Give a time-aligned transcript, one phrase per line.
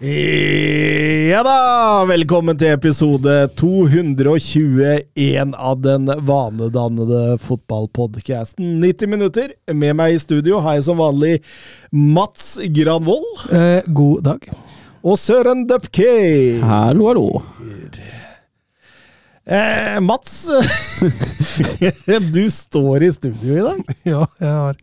[0.00, 2.04] Ja da!
[2.04, 9.54] Velkommen til episode 221 av den vanedannede fotballpodcasten 90 minutter.
[9.72, 11.38] Med meg i studio har jeg som vanlig
[11.96, 14.44] Mats Granvoll Eh, god dag.
[15.02, 16.60] og Søren Dupkey.
[16.60, 17.42] Hallo, hallo.
[19.48, 20.44] Eh, Mats,
[22.36, 23.80] du står i studio i dag.
[24.12, 24.76] Ja, jeg har,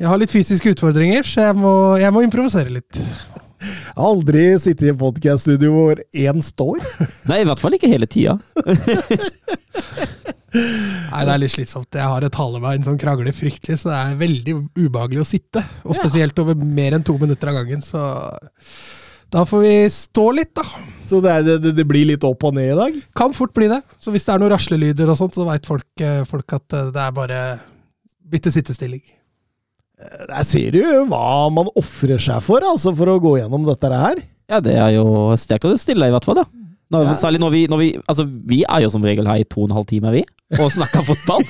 [0.00, 2.98] jeg har litt fysiske utfordringer, så jeg må, jeg må improvisere litt.
[3.96, 6.82] Aldri sittet i en podcaststudio hvor én står.
[7.30, 8.36] Nei, i hvert fall ikke hele tida.
[10.54, 11.90] Nei, Det er litt slitsomt.
[11.96, 14.54] Jeg har et halebein som krangler fryktelig, så det er veldig
[14.84, 15.64] ubehagelig å sitte.
[15.82, 18.04] Og spesielt over mer enn to minutter av gangen, så
[19.34, 20.62] da får vi stå litt, da.
[21.08, 23.00] Så det, er, det, det blir litt opp og ned i dag.
[23.18, 23.80] Kan fort bli det.
[23.98, 26.92] Så hvis det er noen raslelyder og sånt, så veit folk, eh, folk at eh,
[26.94, 27.40] det er bare
[28.30, 29.02] bytte sittestilling.
[30.28, 34.20] Der ser du hva man ofrer seg for, altså, for å gå gjennom dette her.
[34.50, 35.06] Ja, det er jo
[35.40, 36.42] sterkere stille, i hvert fall.
[36.42, 36.44] da.
[36.92, 37.14] Når, Ja.
[37.16, 39.70] Særlig når vi, når vi Altså, vi er jo som regel her i to og
[39.70, 40.20] en halv time, vi,
[40.60, 41.42] og snakker fotball.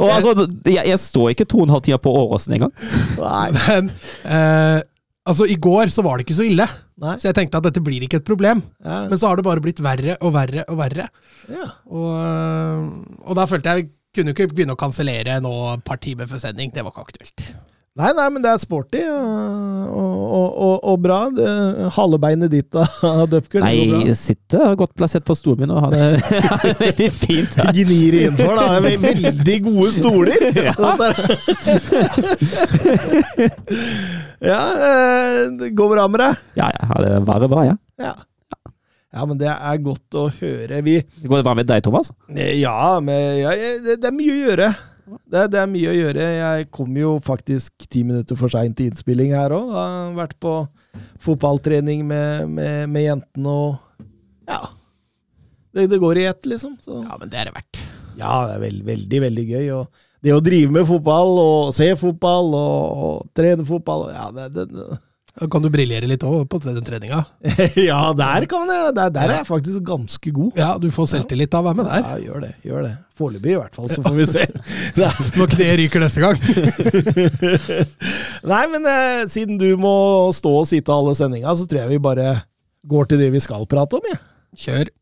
[0.00, 2.72] og altså, jeg, jeg står ikke to og en halv time på Åråsen engang.
[3.18, 3.48] Nei.
[3.66, 3.90] Men
[4.22, 4.78] eh,
[5.26, 6.68] altså, i går så var det ikke så ille.
[7.02, 7.16] Nei.
[7.20, 8.62] Så jeg tenkte at dette blir ikke et problem.
[8.86, 9.02] Ja.
[9.10, 11.10] Men så har det bare blitt verre og verre og verre.
[11.52, 11.66] Ja.
[11.90, 12.86] Og, øh,
[13.26, 16.68] og da følte jeg kunne ikke begynne å kansellere nå et par timer før sending.
[16.74, 17.38] Det var ikke aktuelt.
[17.96, 21.30] Nei, nei, men det er sporty og, og, og, og, bra.
[21.32, 21.48] Det,
[21.96, 22.84] halebeinet ditt da,
[23.32, 24.02] Dupker, Nei, sitte.
[24.10, 26.20] jeg sitter godt plassert på stolen min og har det,
[26.66, 27.70] det veldig fint her.
[27.72, 28.66] Gnir innenfor, da.
[28.76, 30.36] Er Veldig gode stoler.
[30.52, 30.76] Er-
[34.52, 34.60] ja,
[34.90, 36.36] eh, det går bra med deg?
[36.60, 37.76] Ja, jeg har det bare bra, ja.
[38.02, 38.12] Ja.
[39.14, 40.82] Ja, men det er godt å høre.
[40.84, 42.10] Vi Går det bra med deg, Thomas?
[42.34, 44.70] Ja, men ja, det, det er mye å gjøre.
[45.06, 46.24] Det, det er mye å gjøre.
[46.34, 49.70] Jeg kom jo faktisk ti minutter for seint til innspilling her òg.
[49.70, 50.56] Har vært på
[51.22, 54.02] fotballtrening med, med, med jentene og
[54.50, 54.64] Ja.
[55.76, 56.78] Det, det går i ett, liksom.
[56.80, 57.02] Så.
[57.04, 57.80] Ja, men det er det verdt.
[58.16, 59.66] Ja, det er veld, veldig, veldig gøy.
[59.76, 64.46] Og det å drive med fotball, og se fotball, og, og trene fotball Ja, det,
[64.56, 64.86] det,
[65.36, 67.18] Da kan du briljere litt òg på den treninga.
[67.88, 70.56] ja der, kan jeg, der, der er jeg faktisk ganske god.
[70.56, 72.06] Ja, du får selvtillit av å være med der.
[72.06, 72.52] Ja, gjør det.
[72.64, 72.92] gjør det.
[73.16, 74.46] Foreløpig i hvert fall, så får vi se.
[75.38, 76.40] Når kneet ryker neste gang.
[78.52, 79.96] Nei, men eh, siden du må
[80.36, 82.38] stå og sitte alle sendinga, så tror jeg vi bare
[82.88, 84.22] går til det vi skal prate om, jeg.
[84.66, 84.92] Kjør.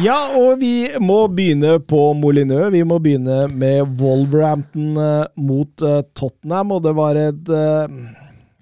[0.00, 2.70] Ja, og vi må begynne på Molineux.
[2.72, 7.86] Vi må begynne med Wolverhampton eh, mot eh, Tottenham, og det var et eh,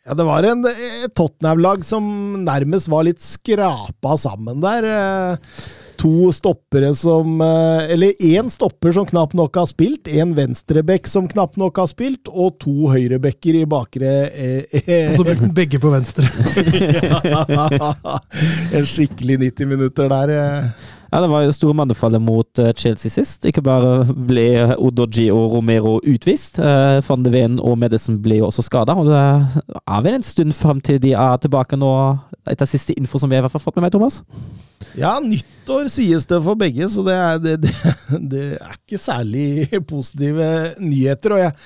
[0.08, 2.02] ja, det var en, et Tottenham-lag som
[2.46, 4.82] nærmest var litt skrapa sammen der.
[5.98, 11.56] To stoppere som Eller én stopper som knapt nok har spilt, én venstreback som knapt
[11.60, 15.78] nok har spilt, og to høyrebacker i bakre eh, eh, Og så brukte den begge
[15.82, 16.24] på venstre.
[18.78, 20.28] En skikkelig 90 minutter der.
[20.38, 20.94] eh.
[21.08, 23.46] Ja, Det var jo store mannefallet mot eh, Chelsea sist.
[23.48, 28.50] Ikke bare ble Odoji og Romero utvist, eh, van de Ven og Medison ble jo
[28.50, 28.92] også skada.
[28.92, 29.22] Og det
[29.80, 31.92] er vel en stund fram til de er tilbake nå,
[32.48, 34.20] etter siste info som vi har fått med meg, Thomas.
[34.98, 37.74] Ja, nyttår sies det for begge, så det er, det, det,
[38.34, 41.38] det er ikke særlig positive nyheter.
[41.38, 41.56] Og jeg,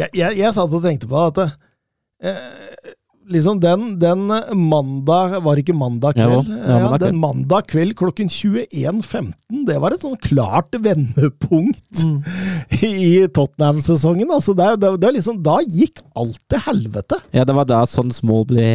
[0.00, 2.94] jeg, jeg, jeg satt og tenkte på at eh,
[3.32, 4.26] liksom den, den
[4.58, 6.48] mandag Var det ikke mandag kveld?
[6.48, 7.04] ja, mandag kveld.
[7.06, 9.32] den mandag kveld klokken 21.15.
[9.68, 12.20] Det var et sånn klart vendepunkt Mm.
[12.84, 14.28] i Tottenham-sesongen.
[14.30, 17.18] Altså, det, det, det liksom, da gikk alt til helvete.
[17.34, 18.68] Ja, det var da sånn små ble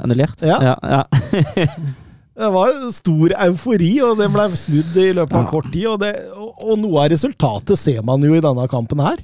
[0.00, 0.40] annullert.
[0.46, 0.58] Ja.
[0.70, 1.02] ja, ja.
[2.40, 5.86] Det var stor eufori, og det ble snudd i løpet av kort tid.
[5.90, 9.20] Og, det, og, noe av resultatet ser man jo i denne kampen her.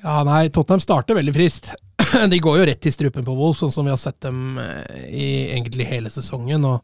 [0.00, 1.74] Ja, nei, Tottenham starter veldig frist.
[2.32, 5.02] De går jo rett i strupen på Wolves, sånn som vi har sett dem eh,
[5.12, 6.64] i egentlig hele sesongen.
[6.64, 6.80] Og,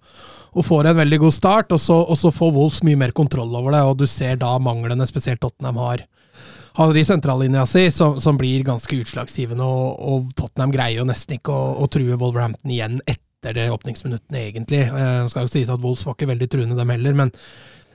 [0.52, 3.56] og får en veldig god start, og så, og så får Wolves mye mer kontroll
[3.56, 3.80] over det.
[3.88, 6.04] Og du ser da manglene spesielt Tottenham har,
[6.76, 9.64] har i sentrallinja si, som, som blir ganske utslagsgivende.
[9.64, 14.44] Og, og, Tottenham greier jo nesten ikke å, å true Wolverhampton igjen etter det åpningsminuttene,
[14.48, 14.82] egentlig.
[14.88, 17.14] Eh, skal jo sies at Wolves var ikke veldig truende, dem heller.
[17.14, 17.32] men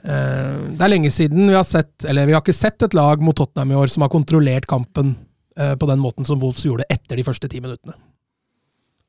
[0.04, 3.22] eh, det er lenge siden vi har sett Eller vi har ikke sett et lag
[3.22, 5.16] mot Tottenham i år som har kontrollert kampen
[5.58, 7.96] eh, på den måten som Wolves gjorde etter de første ti minuttene.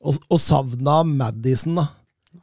[0.04, 1.88] Og, og savna Madison, da.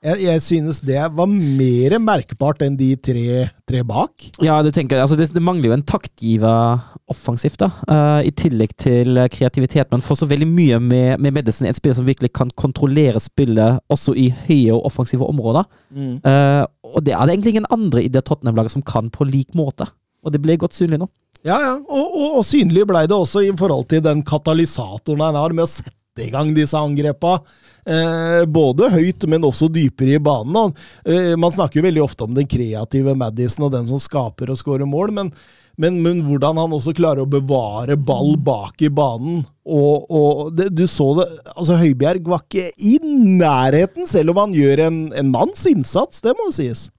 [0.01, 4.31] Jeg, jeg synes det var mer merkbart enn de tre, tre bak.
[4.41, 6.81] Ja, du tenker, altså det, det mangler jo en taktgiver
[7.11, 7.69] offensivt, da.
[7.85, 9.91] Uh, I tillegg til kreativitet.
[9.93, 11.69] Man får så veldig mye med, med Medicine.
[11.69, 15.69] En spiller som virkelig kan kontrollere spillet også i høye og offensive områder.
[15.93, 19.53] Eh, og det er det egentlig ingen andre i det Tottenham-laget som kan på lik
[19.57, 19.85] måte.
[20.25, 21.09] Og det ble godt synlig nå.
[21.45, 21.73] Ja, ja.
[21.77, 25.65] Og, og, og synlig blei det også i forhold til den katalysatoren han har med
[25.65, 27.39] å sette i gang disse angrepa.
[27.85, 30.75] Eh, både høyt, men også dypere i banen.
[31.05, 34.59] Eh, man snakker jo veldig ofte om den kreative Madison og den som skaper og
[34.59, 35.31] skårer mål, men,
[35.79, 39.45] men, men, hvordan han også klarer å bevare ball bak i banen.
[39.63, 44.57] Og, og det, du så det altså Høibjerg var ikke i nærheten, selv om han
[44.57, 46.89] gjør en, en manns innsats, det må sies.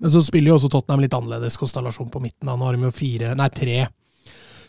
[0.00, 2.48] Men så spiller jo også Tottenham litt annerledes konstellasjon på midten.
[2.48, 3.82] Han har de jo fire, nei tre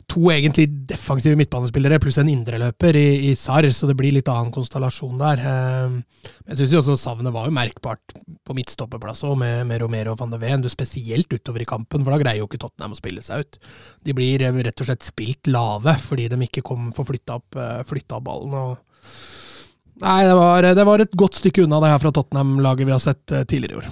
[0.10, 4.52] to egentlig defensive midtbanespillere pluss en indreløper i, i SAR, så det blir litt annen
[4.54, 5.42] konstellasjon der.
[5.52, 8.16] Eh, jeg syns også savnet var jo merkbart
[8.48, 10.66] på midtstopperplass òg, med, med, Romero og van de Ven.
[10.72, 13.60] Spesielt utover i kampen, for da greier jo ikke Tottenham å spille seg ut.
[14.08, 18.18] De blir eh, rett og slett spilt lave fordi de ikke kom, for eh, flytta
[18.18, 18.58] opp ballen.
[18.58, 22.94] og Nei, det var, det var, et godt stykke unna det her fra Tottenham-laget vi
[22.96, 23.90] har sett tidligere i år.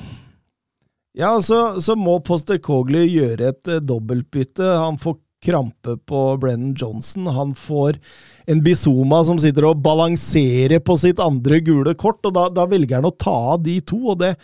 [1.19, 4.65] Ja, så, så må Poster-Cogli gjøre et dobbeltbytte.
[4.79, 7.27] Han får krampe på Brennan Johnson.
[7.27, 7.99] Han får
[8.45, 12.99] en Bizuma som sitter og balanserer på sitt andre gule kort, og da, da velger
[12.99, 14.01] han å ta av de to.
[14.13, 14.35] og det,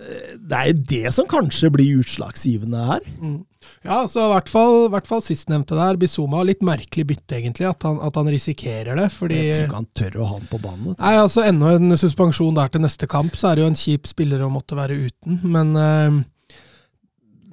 [0.00, 3.06] eh, det er jo det som kanskje blir utslagsgivende her.
[3.20, 3.40] Mm.
[3.84, 5.98] Ja, så i hvert fall, hvert fall sistnevnte der.
[6.00, 7.68] Bizuma litt merkelig bytte, egentlig.
[7.68, 9.08] At han, at han risikerer det.
[9.14, 9.38] fordi...
[9.40, 10.96] Jeg tror ikke han tør å ha han på banen.
[10.98, 14.10] Nei, altså Enda en suspensjon der til neste kamp, så er det jo en kjip
[14.10, 15.40] spiller å måtte være uten.
[15.44, 16.20] Men uh,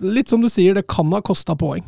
[0.03, 1.85] litt som du sier, det kan ha kosta poeng.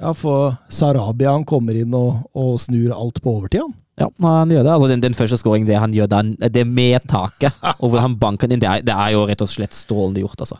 [0.00, 3.76] Ja, for Sarabia han kommer inn og, og snur alt på overtid, han.
[4.00, 4.72] Ja, han gjør det.
[4.72, 8.48] Altså, den, den første skåringen, det han gjør den, det medtaket, og hvor han banker
[8.48, 10.56] den inn, det er, det er jo rett og slett strålende gjort, altså.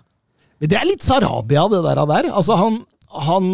[0.60, 2.02] Men det er litt Sarabia, det der.
[2.10, 2.28] der.
[2.36, 2.82] Altså, han,
[3.28, 3.46] han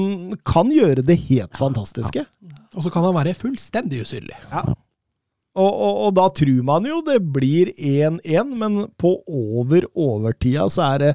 [0.48, 2.26] kan gjøre det helt fantastiske.
[2.26, 2.58] Ja.
[2.74, 4.34] Og så kan han være fullstendig usynlig.
[4.50, 4.66] Ja.
[5.56, 10.90] Og, og, og, da tror man jo det blir 1-1, men på over overtida så
[10.90, 11.12] er det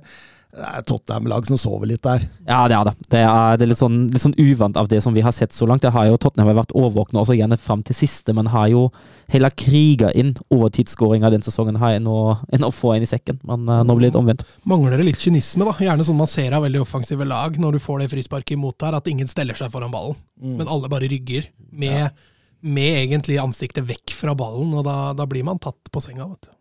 [0.51, 2.25] det er Tottenham-lag som sover litt der.
[2.44, 2.94] Ja, det er det.
[3.13, 5.56] Det er, det er litt, sånn, litt, sånn, uvant av det som vi har sett
[5.56, 5.83] så langt.
[5.86, 8.89] Det har jo Tottenham vært overvåkne også gjerne fram til siste, men har jo
[9.31, 13.39] heller kriga inn overtidsskåringa den sesongen her enn å, enn å, få en i sekken.
[13.48, 14.44] Men uh, nå blir det omvendt.
[14.68, 15.77] Mangler det litt kynisme, da?
[15.80, 19.00] Gjerne sånn man ser av veldig offensive lag når du får det frisparket imot der,
[19.00, 20.57] at ingen steller seg foran ballen, mm.
[20.59, 21.48] men alle bare rygger.
[21.71, 22.12] Med, ja.
[22.59, 26.50] med, egentlig ansiktet vekk fra ballen, og da, da blir man tatt på senga, vet
[26.50, 26.57] du.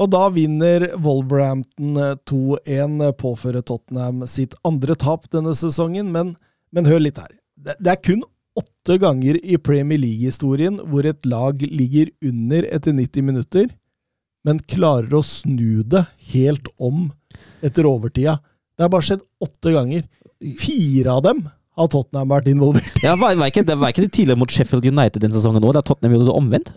[0.00, 1.98] Og da vinner Wolverhampton
[2.28, 6.08] 2-1, påfører Tottenham sitt andre tap denne sesongen.
[6.14, 6.34] Men,
[6.72, 7.32] men hør litt her.
[7.56, 8.24] Det, det, er kun
[8.58, 13.68] åtte ganger i Premier League-historien hvor et lag ligger under etter 90 minutter,
[14.42, 16.02] men klarer å snu det
[16.32, 17.10] helt om
[17.62, 18.40] etter overtida.
[18.74, 20.08] Det har bare skjedd åtte ganger.
[20.58, 21.44] Fire av dem
[21.78, 24.84] har Tottenham vært involvert Ja, var, var, ikke, det var ikke det tidligere mot Sheffield
[24.84, 26.72] United den sesongen òg, da Tottenham gjorde det omvendt?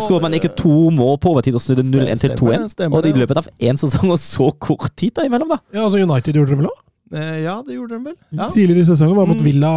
[0.00, 2.86] Skåret man ikke to mål på overtid og snudde 0-1 til 2-1?
[2.88, 5.60] Og i løpet av én sesong og så kort tid da imellom, da?
[5.76, 6.78] Ja, altså United gjorde det vel òg?
[7.10, 8.18] Eh, ja, det gjorde de vel.
[8.38, 8.46] Ja.
[8.52, 9.46] Tidligere i sesongen var mot mm.
[9.46, 9.72] Villa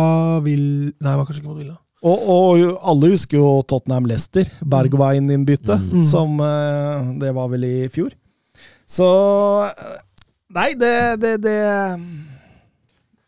[0.46, 0.68] Vill...
[0.94, 1.78] Nei, det var kanskje ikke mot Villa.
[2.04, 6.04] Og, og, alle husker jo Tottenham Leicester, Bergwijn-innbyttet, mm.
[6.10, 8.12] som uh, Det var vel i fjor.
[8.84, 9.08] Så
[10.54, 10.94] Nei, det,
[11.24, 11.58] det, det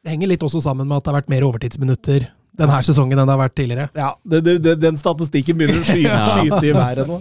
[0.05, 3.27] det henger litt også sammen med at det har vært mer overtidsminutter denne sesongen enn
[3.27, 3.88] det har vært tidligere.
[3.97, 7.17] Ja, det, det, den statistikken begynner å skyte, skyte i været nå.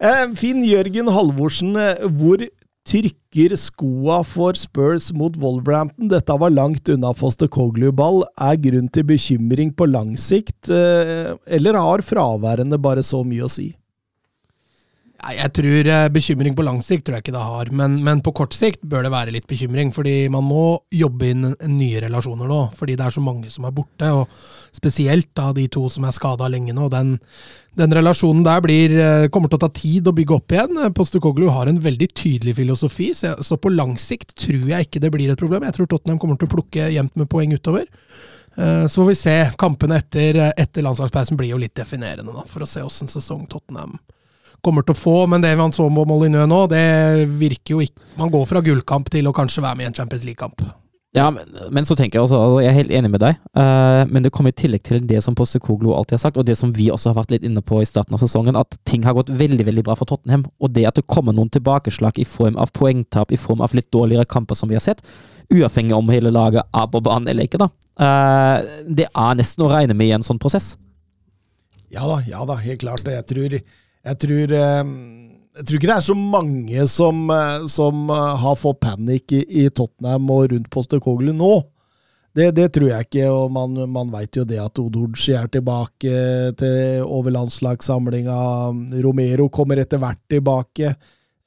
[0.00, 1.76] Eh, Finn Jørgen Halvorsen,
[2.16, 2.42] hvor
[2.88, 6.08] trykker skoa for Spurs mot Wolverhampton?
[6.10, 8.24] Dette var langt unna Foster Coglu-ball.
[8.40, 13.52] Er grunn til bekymring på lang sikt, eh, eller har fraværende bare så mye å
[13.52, 13.70] si?
[15.20, 18.32] Jeg tror eh, Bekymring på lang sikt tror jeg ikke det har, men, men på
[18.36, 19.90] kort sikt bør det være litt bekymring.
[19.92, 23.74] Fordi man må jobbe inn nye relasjoner nå, fordi det er så mange som er
[23.76, 24.08] borte.
[24.08, 24.30] og
[24.76, 26.88] Spesielt da de to som er skada lenge nå.
[26.92, 27.12] Den,
[27.76, 30.80] den relasjonen der blir, eh, kommer til å ta tid å bygge opp igjen.
[30.96, 35.02] Postekoglu har en veldig tydelig filosofi, så, jeg, så på lang sikt tror jeg ikke
[35.04, 35.66] det blir et problem.
[35.68, 37.84] Jeg tror Tottenham kommer til å plukke jevnt med poeng utover.
[38.56, 39.36] Eh, Så får vi se.
[39.60, 43.98] Kampene etter, etter landslagspausen blir jo litt definerende, da, for å se åssen sesong Tottenham
[44.64, 45.16] kommer til å få.
[45.30, 46.84] Men det man så med Molyneux nå, det
[47.40, 50.26] virker jo ikke Man går fra gullkamp til å kanskje være med i en Champions
[50.28, 50.64] League-kamp.
[51.16, 54.04] Ja, men, men så tenker jeg også, og jeg er helt enig med deg, uh,
[54.06, 56.70] men det kommer i tillegg til det som Postekoglo alltid har sagt, og det som
[56.76, 59.32] vi også har vært litt inne på i starten av sesongen, at ting har gått
[59.40, 60.44] veldig veldig bra for Tottenham.
[60.62, 63.90] Og det at det kommer noen tilbakeslag i form av poengtap, i form av litt
[63.90, 65.02] dårligere kamper som vi har sett,
[65.50, 69.72] uavhengig om hele laget er på banen eller ikke, da, uh, det er nesten å
[69.74, 70.76] regne med i en sånn prosess.
[71.90, 73.02] Ja da, ja da, helt klart.
[73.02, 73.58] Jeg tror,
[74.06, 74.94] jeg tror, eh,
[75.58, 79.44] jeg tror ikke det er så mange som, eh, som eh, har fått panikk i,
[79.64, 81.52] i Tottenham og rundt Postekoglu nå.
[82.36, 86.20] Det, det tror jeg ikke, og man, man veit jo det at Odorci er tilbake
[86.60, 88.36] til over landslagssamlinga.
[89.02, 90.94] Romero kommer etter hvert tilbake.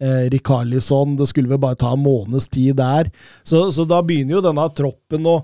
[0.04, 3.08] Eh, Rikarlison det skulle vel bare ta en måneds tid der.
[3.48, 5.38] Så, så da begynner jo denne troppen å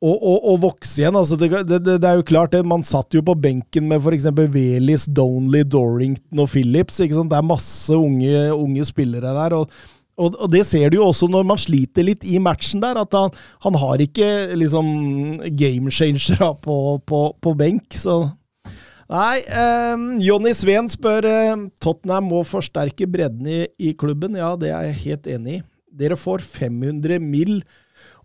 [0.00, 1.16] og, og, og vokse igjen.
[1.18, 4.28] Altså det, det, det, er jo klart, det, Man satt jo på benken med f.eks.
[4.52, 7.02] Velis, Donley, Dorrington og Phillips.
[7.04, 9.56] Det er masse unge, unge spillere der.
[9.60, 9.80] og,
[10.20, 13.32] og, det ser du jo også når man sliter litt i matchen der, at han,
[13.64, 14.28] han har ikke
[14.60, 14.90] liksom
[15.56, 16.76] gamechangere på,
[17.06, 17.88] på, på benk.
[17.96, 18.22] så...
[19.10, 24.36] Nei, eh, Jonny Sveen spør eh, Tottenham må forsterke bredden i, i klubben.
[24.38, 25.62] Ja, det er jeg helt enig i.
[26.00, 27.56] Dere får 500 mill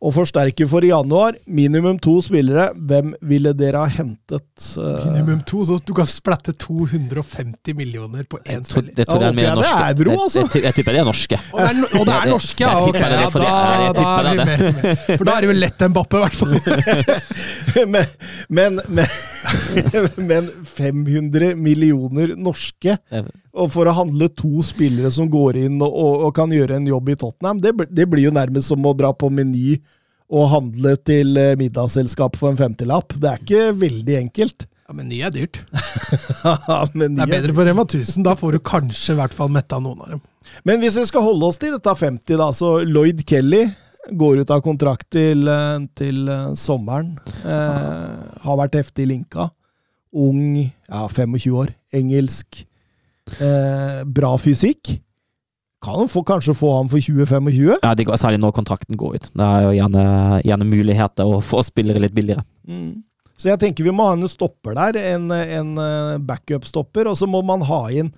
[0.02, 1.36] og forsterker for i januar.
[1.48, 2.70] Minimum to spillere.
[2.76, 4.46] Hvem ville dere ha hentet?
[4.78, 5.06] eh?
[5.10, 8.96] Minimum to, så du kan splatte 250 millioner på én Jeg tror- spiller.
[8.96, 10.40] det tror Ja, jeg er håper jeg det er bro, altså.
[10.40, 11.40] Jeg, jeg, jeg tipper det er norske.
[11.54, 12.74] Og det er, og det er norske, ja.
[12.80, 14.46] Ok, ja, da, er- da er vi det.
[14.46, 15.18] mer med.
[15.18, 16.54] For da er det jo lett Mbappe, i hvert fall.
[17.96, 18.06] men,
[18.50, 19.08] men, men,
[20.30, 23.26] men 500 millioner norske Jeg-
[23.56, 26.88] og for å handle to spillere som går inn og, og, og kan gjøre en
[26.90, 29.78] jobb i Tottenham, det, det blir jo nærmest som å dra på Meny
[30.36, 33.14] og handle til eh, middagsselskap for en femtilapp.
[33.22, 34.68] Det er ikke veldig enkelt.
[34.86, 35.62] Ja, Men ny er dyrt.
[36.98, 38.26] men, ny Det er bedre på Rema 1000.
[38.26, 40.24] Da får du kanskje i hvert fall metta noen av dem.
[40.68, 43.64] men hvis vi skal holde oss til dette 50, da, så Lloyd Kelly
[44.12, 47.16] går ut av kontrakt til, eh, til eh, sommeren.
[47.46, 49.50] Eh, har vært heftig linka.
[50.16, 52.66] Ung, ja, 25 år, engelsk.
[53.40, 55.00] Eh, bra fysikk.
[55.86, 57.82] Kan jo få, kanskje få ham for 20-25.
[57.84, 59.28] Ja, det går, særlig når kontrakten går ut.
[59.34, 60.06] Det er jo gjerne,
[60.46, 62.46] gjerne muligheter å få spillere litt billigere.
[62.68, 63.04] Mm.
[63.36, 67.28] Så jeg tenker vi må ha en stopper der, en, en eh, backup-stopper, og så
[67.30, 68.14] må man ha inn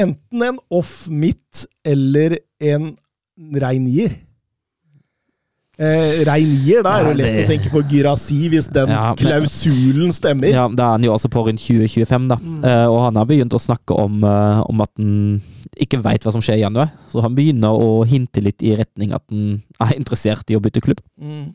[0.00, 2.92] enten en off midt eller en
[3.60, 4.14] rein nier.
[5.80, 8.88] Eh, rein nier, da er det Ja, lett det- å tenke på Gyrasi, hvis den
[8.92, 10.50] Ja, men- klausulen stemmer.
[10.52, 12.36] Ja, Da er han jo også på rundt 2025, da.
[12.36, 12.64] Mm.
[12.64, 15.40] Eh, og han har begynt å snakke om, eh, om at han
[15.80, 16.90] ikke veit hva som skjer i januar.
[17.10, 20.82] Så han begynner å hinte litt i retning at han er interessert i å bytte
[20.82, 20.98] klubb.
[21.18, 21.54] Mm.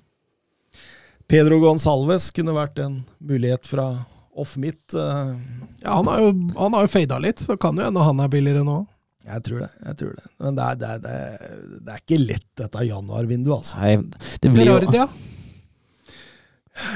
[1.27, 4.05] Pedro Gonsalves kunne vært en mulighet fra
[4.37, 4.93] off-mitt.
[4.93, 5.35] eh,
[5.83, 8.27] Ja, han har jo, han har jo fada litt, så kan jo hende han er
[8.27, 8.87] billigere nå.
[9.25, 9.69] Jeg tror det.
[9.87, 10.27] jeg tror det.
[10.43, 11.55] Men det er, det er, det er,
[11.85, 13.79] det er ikke lett, dette januarvinduet, altså.
[13.81, 13.95] Nei,
[14.43, 15.07] det blir jo ja.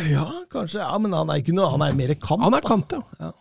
[0.09, 0.81] Ja, kanskje.
[0.83, 2.43] Ja, men han er ikke noe Han er mer kant.
[2.43, 2.67] Han er da.
[2.67, 3.03] kant, ja.
[3.23, 3.31] Ja.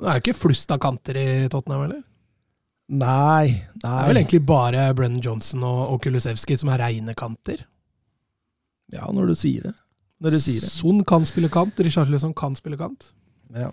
[0.00, 2.00] Det er ikke flust av kanter i Tottenham eller?
[2.90, 7.62] Nei, Det er vel egentlig bare Brennan Johnson og, og Kulusevski som er reine kanter.
[8.90, 9.74] Ja, når du sier det.
[10.20, 10.72] Når du sier det.
[10.72, 13.12] Son kan spille kant, Richarlison kan spille kant.
[13.54, 13.70] Ja.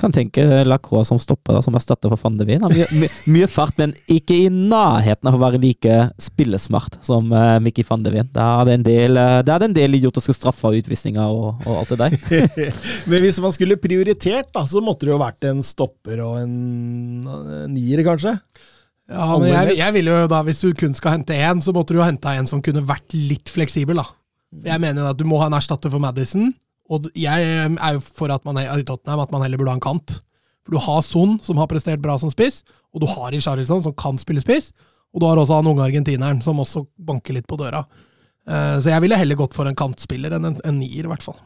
[0.00, 2.62] Kan tenke Lacroix som stopper, da, som erstatter for van de Wien.
[2.72, 7.58] Mye, mye, mye fart, men ikke i nærheten av å være like spillesmart som uh,
[7.60, 8.30] Mickey van de Wien.
[8.32, 11.92] Er det en del, eh, det en del idiotiske straffer og utvisninger og, og alt
[11.92, 12.18] det der.
[13.10, 16.54] Men hvis man skulle prioritert, da, så måtte det jo vært en stopper og en
[17.74, 18.38] nier, kanskje?
[19.10, 21.94] Ja, men jeg, jeg vil jo da, Hvis du kun skal hente én, så måtte
[21.94, 23.98] du jo hente en som kunne vært litt fleksibel.
[23.98, 24.06] da.
[24.66, 26.52] Jeg mener at du må ha en erstatter for Madison,
[26.90, 29.84] og jeg er jo for at man i Tottenham at man heller burde ha en
[29.84, 30.18] kant.
[30.66, 32.60] For du har Son, som har prestert bra som spiss,
[32.92, 34.72] og du har Richarlison, som kan spille spiss,
[35.14, 37.84] og du har også han unge argentineren, som også banker litt på døra.
[38.48, 41.24] Eh, Så jeg ville heller gått for en kantspiller enn en, en nier, i hvert
[41.24, 41.38] fall.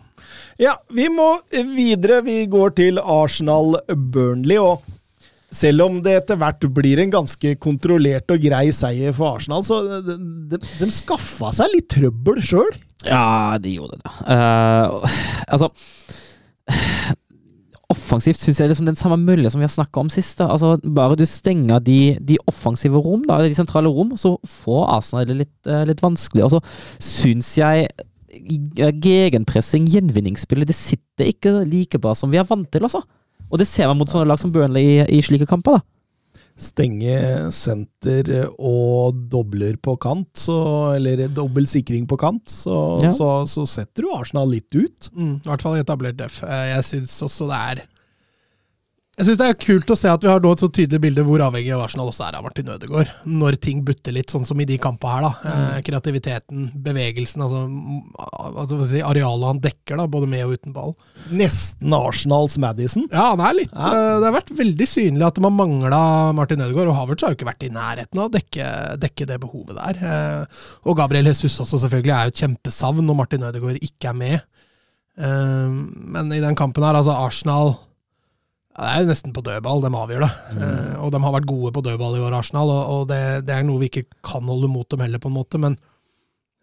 [0.60, 2.22] Ja, vi må videre.
[2.24, 4.58] Vi går til Arsenal-Burnley.
[4.58, 4.82] og
[5.54, 9.80] selv om det etter hvert blir en ganske kontrollert og grei seier for Arsenal, så
[10.02, 10.16] de,
[10.50, 12.72] de, de skaffa seg litt trøbbel sjøl.
[13.02, 14.14] Ja, de gjorde det.
[14.28, 15.02] Uh,
[15.48, 15.72] altså
[17.92, 20.38] offensivt syns jeg liksom den samme mølja som vi har snakka om sist.
[20.38, 20.48] da.
[20.52, 25.28] Altså, Bare du stenger de, de offensive rom, da, de sentrale rom, så får Arsenal
[25.28, 26.46] det litt, eh, litt vanskelig.
[26.46, 26.62] Og så
[27.02, 32.86] syns jeg eh, gegenpressing, gjenvinningsspillet, det sitter ikke like bra som vi er vant til,
[32.86, 33.04] altså.
[33.50, 35.88] Og det ser man mot sånne lag som Burnley i, i slike kamper, da.
[36.54, 38.28] Stenge senter
[38.62, 40.54] og dobler på kant, så,
[40.94, 43.10] eller dobbel sikring på kant, så, Ja.
[43.10, 45.10] så, så setter du Arsenal litt ut.
[45.16, 46.42] Mm, I hvert fall etablert def.
[46.46, 47.82] Eh, Jeg syns også det er
[49.14, 51.22] Jeg synes det er kult å se at vi har nå et så tydelig bilde
[51.22, 53.12] hvor avhengig av Arsenal også er av Martin Ødegaard.
[53.30, 55.22] Når ting butter litt, sånn som i de kampene her.
[55.22, 55.52] da.
[55.54, 55.84] Mm.
[55.86, 58.08] kreativiteten, bevegelsen, altså, mm,
[58.64, 60.96] altså si, arealet han dekker, da, både med og uten ball.
[61.30, 63.06] Nesten Arsenals Madison.
[63.12, 63.92] Ja, han er litt Ja.
[63.92, 66.02] eh, Det har vært veldig synlig at man mangla
[66.34, 69.40] Martin Ødegaard, og Havertz har jo ikke vært i nærheten av å dekke, dekke det
[69.46, 70.02] behovet der.
[70.02, 70.44] Eh,
[70.90, 74.40] Og Gabriel Jesus også selvfølgelig er jo et kjempesavn når Martin Ødegaard ikke er med.
[75.16, 77.76] Eh, Men i den kampen her, altså Arsenal
[78.74, 80.30] ja, Det er jo nesten på dødball, de avgjør det.
[80.58, 83.54] Eh, Og de har vært gode på dødball i år, Arsenal, og, og det, det
[83.54, 85.60] er noe vi ikke kan holde mot dem heller, på en måte.
[85.62, 85.76] men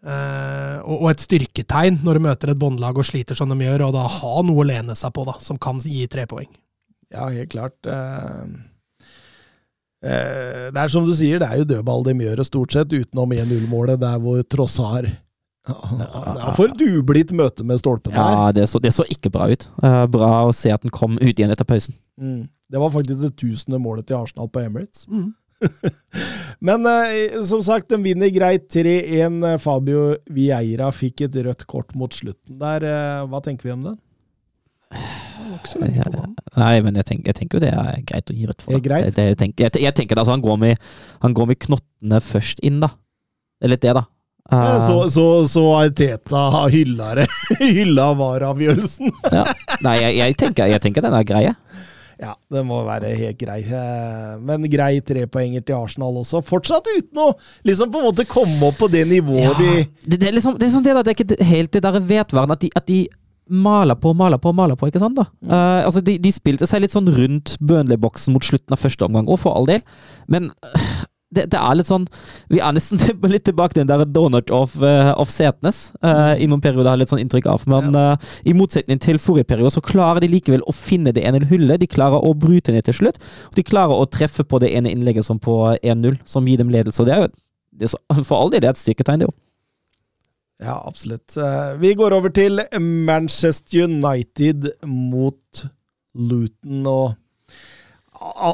[0.04, 3.86] uh, og, og et styrketegn når du møter et båndlag og sliter som de gjør,
[3.88, 6.50] og da ha noe å lene seg på da, som kan gi tre poeng.
[7.12, 7.78] Ja, helt klart.
[7.86, 8.68] Uh
[10.02, 14.00] det er som du sier, det er jo dødball de gjør, stort sett, utenom 1-0-målet,
[14.02, 15.06] der hvor Trossar
[15.62, 16.06] Det
[16.42, 18.18] er for dublitt møte med stolpen der.
[18.18, 19.68] Ja, det så, det så ikke bra ut.
[19.82, 21.94] Eh, bra å se at den kom ut igjen etter pausen.
[22.18, 22.48] Mm.
[22.72, 25.06] Det var faktisk det tusende målet til Arsenal på Emirates.
[26.66, 29.38] Men eh, som sagt, den vinner greit 3-1.
[29.62, 32.88] Fabio Vieira fikk et rødt kort mot slutten der.
[32.88, 33.86] Eh, Hva tenker vi om
[36.10, 36.34] på banen.
[36.58, 38.74] Nei, men jeg tenker, jeg tenker jo det er greit å gi rødt for.
[38.74, 39.06] Det er greit?
[39.06, 40.90] Det, det, jeg, tenker, jeg, jeg tenker det, altså, han går, med,
[41.24, 42.92] han går med knottene først inn, da.
[43.62, 44.04] Det er litt det, da.
[44.50, 47.28] Eh, Så, så, så Arteta hylla, det-
[47.60, 49.12] hylla VAR-avgjørelsen.
[49.32, 49.44] ja.
[49.86, 51.44] Nei, jeg, jeg, tenker, jeg tenker den er grei.
[52.22, 53.60] Ja, det må være helt grei.
[53.66, 56.42] Eh, Men grei trepoenger til Arsenal også.
[56.46, 57.32] Fortsatt uten å
[57.66, 59.72] liksom på en måte komme opp på det nivået Ja, de
[60.06, 61.98] det, det, er liksom, det er sånn det, da, det er ikke helt det der
[62.12, 63.00] vedvaren at de, at de
[63.52, 65.18] maler på, maler på, maler på, ikke sant?
[65.18, 65.24] da?
[65.42, 69.26] Eh, altså, de, de spilte seg litt sånn rundt Burnley-boksen mot slutten av første omgang,
[69.26, 69.82] og for all del,
[70.30, 70.92] men øh,
[71.32, 72.06] det, det er litt sånn
[72.52, 73.00] Vi er nesten
[73.32, 75.84] litt tilbake til den der donut of, uh, of Setnes.
[76.04, 77.66] Uh, I noen perioder har jeg litt sånn inntrykk av.
[77.72, 81.42] Men uh, i motsetning til forrige periode, så klarer de likevel å finne det ene
[81.50, 81.80] hullet.
[81.82, 83.22] De klarer å bryte ned til slutt.
[83.50, 86.72] Og de klarer å treffe på det ene innlegget som på 1-0, som gir dem
[86.72, 87.02] ledelse.
[87.02, 87.32] Og det er jo
[87.80, 87.98] det så,
[88.28, 89.34] For all del, det et styrketegn, det jo.
[90.62, 91.34] Ja, absolutt.
[91.36, 95.64] Eh, Vi går over til Manchester United mot
[96.14, 97.16] Luton, og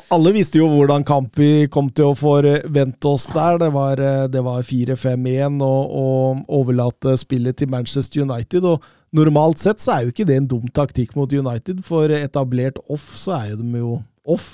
[0.09, 3.59] alle visste jo hvordan kamp vi kom til å forvente oss der.
[3.63, 8.65] Det var, eh, var 4-5-1 og, og overlate spillet til Manchester United.
[8.65, 8.85] og
[9.17, 13.15] Normalt sett så er jo ikke det en dum taktikk mot United, for etablert off
[13.17, 13.95] så er jo de jo
[14.29, 14.49] off.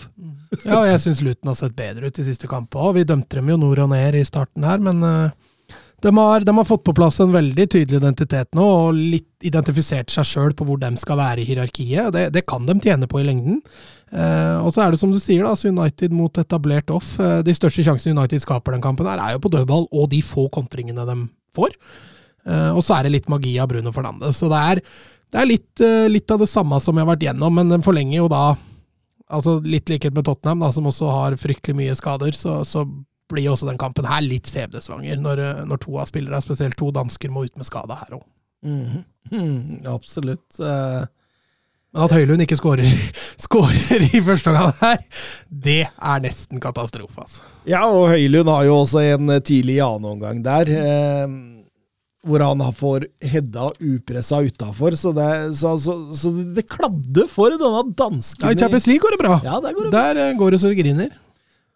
[0.63, 2.95] Ja, og jeg syns Luton har sett bedre ut i siste kamp òg.
[3.01, 5.75] Vi dømte dem jo nord og ned i starten her, men eh,
[6.05, 10.13] de, har, de har fått på plass en veldig tydelig identitet nå, og litt identifisert
[10.15, 12.13] seg sjøl på hvor de skal være i hierarkiet.
[12.15, 13.59] Det, det kan de tjene på i lengden.
[14.13, 17.15] Eh, og så er det som du sier, da, altså United mot etablert off.
[17.23, 20.21] Eh, de største sjansene United skaper den kampen, her er jo på dødball og de
[20.25, 21.17] få kontringene de
[21.57, 21.75] får.
[22.45, 24.39] Eh, og så er det litt magi av Bruno Fernandes.
[24.39, 24.85] Så det er,
[25.35, 28.21] det er litt, litt av det samme som vi har vært gjennom, men den forlenger
[28.25, 28.47] jo da
[29.35, 32.83] Altså Litt likhet med Tottenham, da, som også har fryktelig mye skader, så, så
[33.33, 37.33] blir også den kampen her litt skjebnesvanger, når, når to av spillerne, spesielt to dansker,
[37.33, 38.23] må ut med skade her òg.
[38.69, 39.87] Mhm.
[39.97, 40.61] absolutt.
[40.61, 41.07] Eh,
[41.95, 42.85] Men at Høylund ikke skårer,
[44.19, 45.03] i første omgang her,
[45.49, 47.45] det er nesten katastrofe, altså.
[47.71, 50.73] Ja, og Høylund har jo også en tidlig annen der.
[50.75, 51.37] Eh,
[52.25, 54.97] hvor han får hedda upressa utafor.
[54.97, 55.13] Så,
[55.55, 58.47] så, så, så det kladde for denne dansken.
[58.49, 59.39] Ja, I Champions League går det bra.
[59.45, 60.01] Ja, der går det bra.
[60.01, 61.13] Der eh, går det så det griner.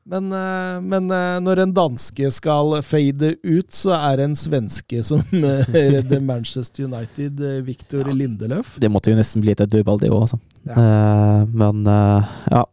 [0.08, 5.02] Men, eh, men eh, når en danske skal fade ut, så er det en svenske
[5.04, 8.78] som eh, redder Manchester United, Victor ja, Lindeløf.
[8.80, 10.40] Det måtte jo nesten bli et dødball, det òg, altså.
[10.68, 11.44] Ja.
[11.48, 12.64] Men ja.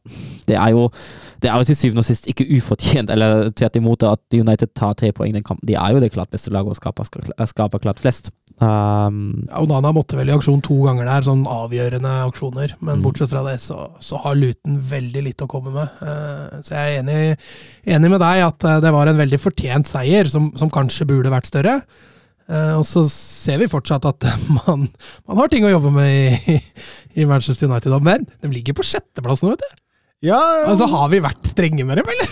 [0.45, 0.89] Det er jo
[1.43, 4.95] det er jo til syvende og sist ikke ufortjent, eller tvert imot, at United tar
[4.97, 5.67] tre poeng i den kampen.
[5.67, 7.05] De er jo det klart beste laget og skaper,
[7.45, 8.31] skaper klart flest.
[8.63, 12.75] Um, Ja, Onana måtte vel i aksjon to ganger der, sånn avgjørende aksjoner.
[12.79, 13.03] Men Mm.
[13.03, 15.89] bortsett fra det, så, så har Luton veldig lite å komme med.
[16.01, 17.37] Uh, Så jeg er enig,
[17.85, 21.29] enig med deg at eh, det var en veldig fortjent seier, som, som kanskje burde
[21.33, 21.81] vært større.
[22.47, 24.23] Uh, Og så ser vi fortsatt at
[24.61, 24.87] man,
[25.27, 26.59] man har ting å jobbe med i,
[27.19, 27.91] i Manchester United.
[28.01, 29.81] Men de ligger på sjetteplass nå, vet du.
[30.23, 32.31] Ja, Altså, Har vi vært strenge med dem, eller?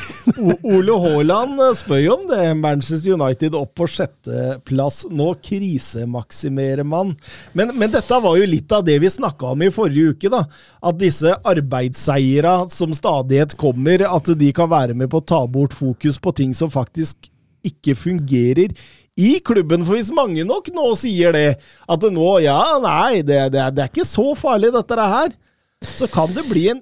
[0.63, 2.39] Ole Haaland eh, spør jo om det.
[2.57, 5.03] Manchester United opp på sjetteplass.
[5.11, 7.11] Nå krisemaksimerer man.
[7.53, 10.31] Men, men dette var jo litt av det vi snakka om i forrige uke.
[10.33, 10.45] da.
[10.81, 15.75] At disse arbeidsseira som stadighet kommer, at de kan være med på å ta bort
[15.75, 17.29] fokus på ting som faktisk
[17.67, 18.73] ikke fungerer
[19.19, 19.83] i klubben.
[19.85, 23.91] For hvis mange nok nå sier det, at nå, ja, nei, det, det, det er
[23.91, 25.35] ikke så farlig dette her,
[25.83, 26.81] så kan det bli en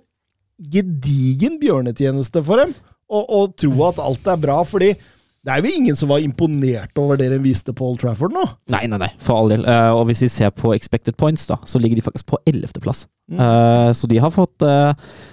[0.62, 2.76] gedigen bjørnetjeneste for dem
[3.12, 4.94] å tro at alt er bra, fordi
[5.42, 8.44] det er jo ingen som var imponert over det de viste på Old Trafford nå.
[8.72, 9.66] Nei, nei, nei, for all del.
[9.66, 13.08] Uh, og hvis vi ser på expected points, da, så ligger de faktisk på ellevteplass.
[13.32, 13.42] Mm.
[13.42, 14.92] Uh, så de har fått uh,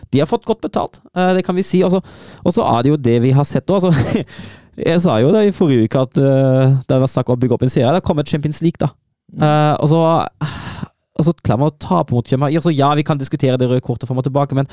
[0.08, 1.00] De har fått godt betalt,
[1.36, 1.82] det kan vi si.
[1.84, 3.84] Og så er det jo det vi har sett òg.
[3.84, 4.24] Altså,
[4.88, 6.16] jeg sa jo det i forrige uke at
[6.88, 7.92] det var snakk om å bygge opp en serie.
[7.92, 8.94] Det har kommet Champions League, da.
[9.36, 10.00] Eh, og så
[11.18, 12.52] og så klarer man å tape mot København.
[12.54, 14.68] Ja, ja, vi kan diskutere det røde kortet fram og tilbake, men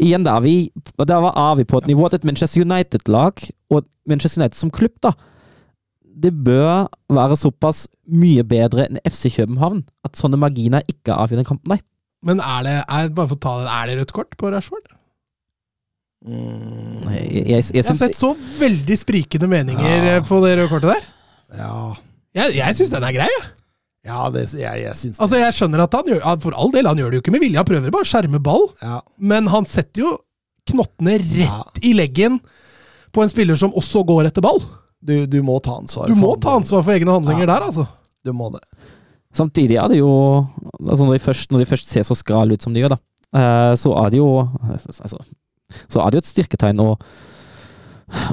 [0.00, 4.40] igjen, da, vi, da var vi på et nivå at et Manchester United-lag, og Manchester
[4.40, 5.12] United som klubb, da,
[6.20, 11.48] det bør være såpass mye bedre enn FC København at sånne marginer ikke avgjør den
[11.52, 11.80] kampen, nei.
[12.26, 14.88] Men er det er, bare for å ta det, er det rødt kort på Rashford?
[16.20, 20.16] Mm, Jeg, jeg, jeg, Jeg har sett så veldig sprikende meninger Ja.
[20.18, 21.06] eh, på det røde kortet der.
[21.56, 21.94] ja,
[22.36, 23.28] Jeg, jeg syns den er grei.
[23.32, 23.46] jeg.
[23.46, 23.56] ja
[24.04, 27.10] det, jeg, jeg syns Altså, Jeg skjønner at han gjør For all del, han gjør
[27.12, 27.58] det jo ikke med vilje.
[27.60, 28.68] Han prøver bare å skjerme ball.
[28.82, 29.00] ja.
[29.18, 30.12] Men han setter jo
[30.70, 31.48] knottene Ja.
[31.64, 32.38] rett i leggen
[33.12, 34.60] på en spiller som også går etter ball.
[35.02, 36.06] Du, du må ta ansvar.
[36.08, 37.54] Du for må ta ansvar for egne handlinger Ja.
[37.58, 37.86] der, altså.
[38.24, 38.60] Du må det.
[39.36, 40.10] Samtidig er det jo
[40.80, 42.98] altså når, de først, når de først ser så skral ut som de gjør, da,
[43.36, 44.30] eh, så er det jo
[44.64, 45.20] altså,
[45.88, 46.96] Så er det jo et styrketegn å,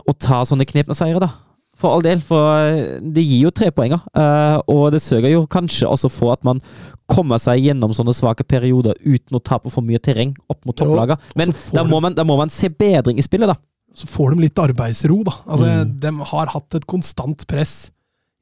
[0.08, 1.30] å ta sånne knepne seire, da.
[1.77, 4.01] For all del, for eh, det gir jo trepoenger.
[4.17, 6.61] Uh, og det sørger jo kanskje også for at man
[7.07, 11.21] kommer seg gjennom sånne svake perioder uten å tape for mye terreng opp mot topplagene.
[11.39, 13.55] Men da må, man, da må man se bedring i spillet, da.
[13.97, 15.37] Så får de litt arbeidsro, da.
[15.45, 15.93] Altså, Mm.
[16.01, 17.77] De har hatt et konstant press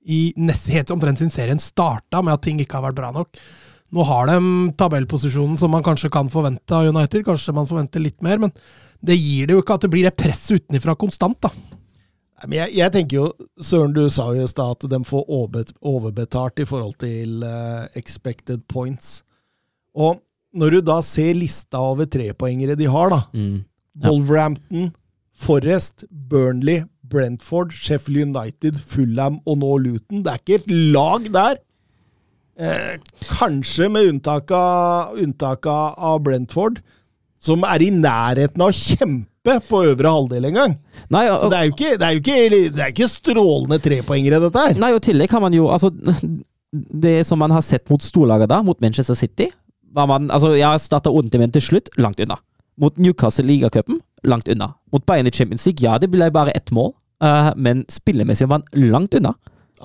[0.05, 3.39] i nest, helt omtrent siden serien starta med at ting ikke har vært bra nok.
[3.95, 4.39] Nå har de
[4.77, 7.23] tabellposisjonen som man kanskje kan forvente av United.
[7.27, 8.51] Kanskje man forventer litt mer, men
[9.05, 11.51] det gir det jo ikke at det blir det presset utenfra konstant, da.
[12.51, 13.27] Jeg, jeg tenker jo,
[13.63, 18.65] Søren, du sa jo i stad at de får overbetalt i forhold til eh, expected
[18.67, 19.21] points.
[19.95, 20.19] Og
[20.55, 23.21] når du da ser lista over trepoengere de har, da
[23.95, 24.09] Ja.
[24.09, 24.89] Wolverhampton,
[25.35, 30.23] Forrest, Burnley, Brentford, Sheffield United, Fulham og nå Luton.
[30.25, 31.55] Det er ikke et lag der.
[32.59, 36.81] Eh, kanskje med unntak av, unntak av Brentford,
[37.39, 39.31] som er i nærheten av å kjempe
[39.69, 40.73] på øvre halvdel en gang.
[41.13, 44.39] Nei, Så det er jo ikke, det er jo ikke, det er ikke strålende trepoengere,
[44.47, 44.79] dette her.
[44.81, 45.91] Nei, og i tillegg har man jo Altså,
[46.73, 49.49] det som man har sett mot storlaget da, mot Manchester City
[49.95, 52.35] var man, altså Jeg starta ordentlig, men til slutt langt unna.
[52.77, 54.73] Mot Newcastle Ligacupen langt unna.
[54.91, 56.91] Mot Bayern i Champions League, ja, det ble bare ett mål,
[57.23, 59.31] uh, men spillemessig var man langt unna.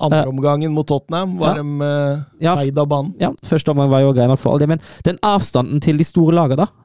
[0.01, 1.63] Andre omgangen mot Tottenham var Ja.
[1.63, 2.55] de eh, Ja.
[2.55, 3.13] feid av banen.
[3.19, 6.03] Ja, Første omgang var jo grei nok for all det, men den avstanden til de
[6.07, 6.80] store lagene, da, eh,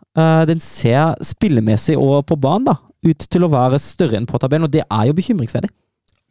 [0.49, 2.77] den ser spillemessig og på banen da,
[3.07, 5.71] ut til å være større enn på tabellen, og det er jo bekymringsverdig.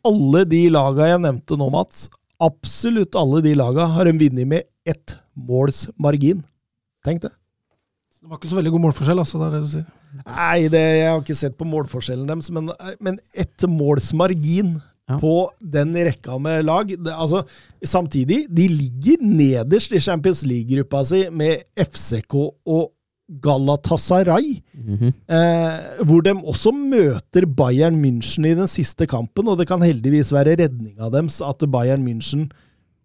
[0.05, 2.07] Alle de laga jeg nevnte nå, Mats,
[2.43, 6.43] absolutt alle de laga har en vunnet med ett måls margin.
[7.05, 7.31] Tenk det.
[8.21, 9.37] Det var ikke så veldig god målforskjell, altså.
[9.39, 9.85] Det er det du sier.
[10.25, 12.69] Nei, det, jeg har ikke sett på målforskjellen deres, men,
[13.03, 15.19] men ett måls margin Ja.
[15.21, 17.43] på den rekka med lag det, altså,
[17.85, 22.87] Samtidig, de ligger nederst i Champions League-gruppa si med FCK og
[23.41, 24.61] Galatasaray.
[24.73, 25.13] Mhm.
[25.27, 30.31] Eh, hvor de også møter Bayern München i den siste kampen, og det kan heldigvis
[30.33, 32.49] være redninga deres at Bayern München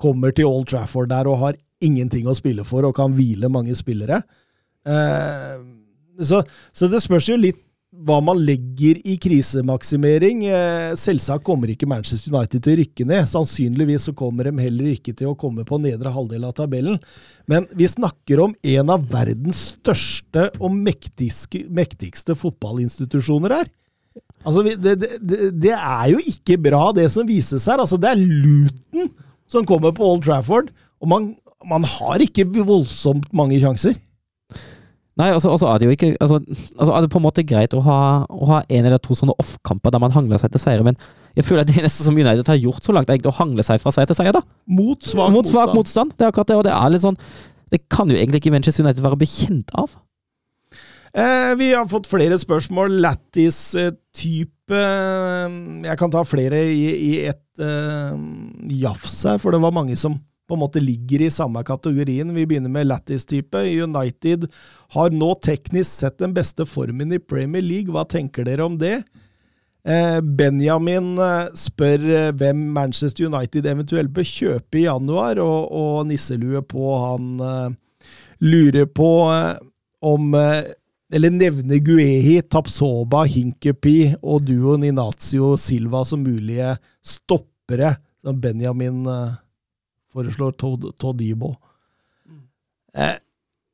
[0.00, 3.74] kommer til Old Trafford der og har ingenting å spille for og kan hvile mange
[3.76, 4.22] spillere.
[4.86, 5.56] Eh,
[6.20, 7.60] så, så det spørs jo litt
[8.06, 10.44] hva man legger i krisemaksimering.
[10.48, 13.28] Eh, selvsagt kommer ikke Manchester United til å rykke ned.
[13.30, 16.98] Sannsynligvis så kommer de heller ikke til å komme på nedre halvdel av tabellen.
[17.50, 23.70] Men vi snakker om en av verdens største og mektigste, mektigste fotballinstitusjoner her.
[24.40, 25.10] Altså, det, det,
[25.60, 27.82] det, er jo ikke bra, det som vises her.
[27.82, 29.10] Altså, det er Luton
[29.50, 30.70] som kommer på Old Trafford,
[31.02, 31.32] og man,
[31.66, 33.98] man har ikke voldsomt mange sjanser.
[35.20, 36.40] Nei, altså, altså er det jo ikke altså,
[36.78, 39.36] altså er det på en måte greit å ha, å ha en eller to sånne
[39.42, 40.96] off-kamper der man hangler seg til seire, men
[41.36, 43.64] jeg føler at det eneste som United har gjort så langt, er egentlig å hangle
[43.66, 44.42] seg fra seier til seier, da.
[44.66, 45.78] Mot svak Mot svak motstand.
[45.78, 46.14] motstand.
[46.18, 47.18] Det er akkurat det, og det er litt sånn
[47.70, 49.92] Det kan jo egentlig ikke Manchester United være bekjent av.
[51.10, 52.96] Eh, vi har fått flere spørsmål.
[53.02, 58.18] Lattis-type Jeg kan ta flere i, i ett eh,
[58.80, 60.18] jafs her, for det var mange som
[60.50, 62.34] på en måte ligger i samme kategorien.
[62.34, 63.62] Vi begynner med Lattis-type.
[63.86, 64.50] United
[64.96, 67.94] har nå teknisk sett den beste formen i Premier League.
[67.94, 68.98] Hva tenker dere om det?
[69.80, 76.02] Eh, Benjamin eh, spør eh, hvem Manchester United eventuelt bør kjøpe i januar, og, og
[76.10, 77.40] nisselue på han
[78.40, 79.08] lurer på
[80.00, 80.34] om
[81.12, 89.02] Eller nevner Guehi, Tapsoba, Hinkepi og duoen Inazio Silva som mulige stoppere, som Benjamin
[90.12, 90.54] foreslår
[90.98, 91.54] Todibo.
[92.94, 93.18] Eh,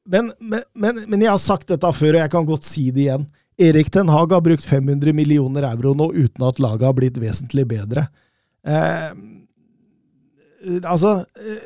[0.06, 3.06] men, men, men, men, jeg har sagt dette før, og jeg kan godt si det
[3.06, 3.26] igjen.
[3.56, 7.64] Erik Ten Hag har brukt 500 millioner euro nå uten at laget har blitt vesentlig
[7.70, 8.06] bedre.
[8.66, 9.08] Eh,
[10.84, 11.64] altså eh,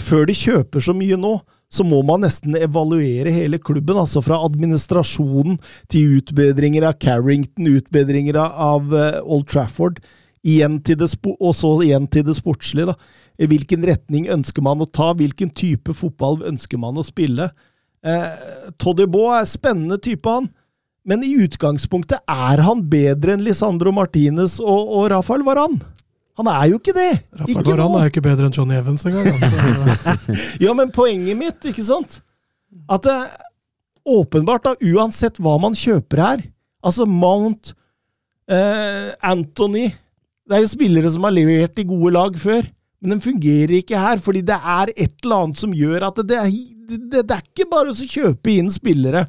[0.00, 1.34] Før de kjøper så mye nå,
[1.72, 3.98] så må man nesten evaluere hele klubben.
[3.98, 5.58] altså Fra administrasjonen
[5.92, 10.00] til utbedringer av Carrington, utbedringer av uh, Old Trafford,
[10.44, 12.92] igjen til det og så igjen til det sportslige.
[12.92, 12.96] da.
[13.50, 15.12] Hvilken retning ønsker man å ta?
[15.18, 17.48] Hvilken type fotball ønsker man å spille?
[18.02, 20.50] Eh, Toddybo er spennende type, han.
[21.08, 25.80] Men i utgangspunktet er han bedre enn Lisandro Martinez og, og Rafael Varan.
[26.40, 27.10] Han er jo ikke det!
[27.40, 29.32] Rafael Varan er jo ikke bedre enn Johnny Evans engang.
[29.34, 30.36] Altså.
[30.64, 32.20] ja, men poenget mitt, ikke sant?
[32.90, 33.48] At det, eh,
[34.16, 36.40] åpenbart, da, uansett hva man kjøper her
[36.82, 37.74] Altså Mount,
[38.50, 42.64] eh, Anthony Det er jo spillere som har levert i gode lag før.
[43.02, 46.38] Men den fungerer ikke her, fordi det er et eller annet som gjør at det,
[46.38, 49.24] det, det, det er ikke bare å kjøpe inn spillere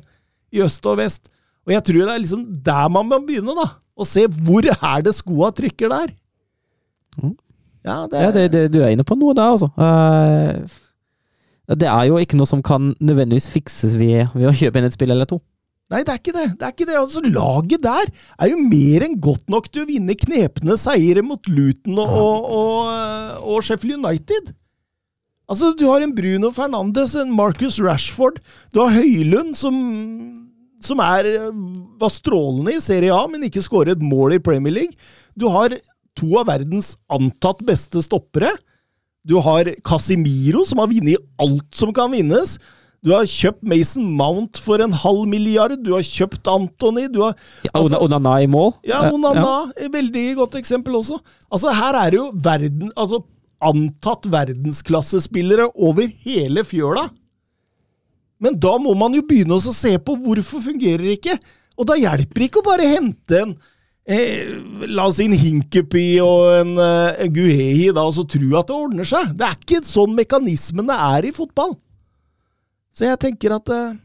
[0.53, 1.31] i øst og vest.
[1.65, 3.67] Og jeg tror det er liksom der man må begynne, da.
[3.93, 6.13] Å se hvor er det skoa trykker der.
[7.17, 7.33] Mm.
[7.83, 9.69] Ja, det, ja det, det, du er inne på noe der, altså.
[9.73, 14.89] Uh, det er jo ikke noe som kan nødvendigvis fikses ved, ved å kjøpe inn
[14.89, 15.39] et spill eller to.
[15.93, 16.47] Nei, det er ikke det.
[16.57, 16.97] det er ikke det.
[16.97, 18.09] Altså, Laget der
[18.41, 22.47] er jo mer enn godt nok til å vinne knepne seire mot Luton og, og,
[22.57, 24.53] og, og, Sheffield United.
[25.45, 28.41] Altså, Du har en Bruno Fernandes, en Marcus Rashford,
[28.73, 29.77] du har Høylund, som,
[30.81, 31.29] som er,
[32.01, 34.97] var strålende i Serie A, men ikke skåret mål i Premier League.
[35.37, 35.77] Du har
[36.17, 38.49] to av verdens antatt beste stoppere.
[39.23, 42.57] Du har Casimiro, som har vunnet alt som kan vinnes.
[43.03, 45.75] Du har kjøpt Mason Mount for en halv milliard.
[45.83, 47.09] Du har kjøpt Anthony.
[47.11, 47.35] Du har,
[47.73, 48.71] altså, Onana i mål.
[48.87, 49.73] Ja, Onana.
[49.75, 49.89] Ja.
[49.91, 51.19] Veldig godt eksempel også.
[51.51, 53.19] Altså, her er det jo verden, altså,
[53.63, 57.09] antatt verdensklassespillere over hele fjøla.
[58.43, 61.37] Men da må man jo begynne å se på hvorfor fungerer det ikke.
[61.79, 63.53] Og da hjelper det ikke å bare hente en
[64.05, 64.59] eh,
[64.91, 68.69] La oss si en Hinkepy og en, eh, en Guhehi da, og så tro at
[68.69, 69.31] det ordner seg.
[69.39, 71.75] Det er ikke sånn mekanismene er i fotball.
[72.93, 73.95] Så jeg tenker at uh,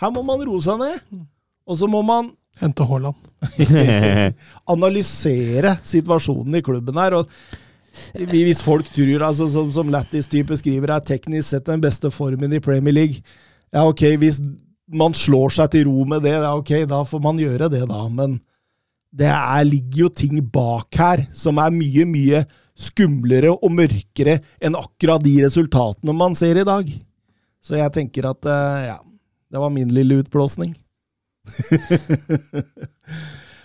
[0.00, 1.22] her må man roe seg ned.
[1.66, 3.18] Og så må man Hente Haaland.
[4.74, 7.18] analysere situasjonen i klubben her.
[7.18, 7.28] og
[8.30, 12.60] hvis folk tror, altså, som, som Lattis-type skriver, er teknisk sett den beste formen i
[12.60, 13.20] Premier League
[13.72, 14.40] Ja, ok, hvis
[14.86, 18.04] man slår seg til ro med det, ja, ok, da får man gjøre det, da.
[18.08, 18.38] Men
[19.16, 22.44] det er, ligger jo ting bak her som er mye, mye
[22.76, 26.88] skumlere og mørkere enn akkurat de resultatene man ser i dag.
[27.66, 28.98] Så jeg tenker at eh, ja,
[29.50, 30.76] det var min lille utblåsning.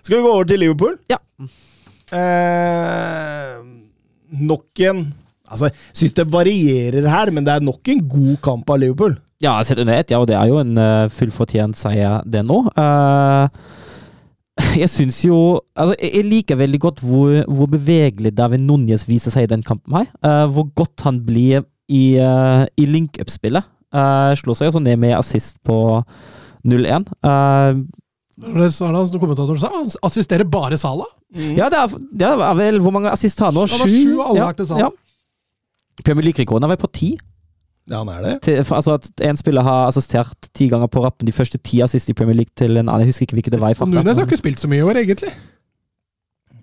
[0.01, 0.95] Skal vi gå over til Liverpool?
[1.11, 1.19] Ja.
[2.11, 3.59] Eh,
[4.41, 5.11] nok en
[5.51, 9.17] Altså, jeg syns det varierer her, men det er nok en god kamp av Liverpool.
[9.43, 12.61] Ja, sett under ett, ja, og det er jo en uh, fullfortjent seier, det nå.
[12.71, 13.51] Uh,
[14.79, 19.43] jeg syns jo Altså, jeg liker veldig godt hvor, hvor bevegelig David Núñez viser seg
[19.43, 20.07] i den kampen her.
[20.23, 23.67] Uh, hvor godt han blir i, uh, i link-up-spillet.
[23.91, 25.77] Uh, slo seg også ned med assist på
[26.67, 27.09] 0-1.
[27.25, 27.81] Uh,
[28.41, 31.05] det kommentatoren sa, han assisterer bare Sala?
[31.35, 31.57] Mm.
[31.59, 33.67] Ja, det er, det er, vel Hvor mange assist har han nå?
[33.69, 33.85] Sju?
[33.87, 34.87] Sju alle ja, til Sala.
[34.87, 36.01] Ja.
[36.01, 37.11] Premier League-rekorden er vel på ti?
[37.91, 38.33] Ja, han er det.
[38.47, 41.81] Til, for, altså at En spiller har assistert ti ganger på rappen de første ti
[41.85, 43.05] assist i Premier League til en annen.
[43.05, 43.93] Jeg husker ikke hvilket det var i farta.
[43.93, 45.33] Nunes har ikke spilt så mye i år, egentlig.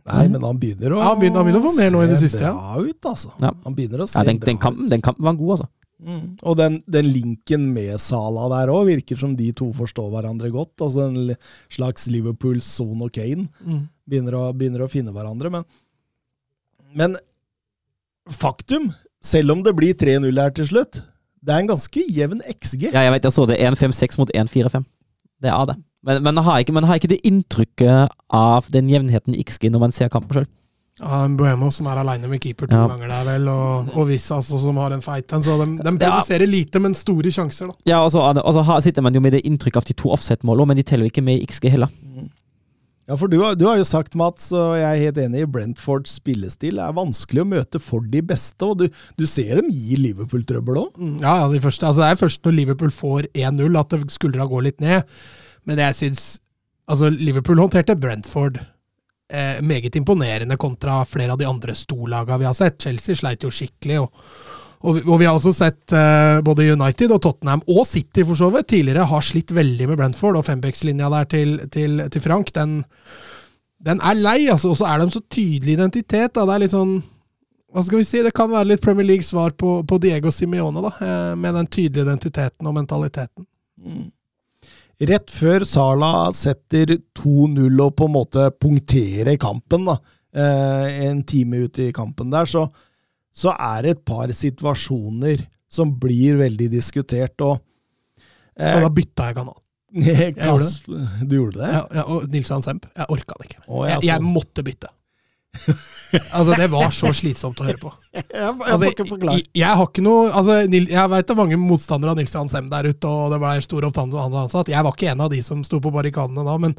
[0.08, 2.08] Nei, men han begynner å ja, han begynner, han begynner å få mer nå i
[2.08, 2.40] det siste.
[2.40, 2.54] Ja.
[2.56, 3.32] bra ut, altså.
[3.42, 3.50] Ja.
[3.66, 4.92] Han begynner å se ja, den, den kampen, ut.
[4.94, 5.68] Den kampen var god, altså.
[5.98, 6.36] Mm.
[6.46, 10.76] Og den, den, linken med Sala der òg virker som de to forstår hverandre godt.
[10.84, 11.34] Altså En
[11.74, 13.82] slags Liverpool, Son og Kane mm.
[14.06, 15.50] begynner, å, begynner, å, finne hverandre.
[15.50, 15.66] Men,
[16.94, 17.18] men
[18.30, 18.92] faktum,
[19.24, 21.02] selv om det blir 3-0 her til slutt,
[21.42, 22.90] det er en ganske jevn XG.
[22.92, 23.58] Ja, jeg vet, jeg så det.
[23.62, 24.86] 1-5-6 mot 1-4-5.
[25.42, 25.78] Det er det.
[26.06, 29.82] Men, men, har ikke, men har ikke det inntrykket av den jevnheten i XG når
[29.82, 30.48] man ser kampen sjøl.
[30.98, 32.86] Ja, Buemo som er aleine med keeper to ja.
[32.90, 33.48] ganger der, vel.
[33.52, 35.44] Og, og Vissa altså, som har en fight en.
[35.46, 36.50] Så de, de produserer ja.
[36.50, 37.78] lite, men store sjanser, da.
[37.92, 40.80] Ja, og så, her sitter man jo med det inntrykket av de to offset-målene, men
[40.80, 41.92] de teller jo ikke med i XG heller.
[42.02, 42.26] Mm.
[43.08, 45.48] Ja, for du har, du har jo sagt, Mats, og jeg er helt enig i
[45.48, 46.76] Brentfords spillestil.
[46.76, 50.42] Det er vanskelig å møte for de beste, og du, du ser dem gi Liverpool
[50.44, 50.98] trøbbel òg.
[51.00, 54.12] Mm, Ja, ja, de første, altså det er først når Liverpool får 1-0 at det-
[54.12, 55.08] skuldra går litt ned.
[55.64, 56.26] Men jeg syns
[56.88, 58.60] altså Liverpool håndterte Brentford
[59.32, 62.80] eh, meget imponerende kontra flere av de andre storlagene vi har sett.
[62.82, 64.00] Chelsea sleit jo skikkelig.
[64.04, 64.12] og
[64.78, 68.50] og og vi har også sett eh, både United og Tottenham, og City for så
[68.54, 70.38] vidt, tidligere har slitt veldig med Brentford.
[70.38, 72.84] Og fembackslinja der til, til, til Frank, den,
[73.82, 74.70] den er lei, altså.
[74.70, 76.34] Og så er en så tydelig identitet.
[76.36, 77.00] da, Det er litt sånn
[77.68, 80.80] hva skal vi si, Det kan være litt Premier League svar på, på Diego Simione,
[80.84, 83.48] da, eh, med den tydelige identiteten og mentaliteten.
[84.98, 89.94] Rett før Sala setter 2-0 og på en måte punkterer kampen, da,
[90.34, 92.64] eh, en time ut i kampen der, så,
[93.30, 97.60] så er det et par situasjoner som blir veldig diskutert, og
[98.58, 99.58] Så eh, da bytta jeg kanal.
[100.36, 100.82] Kass,
[101.22, 101.70] Du gjorde det?
[101.72, 102.90] Ja, ja, og Nils Johan Semp.
[102.96, 103.62] Jeg orka det ikke.
[103.68, 104.90] Å, jeg, jeg måtte bytte.
[106.32, 107.92] Altså, det var så slitsomt å høre på.
[108.18, 112.18] Jeg, Altså, jeg, jeg har ikke noe altså, Jeg vet det er mange motstandere av
[112.18, 114.70] Nils Johan Sem der ute, og det ble stor oppstand om han ansatt.
[114.72, 116.74] Jeg var ikke en av de som sto på barrikadene da, men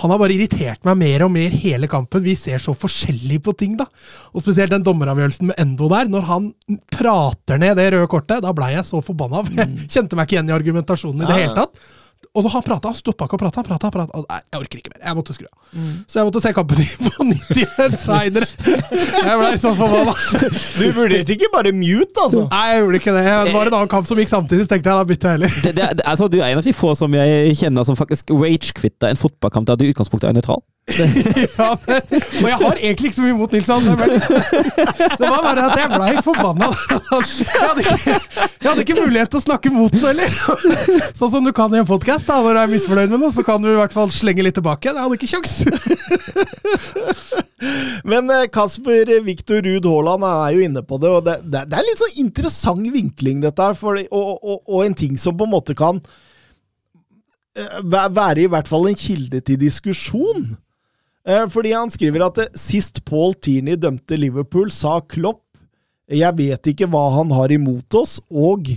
[0.00, 2.22] han har bare irritert meg mer og mer hele kampen.
[2.24, 3.84] Vi ser så forskjellig på ting, da.
[4.32, 6.08] Og spesielt den dommeravgjørelsen med Endo der.
[6.08, 6.46] Når han
[6.94, 9.42] prater ned det røde kortet, da blei jeg så forbanna.
[9.58, 11.84] Jeg kjente meg ikke igjen i argumentasjonen i det hele tatt.
[12.32, 13.60] Og så han prata, han stoppa ikke å prate.
[13.60, 14.16] Han prata, prata.
[14.16, 15.02] og Nei, jeg orker ikke mer.
[15.04, 15.82] Jeg måtte skru av.
[16.08, 18.48] Så jeg måtte se kampen på nytt igjen seinere.
[18.72, 20.14] Jeg blei så forbanna.
[20.78, 22.46] Du vurderte ikke bare mute, altså?
[22.48, 23.26] Nei, jeg gjorde ikke det.
[23.28, 25.58] Det var en annen kamp som gikk samtidig, så tenkte jeg da bytter jeg heller.
[25.66, 28.32] Det, det, det, altså, du er en av de få som jeg kjenner som faktisk
[28.32, 30.64] rage-quitter en fotballkamp der du i utgangspunktet er nøytral.
[31.56, 32.00] Ja, men,
[32.42, 33.84] og jeg har egentlig ikke så mye imot Nilsson.
[33.92, 34.08] Det var-
[35.18, 36.68] det bare at jeg blei forbanna.
[37.22, 38.18] Jeg
[38.62, 40.32] jeg hadde ikke mulighet til å snakke mot noe heller.
[41.18, 42.26] Sånn som du kan i en podkast.
[42.28, 44.90] Når du er misfornøyd med noe, så kan du i hvert fall slenge litt tilbake.
[44.90, 45.54] Jeg hadde ikke kjangs.
[48.08, 51.78] Men eh, Kasper Viktor Ruud Haaland er jo inne på det, og det, det, det
[51.78, 53.78] er litt sånn interessant vinkling, dette her,
[54.10, 56.00] og, og, og en ting som på en måte kan
[57.58, 60.52] eh, være i hvert fall en kilde til diskusjon.
[61.28, 65.44] Eh, Fordi han skriver at eh, sist Paul Tierney dømte Liverpool, sa Klopp
[66.12, 68.68] jeg vet ikke hva han har imot oss, og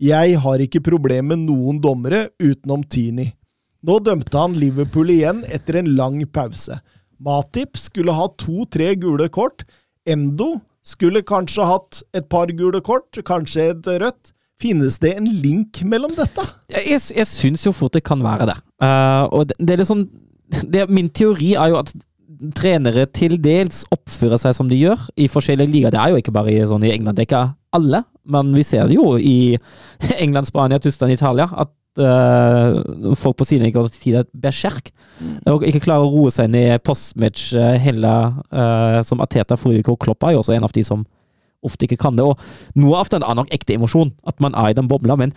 [0.00, 3.34] jeg har ikke problem med noen dommere utenom Tierney.
[3.86, 6.80] Nå dømte han Liverpool igjen etter en lang pause.
[7.20, 9.66] Matip skulle ha to-tre gule kort.
[10.08, 14.32] Endo skulle kanskje hatt et par gule kort, kanskje et rødt.
[14.60, 16.42] Finnes det en link mellom dette?
[16.72, 18.58] Jeg, jeg, syns jo fort det kan være det.
[18.82, 20.08] Uh, og det, det er litt sånn
[20.50, 21.92] det, Min teori er jo at
[22.56, 25.94] trenere til dels oppfører seg som de gjør i forskjellige ligaer.
[25.94, 27.42] Det er jo ikke bare i, sånn i England, det er ikke
[27.76, 29.58] alle, men vi ser det jo i
[30.24, 31.46] England, Spania, Tyskland, Italia.
[31.52, 34.92] At eh, folk på siden går til tider berserk.
[35.50, 39.92] Og ikke klarer å roe seg ned postmatch uh, heller, uh, som Ateta forrige uke.
[39.92, 41.04] Og Klopp er jo også en av de som
[41.66, 42.24] ofte ikke kan det.
[42.24, 45.34] Og noe av den er nok ekte emosjon, at man er i den bobla, men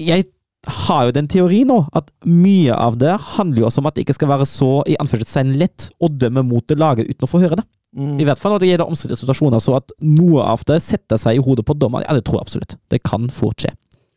[0.00, 0.30] jeg
[0.66, 4.04] har jo den teori nå, at mye av det handler jo også om at det
[4.06, 7.42] ikke skal være så i anførselstegn lett å dømme mot det laget uten å få
[7.42, 7.66] høre det.
[7.94, 11.38] I hvert fall når det gjelder omstridte situasjoner, så at noe av det setter seg
[11.38, 12.76] i hodet på dommeren, ja, det tror jeg absolutt.
[12.90, 13.70] Det kan fort skje.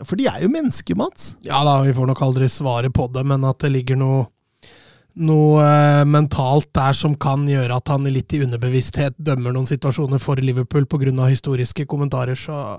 [0.05, 1.35] For de er jo mennesker, Mats.
[1.45, 4.25] Ja da, vi får nok aldri svaret på det, men at det ligger noe
[5.17, 10.21] noe eh, mentalt der som kan gjøre at han litt i underbevissthet dømmer noen situasjoner
[10.21, 11.09] for Liverpool pga.
[11.25, 12.77] historiske kommentarer, så,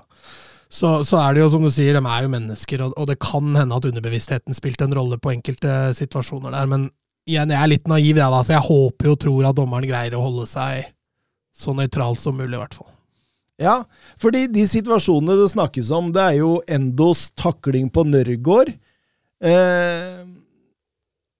[0.68, 3.18] så, så er det jo som du sier, de er jo mennesker, og, og det
[3.24, 6.90] kan hende at underbevisstheten spilte en rolle på enkelte situasjoner der, men
[7.28, 10.16] igjen, jeg er litt naiv, jeg da, så jeg håper og tror at dommeren greier
[10.16, 10.90] å holde seg
[11.58, 12.90] så nøytral som mulig, i hvert fall.
[13.58, 13.80] Ja,
[14.22, 18.70] fordi de situasjonene det snakkes om, det er jo Endos takling på Nørgaard.
[19.42, 20.20] Eh,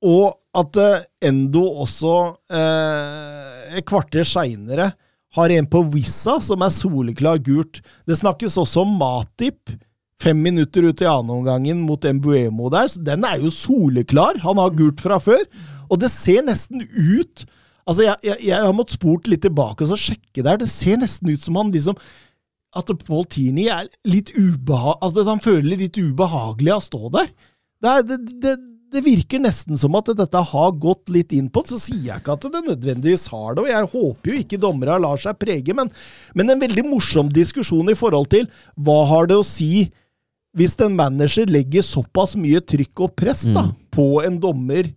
[0.02, 2.14] og at eh, Endo også
[2.50, 4.90] eh, et kvarter seinere
[5.36, 7.82] har en på Wissa som er soleklar gult.
[8.08, 9.74] Det snakkes også om Matip.
[10.18, 12.88] Fem minutter ut i annenomgangen mot Embuemo der.
[12.90, 14.40] så Den er jo soleklar.
[14.42, 15.44] Han har gult fra før.
[15.88, 17.46] Og det ser nesten ut
[17.88, 20.58] Altså, jeg, jeg, jeg har måttet spurt litt tilbake og så sjekke der.
[20.60, 21.96] Det ser nesten ut som han liksom
[22.76, 24.98] At Paul Tierney er litt ubehag...
[25.00, 27.30] Altså, han føler litt ubehagelig av å stå der.
[27.80, 28.52] Det, er, det, det,
[28.92, 32.36] det virker nesten som at dette har gått litt inn på Så sier jeg ikke
[32.38, 35.90] at det nødvendigvis har det, og jeg håper jo ikke dommere lar seg prege, men,
[36.34, 39.88] men en veldig morsom diskusjon i forhold til hva har det å si
[40.56, 43.74] hvis en manager legger såpass mye trykk og press da, Mm.
[43.94, 44.88] på en dommer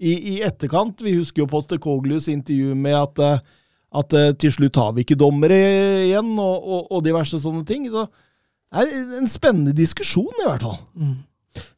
[0.00, 1.00] i, i etterkant.
[1.04, 3.38] Vi husker jo Postecoglius intervju med at, eh,
[4.00, 5.60] at eh, til slutt har vi ikke dommere
[6.08, 7.86] igjen, og, og, og diverse sånne ting.
[7.92, 10.80] Så det er en spennende diskusjon, i hvert fall.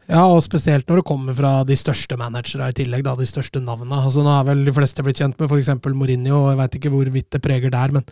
[0.08, 3.60] Ja, og spesielt når det kommer fra de største managerne i tillegg, da, de største
[3.60, 3.98] navnene.
[4.00, 5.70] Altså, nå har vel de fleste blitt kjent med f.eks.
[5.92, 8.06] Mourinho, og jeg veit ikke hvorvidt det preger der, men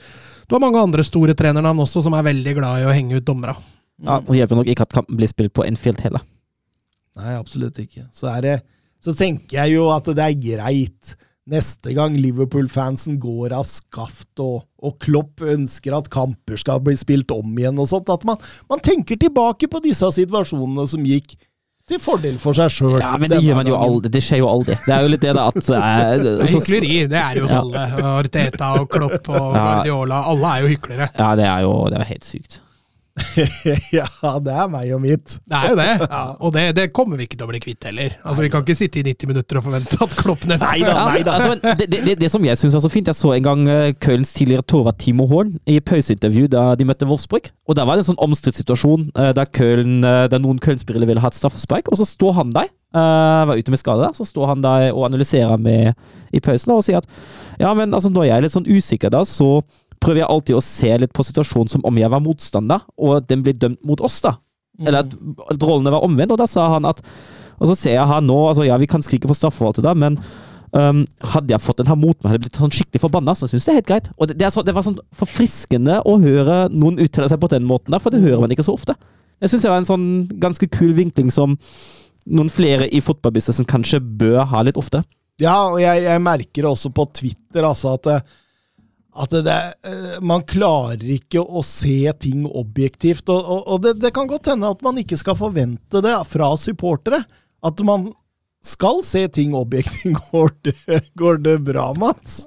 [0.46, 3.26] du har mange andre store trenernavn også som er veldig glad i å henge ut
[3.26, 3.56] dommere.
[4.04, 6.24] Ja, og hjelper nok ikke at kampen blir spilt på Enfield heller.
[7.16, 8.10] Nei, absolutt ikke.
[8.12, 8.56] Så, er det,
[9.00, 14.66] så tenker jeg jo at det er greit neste gang Liverpool-fansen går av skaft og,
[14.82, 18.40] og, Klopp ønsker at kamper skal bli spilt om igjen og sånt, at man,
[18.70, 21.36] man tenker tilbake på disse situasjonene som gikk
[21.86, 22.96] til fordel for seg sjøl.
[22.98, 24.10] Ja, men det gjør man jo aldri.
[24.16, 24.74] Det skjer jo aldri.
[24.82, 27.56] Det er jo litt det da at eh, Det er hykleri, det er jo hos
[27.60, 27.86] alle.
[28.10, 30.22] Arteta og Klopp og Guardiola.
[30.32, 31.10] Alle er jo hyklere.
[31.14, 32.60] Ja, det er jo det er helt sykt.
[33.96, 34.06] ja,
[34.44, 35.38] det er meg og mitt.
[35.48, 35.88] Det er jo det.
[36.02, 36.22] Ja.
[36.36, 38.16] Og det, det, kommer vi ikke til å bli kvitt heller.
[38.22, 40.96] Altså, Vi kan ikke sitte i 90 minutter og forvente at Klopp neste Nei da,
[41.08, 41.36] nei da.
[41.38, 43.88] Altså, det, det, det, som jeg syns er så fint, jeg så en gang uh,
[44.04, 47.48] Kölns tidligere torvart Timo Horn i pauseintervju da de møtte Wolfsburg.
[47.66, 51.08] Og Da var det en sånn omstridt situasjon uh, der, Köln, uh, der noen Köln-spillere
[51.08, 52.68] ville ha et straffespark, og så står han der.
[52.96, 55.96] Uh, var ute med skade, så står han der og analyserer med
[56.32, 57.08] i pausen og sier at
[57.60, 59.58] ja, men altså, når jeg er litt sånn usikker da, så
[60.02, 63.44] prøver jeg alltid å se litt på situasjonen som om jeg var motstander, og den
[63.46, 64.36] blir dømt mot oss, da.
[64.78, 64.88] Mm.
[64.88, 65.14] Eller at,
[65.54, 67.00] at rollene var omvendt, og da sa han at
[67.56, 70.18] Og så ser jeg her nå, altså ja, vi kan skrike på straffeforholdet, da, men
[70.76, 70.98] um,
[71.32, 73.64] hadde jeg fått den her mot meg, hadde jeg blitt sånn skikkelig forbanna, så syns
[73.64, 74.10] jeg det er helt greit.
[74.18, 77.64] Og det, det, så, det, var sånn forfriskende å høre noen uttale seg på den
[77.64, 78.92] måten der, for det hører man ikke så ofte.
[79.40, 80.08] Jeg syns det var en sånn
[80.42, 81.56] ganske kul vinkling som
[82.26, 85.00] noen flere i fotballbusinessen kanskje bør ha litt ofte.
[85.40, 88.08] Ja, og jeg, jeg merker også på Twitter altså at
[89.16, 89.56] at det,
[89.88, 93.28] eh, man klarer ikke å se ting objektivt.
[93.32, 96.52] Og, og, og det, det, kan godt hende at man ikke skal forvente det fra
[96.60, 97.24] supportere.
[97.66, 98.10] At man
[98.66, 100.18] skal se ting objektivt.
[100.32, 102.44] Går det, går det bra, Mats?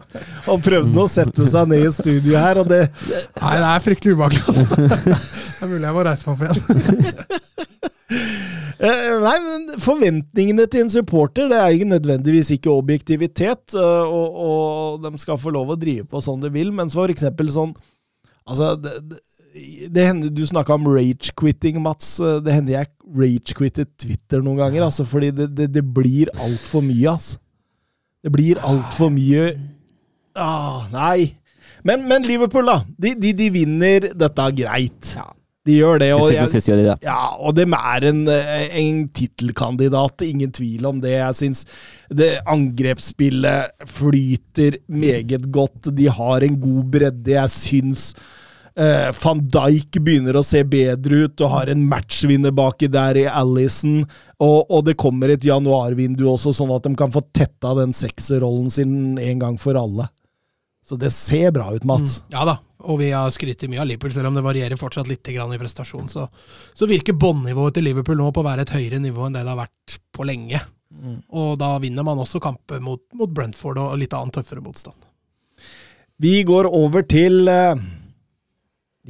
[0.51, 4.17] Og prøvde å sette seg ned i studio her, og det Nei, det er fryktelig
[4.17, 4.67] ubehagelig.
[5.59, 7.95] Det er mulig jeg må reise meg opp igjen.
[8.09, 14.37] Eh, nei, men Forventningene til en supporter det er ikke nødvendigvis ikke objektivitet, uh, og,
[14.45, 17.75] og, de skal få lov å drive på sånn de vil, men for eksempel sånn
[18.49, 19.19] Altså, det,
[19.93, 22.15] det hender Du snakka om rage-quitting, Mats.
[22.17, 22.89] Eh, det hender jeg
[23.19, 27.37] rage-quitter Twitter noen ganger, altså, fordi det, det, det blir altfor mye, altså.
[28.25, 29.43] Det blir altfor mye
[30.35, 31.35] ah, Nei.
[31.87, 32.81] Men, men, Liverpool, da.
[32.99, 35.13] De, de, de vinner dette greit.
[35.15, 35.29] Ja.
[35.67, 36.09] De gjør det.
[36.15, 41.17] Og, jeg, ja, og de er en, en tittelkandidat, ingen tvil om det.
[41.17, 41.65] Jeg syns
[42.09, 45.91] det angrepsspillet flyter meget godt.
[45.95, 47.33] De har en god bredde.
[47.35, 48.13] Jeg syns
[48.79, 53.27] uh, van Dijk begynner å se bedre ut og har en matchvinner baki der i
[53.27, 54.05] Alison.
[54.39, 58.71] Og, og, det kommer et januarvindu også, sånn at de kan få tetta den sekserrollen
[58.73, 60.07] sin en gang for alle.
[60.89, 62.23] Så det ser bra ut, Mats.
[62.23, 62.55] Mm, ja da,
[62.89, 66.09] og vi har skrytt mye av Liverpool, selv om det varierer fortsatt litt i prestasjon.
[66.09, 66.23] Så,
[66.73, 69.53] så virker bånnivået til Liverpool nå på å være et høyere nivå enn det det
[69.53, 70.63] har vært på lenge.
[70.89, 71.19] Mm.
[71.29, 74.97] Og da vinner man også kamper mot, mot, Brentford og litt annen tøffere motstand.
[76.17, 77.85] Vi går over til eh,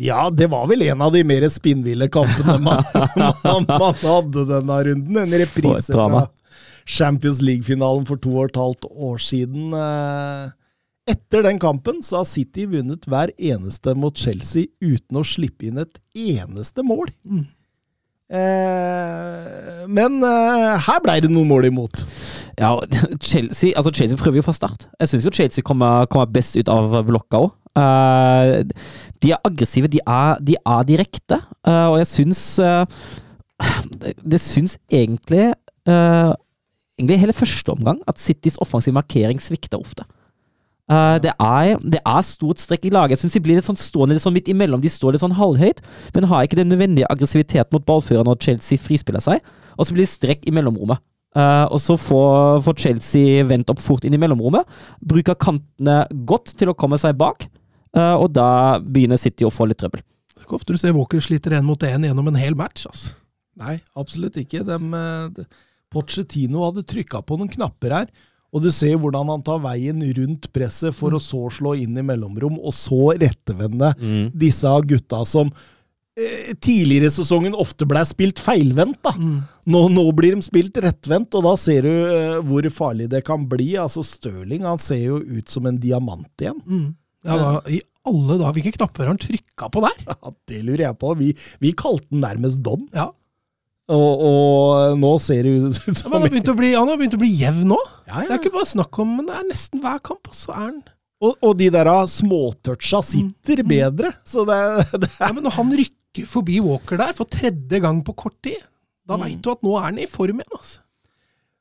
[0.03, 2.83] Ja, det var vel en av de mer spinnville kampene man,
[3.15, 5.23] man, man hadde denne runden.
[5.23, 6.27] En reprise fra
[6.83, 9.71] Champions League-finalen for to og et halvt år siden.
[11.09, 15.67] Eh, etter den kampen så har City vunnet hver eneste mot Chelsea uten å slippe
[15.69, 17.09] inn et eneste mål.
[17.23, 17.47] Mm.
[18.29, 22.03] Eh, men eh, her ble det noen mål imot.
[22.59, 22.75] Ja,
[23.29, 24.87] Chelsea, altså Chelsea prøver jo fra start.
[24.99, 27.55] Jeg syns jo Chelsea kommer, kommer, best ut av blokka òg.
[27.79, 28.53] Eh,
[29.23, 31.37] de er aggressive, de er, de er direkte,
[31.67, 32.85] uh, og jeg syns uh,
[34.23, 35.51] Det syns egentlig
[35.89, 40.03] Egentlig hele første omgang at Citys offensive markering svikter ofte.
[40.89, 43.13] Uh, det, er, det, er, stort strekk i laget.
[43.13, 44.81] Jeg syns de blir litt sånn stående litt sånn midt imellom.
[44.81, 45.83] De står litt sånn halvhøyt,
[46.15, 49.43] men har ikke den nødvendige aggressiviteten mot ballfører når Chelsea frispiller seg.
[49.77, 51.03] Og så blir det strekk i mellomrommet.
[51.37, 54.65] Uh, og så får, får, Chelsea vendt opp fort inn i mellomrommet.
[55.05, 57.45] Bruker kantene godt til å komme seg bak,
[57.93, 58.49] uh, og da
[58.81, 60.01] begynner City å få litt trøbbel.
[60.01, 62.87] Det er ikke ofte du ser Walker sliter én mot én gjennom en hel match.
[62.89, 63.13] Altså.
[63.61, 64.63] Nei, absolutt ikke.
[64.65, 64.79] De,
[65.35, 65.45] de,
[65.93, 68.09] Pochettino hadde trykka på noen knapper her.
[68.49, 72.05] Og du ser hvordan han tar veien rundt presset for å så slå inn i
[72.05, 74.31] mellomrom, og så rettevende mm.
[74.41, 75.51] disse gutta som
[76.17, 79.01] eh, tidligere i sesongen ofte ble spilt feilvendt.
[79.05, 79.13] da.
[79.13, 79.43] Mm.
[79.69, 83.45] Nå, nå, blir de spilt rettvendt, og da ser du eh, hvor farlig det kan
[83.51, 83.75] bli.
[83.77, 86.57] Altså Stirling han ser jo ut som en diamant igjen.
[86.65, 86.89] Mm.
[87.27, 90.03] Ja, da, I alle dager, Hvilke knapper har han trykka på der?
[90.09, 91.13] Ja, Det lurer jeg på.
[91.19, 92.87] Vi, vi kalte den nærmest Don.
[92.95, 93.11] Ja.
[93.89, 97.15] Og, og, nå ser det ut som Han har begynt å bli, han har begynt
[97.17, 97.77] å bli jevn nå.
[98.05, 98.27] Ja, ja.
[98.27, 100.79] Det er ikke bare snakk om, men det er nesten hver kamp, så er han
[101.19, 103.67] og, og, de der småtoucha sitter mm.
[103.67, 104.11] bedre.
[104.23, 104.59] Så det,
[105.03, 108.61] det ja, Men når han rykker forbi Walker der for tredje gang på kort tid
[109.07, 109.25] Da Mm.
[109.25, 110.53] veit du at nå er han i form igjen.
[110.55, 110.79] altså.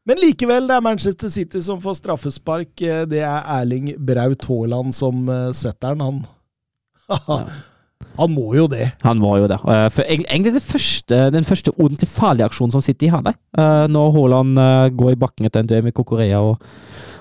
[0.08, 2.70] Men likevel, det er Manchester City som får straffespark.
[2.80, 6.22] Eh, Det er Erling Braut Haaland som eh, setter den, han.
[8.18, 8.90] han må jo det.
[9.06, 9.60] Han må jo det.
[9.62, 13.32] Eh, For egentlig det første, den første ordentlig farlige aksjonen som City hadde.
[13.54, 13.88] der.
[13.88, 16.58] Når Haaland eh, går i bakken etter en død med Kokorea og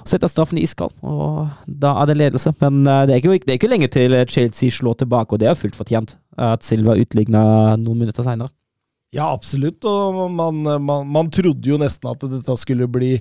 [0.07, 0.93] og setter straffen i iskald.
[1.03, 2.53] Og da er det ledelse.
[2.63, 5.49] Men eh, det er, ikke, det er ikke lenge til Chelsea slår tilbake, og det
[5.51, 7.41] er fullt fortjent at Silva utligna
[7.75, 8.53] noen minutter seinere.
[9.11, 9.83] Ja, absolutt.
[9.87, 13.17] Og man, man, man trodde jo nesten at dette skulle bli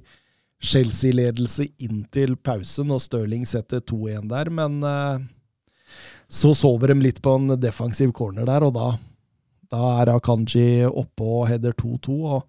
[0.63, 5.27] Chelsea-ledelse inntil pausen, og Stirling setter 2-1 der, men eh,
[6.29, 8.91] så sover de litt på en defensiv corner der, og da,
[9.73, 12.19] da er Akanji oppe og header 2-2.
[12.35, 12.45] og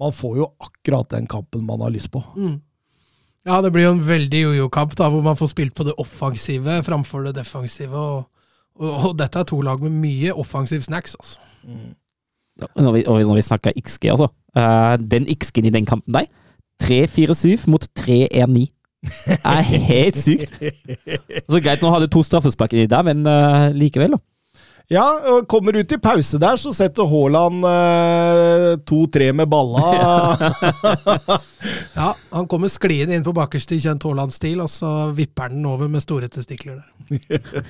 [0.00, 2.22] Man får jo akkurat den kampen man har lyst på.
[2.36, 2.58] Mm.
[3.48, 6.80] Ja, det blir jo en veldig jojo-kamp, da, hvor man får spilt på det offensive
[6.84, 7.96] framfor det defensive.
[7.96, 8.26] Og,
[8.80, 11.40] og, og dette er to lag med mye offensiv snacks, altså.
[12.60, 14.28] Ja, Når vi, og når vi snakker XG, altså.
[14.56, 16.28] Uh, den XG-en i den kampen der,
[16.82, 18.66] 3-4-7 mot 3-1-9.
[19.44, 20.52] Er helt sykt.
[21.50, 24.20] Altså, Greit, nå hadde du to straffespark i dag men uh, likevel, da.
[24.90, 31.38] Ja, og kommer ut i pause der, så setter Haaland eh, 2-3 med balla.
[31.94, 35.66] Ja, han kommer skliende inn på bakerste i kjent Haaland-stil, og så vipper han den
[35.68, 36.86] over med store testikler der.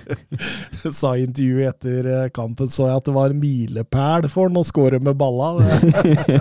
[1.01, 4.61] sa i intervjuet etter eh, kampen så jeg at det var en milepæl for han
[4.61, 5.67] å score med balla.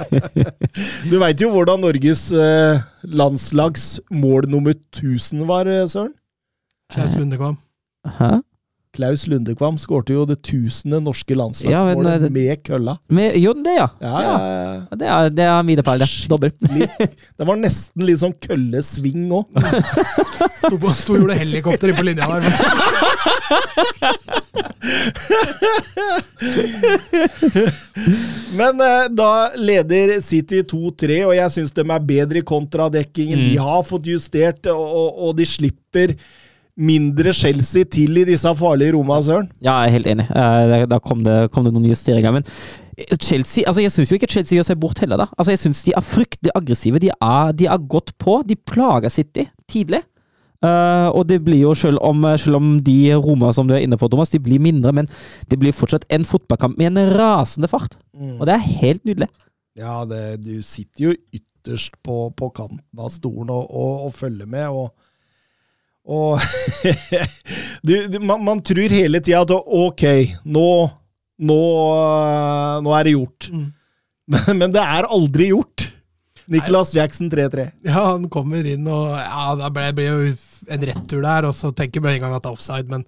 [1.09, 6.13] du veit jo hvordan Norges eh, landslags mål nummer 1000 var, eh, Søren?
[6.93, 7.57] Klaus Lundekvam.
[8.19, 8.37] Hæ?
[8.97, 12.95] Klaus Lundekvam skårte jo det tusende norske Ja, landslagsmålet men, eh, det- med kølla.
[13.09, 13.87] Med, jo, det, ja.
[14.01, 14.85] Ja, ja, ja.
[14.97, 16.09] Det er, det er milepæl, det.
[16.29, 16.51] Dobbel.
[16.59, 19.45] Det var nesten litt sånn køllesving òg.
[20.59, 20.75] Sto,
[21.13, 22.43] og gjorde helikopter på linja der.
[28.57, 33.39] Men eh, da leder City 2-3, og jeg syns de er bedre i kontradekkingen.
[33.51, 36.15] De har fått justert, og, og de slipper
[36.79, 39.49] mindre Chelsea til i disse farlige rommene, Søren.
[39.59, 40.27] Ja, jeg er helt enig.
[40.31, 42.31] Eh, Da kom det, kom det noen justeringer.
[42.35, 42.45] Men
[43.21, 45.17] Chelsea, altså jeg syns ikke Chelsea gjør seg bort heller.
[45.17, 45.27] da.
[45.37, 46.99] Altså Jeg syns de er fryktelig aggressive.
[47.03, 48.41] De er, de er godt på.
[48.47, 50.01] De plager City tidlig.
[50.59, 53.95] Uh, og det blir jo, selv om, selv om de rommene som du er inne
[53.95, 55.07] på, Thomas, de blir mindre, men
[55.47, 57.95] det blir fortsatt en fotballkamp med en rasende fart.
[58.39, 59.29] Og det er helt nydelig.
[59.79, 64.49] Ja, det, du sitter jo ytterst på, på kanten av stolen og, og, og følger
[64.51, 64.91] med, og
[66.09, 66.41] og
[67.85, 70.05] du, du, man, man tror hele tida at ok,
[70.49, 70.69] nå,
[71.45, 71.59] nå,
[71.93, 73.51] øh, nå er det gjort.
[73.53, 73.67] Mm.
[74.29, 75.87] Men, men det er aldri gjort.
[76.53, 77.63] Nicholas Jackson 3-3.
[77.81, 80.19] Ja, han kommer inn, og ja, det blir jo
[80.69, 83.07] en retur der, og så tenker man en gang at det er offside, men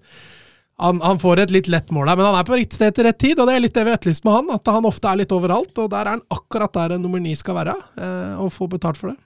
[0.82, 3.06] han, han får et litt lett mål der, men han er på rett sted til
[3.06, 5.10] rett tid, og det er litt det vi har etterlyst med han, at han ofte
[5.10, 8.40] er litt overalt, og der er han akkurat der en nummer ni skal være, eh,
[8.42, 9.18] og få betalt for det.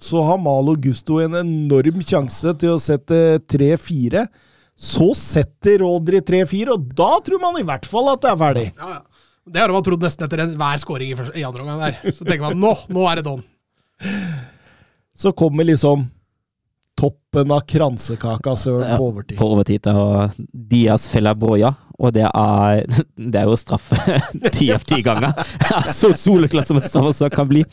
[0.00, 4.24] Så har Malo Gusto en enorm sjanse til å sette 3-4.
[4.80, 8.68] Så setter Rodri 3-4, og da tror man i hvert fall at det er ferdig.
[8.80, 9.02] Ja, ja.
[9.50, 12.12] Det har man trodd nesten etter enhver scoring i, første, i andre omgang der.
[12.16, 13.42] Så tenker man nå, nå er det don.
[15.16, 16.06] Så kommer liksom
[16.98, 19.38] toppen av kransekaka søren på overtid.
[19.38, 19.86] På overtid.
[19.92, 20.34] Og
[20.70, 22.84] Diaz feller Broja, og det er,
[23.32, 24.18] det er jo straffe
[24.56, 25.36] ti av ti ganger.
[26.00, 27.64] Så soleklart som en straffesak kan bli.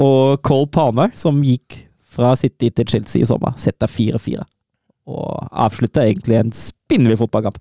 [0.00, 4.44] Og Cole Palmer, som gikk fra City til Chelsea i sommer, setter 4-4.
[5.10, 7.58] Og avslutter egentlig en spinnvill fotballkamp.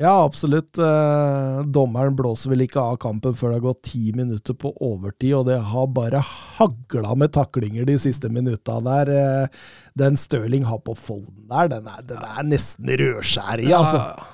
[0.00, 0.78] Ja, absolutt.
[0.78, 5.34] Eh, dommeren blåser vel ikke av kampen før det har gått ti minutter på overtid,
[5.36, 9.12] og det har bare hagla med taklinger de siste minutta der.
[9.12, 9.64] Eh,
[9.98, 14.00] den Stirling har på Folden der, den er, den er nesten rødskjærig, altså.
[14.00, 14.31] Så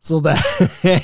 [0.00, 0.32] det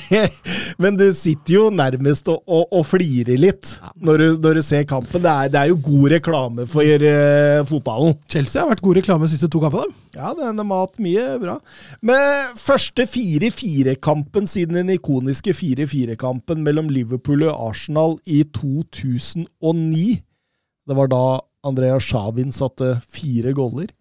[0.81, 4.87] Men du sitter jo nærmest og, og, og flirer litt når du, når du ser
[4.89, 5.21] kampen.
[5.21, 8.17] Det er, det er jo god reklame for uh, fotballen.
[8.31, 9.93] Chelsea har vært god reklame de siste to kampene.
[10.17, 11.59] Ja, den har hatt mye bra.
[12.01, 20.07] Med første 4-4-kampen siden den ikoniske 4-4-kampen mellom Liverpool og Arsenal i 2009.
[20.87, 21.23] Det var da
[21.67, 23.93] Andrea Sjavin satte fire goller.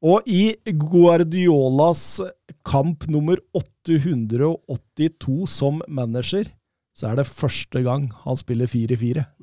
[0.00, 2.20] Og i Guardiolas
[2.64, 6.48] kamp nummer 882 som manager,
[6.96, 9.26] så er det første gang han spiller 4-4.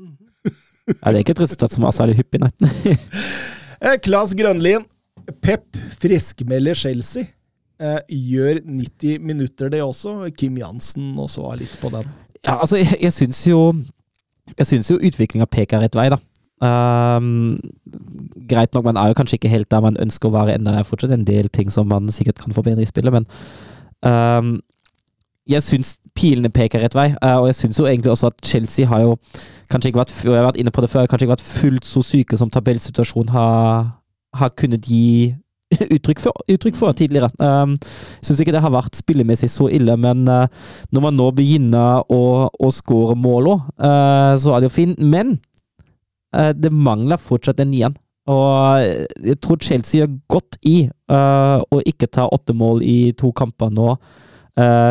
[0.87, 2.51] Ja, det er ikke et resultat som var særlig hyppig, nei.
[3.77, 4.85] Eh, Klas Grønlien.
[5.43, 7.27] Pep friskmelder Chelsea.
[7.77, 10.31] Eh, gjør 90 minutter, det også.
[10.33, 12.07] Kim Jansen også var litt på den.
[12.39, 13.59] Ja, altså, jeg, jeg syns jo
[14.55, 16.17] Jeg syns jo utviklinga peker rett vei, da.
[16.61, 17.57] Ehm,
[18.49, 20.73] greit nok, man er jo kanskje ikke helt der man ønsker å være ennå.
[20.73, 23.27] Det er fortsatt en del ting som man sikkert kan forbedre i spillet, men
[24.01, 24.57] um,
[25.47, 28.89] jeg syns pilene peker rett vei, uh, og jeg syns jo egentlig også at Chelsea
[28.89, 29.15] har jo
[29.71, 32.03] kanskje ikke vært, jeg har vært inne på det før, kanskje ikke vært fullt så
[32.03, 33.91] syke som tabellsituasjonen har,
[34.41, 35.35] har kunnet gi
[35.95, 37.29] uttrykk for, uttrykk for tidligere.
[37.43, 37.75] Um,
[38.23, 40.47] syns ikke det har vært spillemessig så ille, men uh,
[40.89, 44.97] når man nå begynner å, å skåre mål uh, så er det jo fint.
[45.03, 45.37] Men
[46.31, 47.95] det mangler fortsatt en nian.
[48.27, 48.83] Og
[49.23, 50.75] jeg tror Chelsea gjør godt i
[51.07, 53.93] å ikke ta åtte mål i to kamper nå,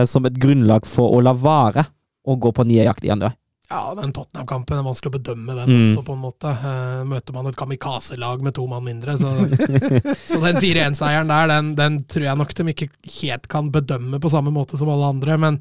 [0.08, 1.84] som et grunnlag for å la være
[2.26, 3.36] å gå på niejakt i januar.
[3.66, 5.78] Ja, den Tottenham-kampen er vanskelig å bedømme den mm.
[5.80, 6.52] også, på en måte.
[6.62, 9.32] Uh, møter man et kamikaze-lag med to mann mindre, så,
[10.28, 14.30] så den 4-1-seieren der, den, den, tror jeg nok de ikke helt kan bedømme på
[14.30, 15.38] samme måte som alle andre.
[15.42, 15.58] Men,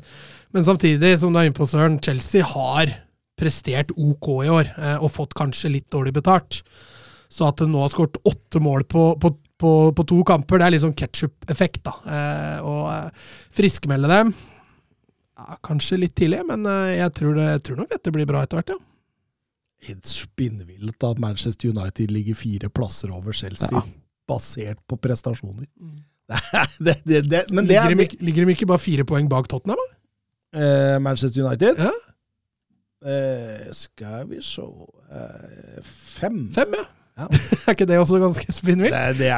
[0.54, 2.94] men samtidig, som du er inne på, Søren, Chelsea har
[3.40, 6.62] prestert OK i år, uh, og fått kanskje litt dårlig betalt.
[7.32, 10.68] Så at de nå har skåret åtte mål på, på, på, på, to kamper, det
[10.68, 11.96] er litt sånn ketsjup-effekt, da.
[12.08, 13.24] Uh, og
[13.56, 14.36] friskmelde dem
[15.36, 18.44] ja, kanskje litt tidlig, men eh, jeg tror, det, jeg tror nok dette blir bra
[18.46, 18.80] etter hvert, ja.
[19.90, 23.84] Helt spinnvilt at Manchester United ligger fire plasser over Chelsea, ja.
[24.30, 25.68] basert på prestasjoner.
[25.76, 26.00] Mm.
[26.86, 29.82] det, det, det, men ligger, de, ligger, de, ikke bare fire poeng bak Tottenham?
[30.56, 31.84] Eh, Manchester United?
[31.84, 31.92] Ja.
[33.04, 36.54] Eh, skal vi se eh, Fem.
[36.56, 36.86] Fem, ja.
[37.16, 37.28] Ja.
[37.68, 38.96] er ikke det også ganske spinnvilt?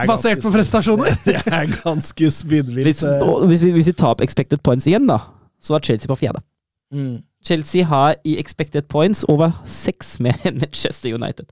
[0.10, 1.14] Basert på prestasjoner?
[1.26, 2.88] Det, er ganske spinnvilt.
[2.88, 3.03] Hvis,
[3.47, 5.20] hvis, vi, hvis vi tar opp expected points igjen, da,
[5.62, 6.41] så var Chelsea på fjerde.
[6.93, 7.20] Mm.
[7.45, 11.45] Chelsea har i expected points over seks med Manchester United.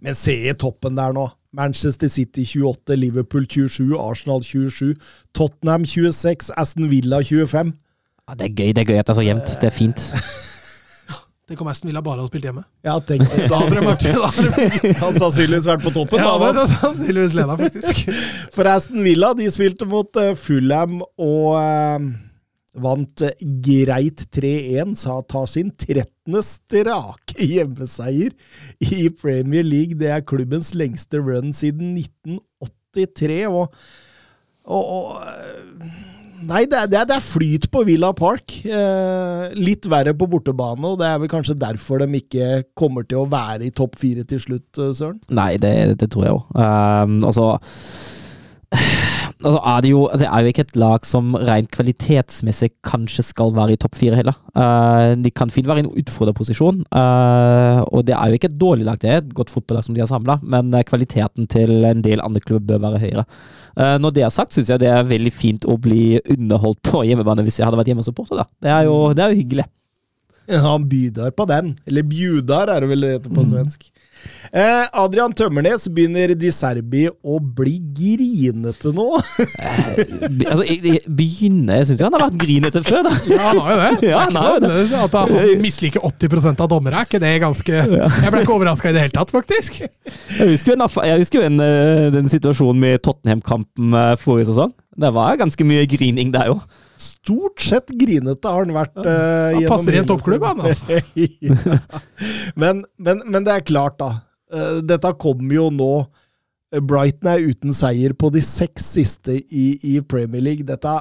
[0.00, 1.28] Men se i toppen der nå.
[1.52, 4.94] Manchester City 28, Liverpool 27, Arsenal 27,
[5.34, 7.72] Tottenham 26, Aston Villa 25.
[8.28, 9.54] Ja, det er gøy det er gøy at det er så jevnt.
[9.62, 10.12] Det er fint.
[11.48, 12.62] Tenk om Aston Villa bare hadde spilt hjemme.
[12.84, 14.02] Ja, tenk Da hadde de vært
[15.02, 16.20] Han sannsynligvis vært på toppen.
[16.20, 18.10] Ja, men sannsynligvis leda, faktisk.
[18.56, 22.10] For Aston Villa de spilte mot uh, Fulham og eh,
[22.84, 23.24] vant
[23.64, 26.36] greit 3-1, sa ta sin 13.
[26.44, 28.36] strake hjemmeseier
[28.84, 29.96] i Premier League.
[29.96, 33.40] Det er klubbens lengste run siden 1983.
[33.48, 33.72] og,
[34.68, 36.07] og, og
[36.46, 38.52] Nei, det er, det er, flyt på Villa Park.
[38.62, 43.24] Eh, litt verre på bortebane, og det er vel kanskje derfor de ikke kommer til
[43.24, 45.18] å være i topp fire til slutt, eh, Søren?
[45.34, 46.46] Nei, det, det tror jeg òg.
[46.54, 47.50] Um, altså
[49.44, 53.52] altså er det, jo, altså er jo ikke et lag som rent kvalitetsmessig kanskje skal
[53.56, 54.36] være i topp fire heller.
[54.56, 58.58] Uh, de kan fint være i en utfordrerposisjon, uh, og det er jo ikke et
[58.60, 61.86] dårlig lag, det er et godt fotballag som de har samla, men uh, kvaliteten til
[61.88, 63.24] en del andre klubber bør være høyere.
[63.78, 67.44] når det er sagt, syns jeg det er veldig fint å bli underholdt på hjemmebane
[67.46, 68.40] hvis jeg hadde vært hjemmesupporter.
[68.40, 68.44] da.
[68.62, 69.66] Det er jo, det er jo hyggelig.
[70.48, 71.76] Ja, han bydar på den.
[71.86, 73.50] Eller bjudar, er det vel det heter på mm.
[73.52, 73.84] svensk.
[73.84, 73.97] Eh,
[74.48, 79.04] Adrian Tømmernes, begynner Di Serbi å bli grinete nå?
[79.60, 79.98] eh,
[80.48, 83.12] altså, jeg, jeg begynner Jeg syns han har vært grinete før, da.
[83.28, 84.08] Ja, han har jo det.
[84.08, 84.72] Ja, han har det.
[85.02, 88.96] At han misliker 80% av dommere, er ikke det ganske Jeg ble ikke overraska i
[88.96, 89.82] det hele tatt, faktisk.
[89.84, 94.72] Jeg husker, en, jeg husker en, eh, den situasjonen med Tottenham-kampen eh, forrige sesong.
[94.98, 96.64] Det var ganske mye grining der òg.
[96.98, 98.96] Stort sett grinete har han vært.
[98.98, 100.98] Uh, han passer i en toppklubb, han altså.
[101.46, 101.58] ja.
[102.58, 104.24] men, men, men, det er klart, da.
[104.50, 105.92] Uh, dette kommer jo nå.
[106.84, 110.66] Brighton er uten seier på de seks siste i, i Premier League.
[110.68, 110.98] Dette,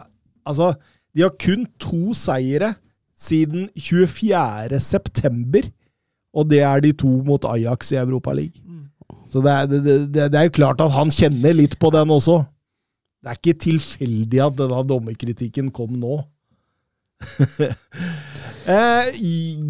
[0.47, 0.75] altså,
[1.17, 2.75] de har kun to seire
[3.17, 4.79] siden 24.
[4.79, 5.67] september,
[6.37, 8.61] og det er de to mot Ajax i Europaligaen.
[8.61, 8.67] League
[9.27, 9.81] Så det er, det,
[10.13, 12.43] det, det er jo klart at han kjenner litt på den også.
[13.27, 16.21] Det er ikke tilfeldig at denne dommerkritikken kom nå.
[18.71, 19.09] eh,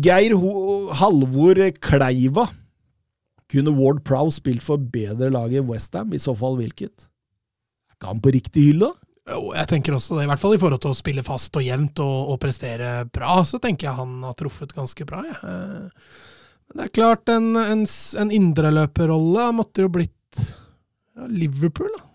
[0.06, 0.52] Geir Ho
[1.00, 2.46] Halvor Kleiva.
[3.50, 6.14] Kunne Ward Prow spilt for bedre lag i Westham?
[6.14, 7.08] I så fall hvilket?
[7.90, 8.94] Er ikke han på riktig hylle?
[9.26, 10.28] Jo, jeg tenker også det.
[10.28, 13.40] I hvert fall i forhold til å spille fast og jevnt og, og prestere bra,
[13.42, 15.26] så tenker jeg han har truffet ganske bra.
[15.26, 15.56] Ja.
[16.68, 17.88] Men det er klart, en, en,
[18.22, 22.07] en indreløperrolle måtte jo blitt ja, Liverpool, da.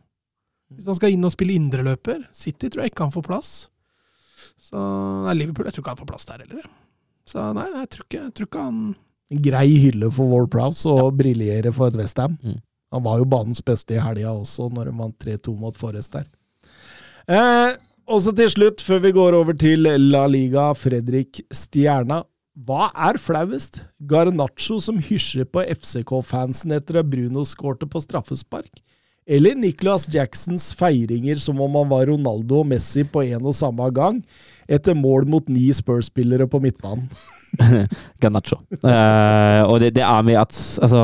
[0.77, 3.53] Hvis han skal inn og spille indreløper City tror jeg ikke han får plass.
[4.63, 4.81] Så
[5.27, 6.67] nei, Liverpool jeg tror ikke han får plass der heller.
[7.29, 8.83] Så nei, jeg tror ikke, jeg tror ikke han
[9.33, 11.13] En grei hylle for Ward Prowse og ja.
[11.23, 12.35] briljere for et Westham.
[12.43, 12.59] Mm.
[12.93, 16.27] Han var jo banens beste i helga også, når de vant 3-2 mot Forrest der.
[17.33, 17.79] Eh,
[18.13, 22.21] også til slutt, før vi går over til La Liga, Fredrik Stjerna.
[22.53, 23.81] Hva er flauest?
[24.05, 28.83] Garnaccio som hysjer på FCK-fansen etter at Bruno skårte på straffespark?
[29.33, 33.87] Eller Nicholas Jacksons feiringer som om han var Ronaldo og Messi på en og samme
[33.95, 34.21] gang,
[34.69, 37.09] etter mål mot ni Spurs-spillere på midtbanen.
[38.23, 38.57] Ganacho.
[38.81, 41.03] Uh, og det, det er med at Altså,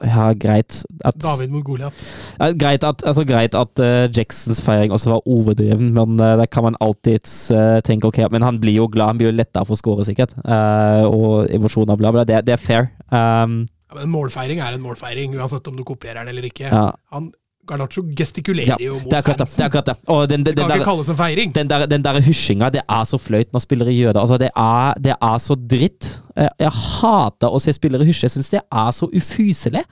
[0.00, 1.96] ja, greit at David mot Goliat.
[2.38, 6.48] Ja, greit at, altså, greit at uh, Jacksons feiring også var overdreven, men uh, der
[6.48, 9.64] kan man alltids eh, tenke ok, men han blir jo glad, han blir jo letta
[9.66, 10.32] for å score, sikkert.
[10.40, 12.24] Eh, og emosjoner, bla, bla.
[12.28, 12.90] Det, det er fair.
[13.12, 16.68] Um, Ja, men en målfeiring er en målfeiring, uansett om du kopierer den eller ikke.
[16.70, 17.32] ja, Han,
[17.70, 19.48] Garnaccio gestikulerer ja, jo mot det er akkurat det.
[19.54, 19.96] det, er akkurat det.
[20.12, 21.54] Og den, den, den, kan ikke kalles en feiring.
[21.56, 24.24] den, der, den der hysjinga, det er så fløyt når spillere gjør det.
[24.26, 26.12] Altså, det, er, det er så dritt.
[26.36, 28.26] Jeg, jeg hater å se spillere hysje.
[28.28, 29.84] Jeg syns det er så ufyselig.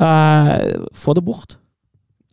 [0.00, 1.58] Uh, få det bort.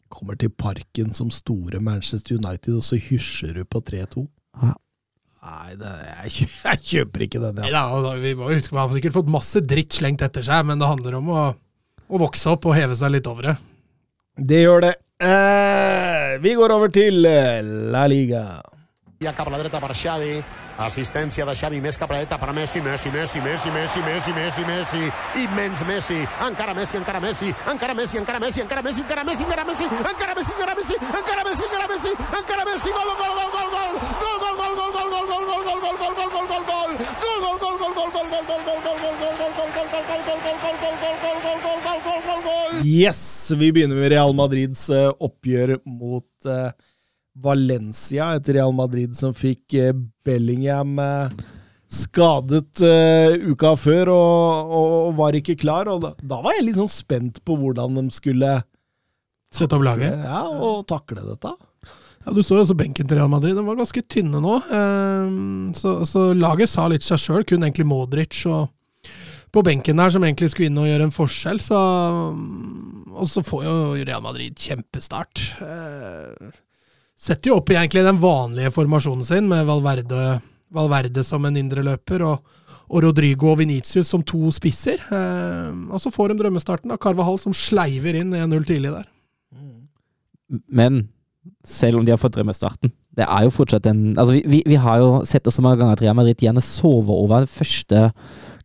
[0.09, 4.25] Kommer til parken som store Manchester United, og så hysjer du på 3-2.
[4.63, 4.75] Ja.
[5.39, 7.61] Nei, det, jeg, kjø- jeg kjøper ikke den.
[7.61, 7.71] Altså.
[7.73, 10.81] Ja, da- vi må huske, Man har sikkert fått masse dritt slengt etter seg, men
[10.81, 11.43] det handler om å,
[12.09, 13.55] å vokse opp og heve seg litt over det.
[14.39, 14.93] Det gjør det.
[15.19, 17.59] Eh, vi går over til eh,
[17.91, 18.61] La Liga.
[19.19, 20.41] Y cap a la dreta para Xavi,
[20.85, 24.33] assistència de Xavi més cap a la dreta per Messi, Messi, Messi, Messi, Messi, Messi,
[24.37, 25.03] Messi, Messi,
[25.43, 29.65] immens Messi, encara Messi, encara Messi, encara Messi, encara Messi, encara Messi, encara Messi, encara
[29.65, 33.69] Messi, encara Messi, encara Messi, encara Messi, encara Messi, encara Messi, gol, gol, gol, gol,
[33.75, 36.89] gol, gol, gol, gol, gol, gol, gol, gol, gol, gol, gol, gol, gol, gol, gol,
[42.83, 43.51] Yes!
[43.57, 46.71] Vi begynner med Real Madrids eh, oppgjør mot eh,
[47.43, 48.33] Valencia.
[48.39, 49.93] Et Real Madrid som fikk eh,
[50.25, 51.31] Bellingham eh,
[51.89, 55.89] skadet eh, uka før og, og var ikke klar.
[55.89, 58.59] Og da, da var jeg litt sånn spent på hvordan de skulle
[59.49, 60.13] Sette opp laget.
[60.21, 61.49] ja, og takle dette.
[62.21, 63.55] Ja, Du så jo også benken til Real Madrid.
[63.57, 64.59] Den var ganske tynne nå.
[64.69, 67.45] Ehm, Så, så laget sa litt seg sjøl.
[67.49, 68.67] Kun egentlig Modric og
[69.49, 71.57] på benken der som egentlig skulle inn og gjøre en forskjell.
[71.65, 71.79] Så,
[73.17, 73.73] og så får jo
[74.05, 75.41] Real Madrid kjempestart.
[77.19, 80.39] Setter jo opp egentlig den vanlige formasjonen sin, med Valverde,
[80.71, 82.57] Valverde som en indre løper og,
[82.87, 85.03] og Rodrigo og Venitius som to spisser.
[85.11, 89.09] Eh, og så får de drømmestarten av Carvahall som sleiver inn 1-0 tidlig der.
[90.71, 91.09] Men
[91.67, 94.77] selv om de har fått drømmestarten Det er jo fortsatt en Altså, vi, vi, vi
[94.81, 98.09] har jo sett det så mange ganger at Real Madrid gjerne sover over det første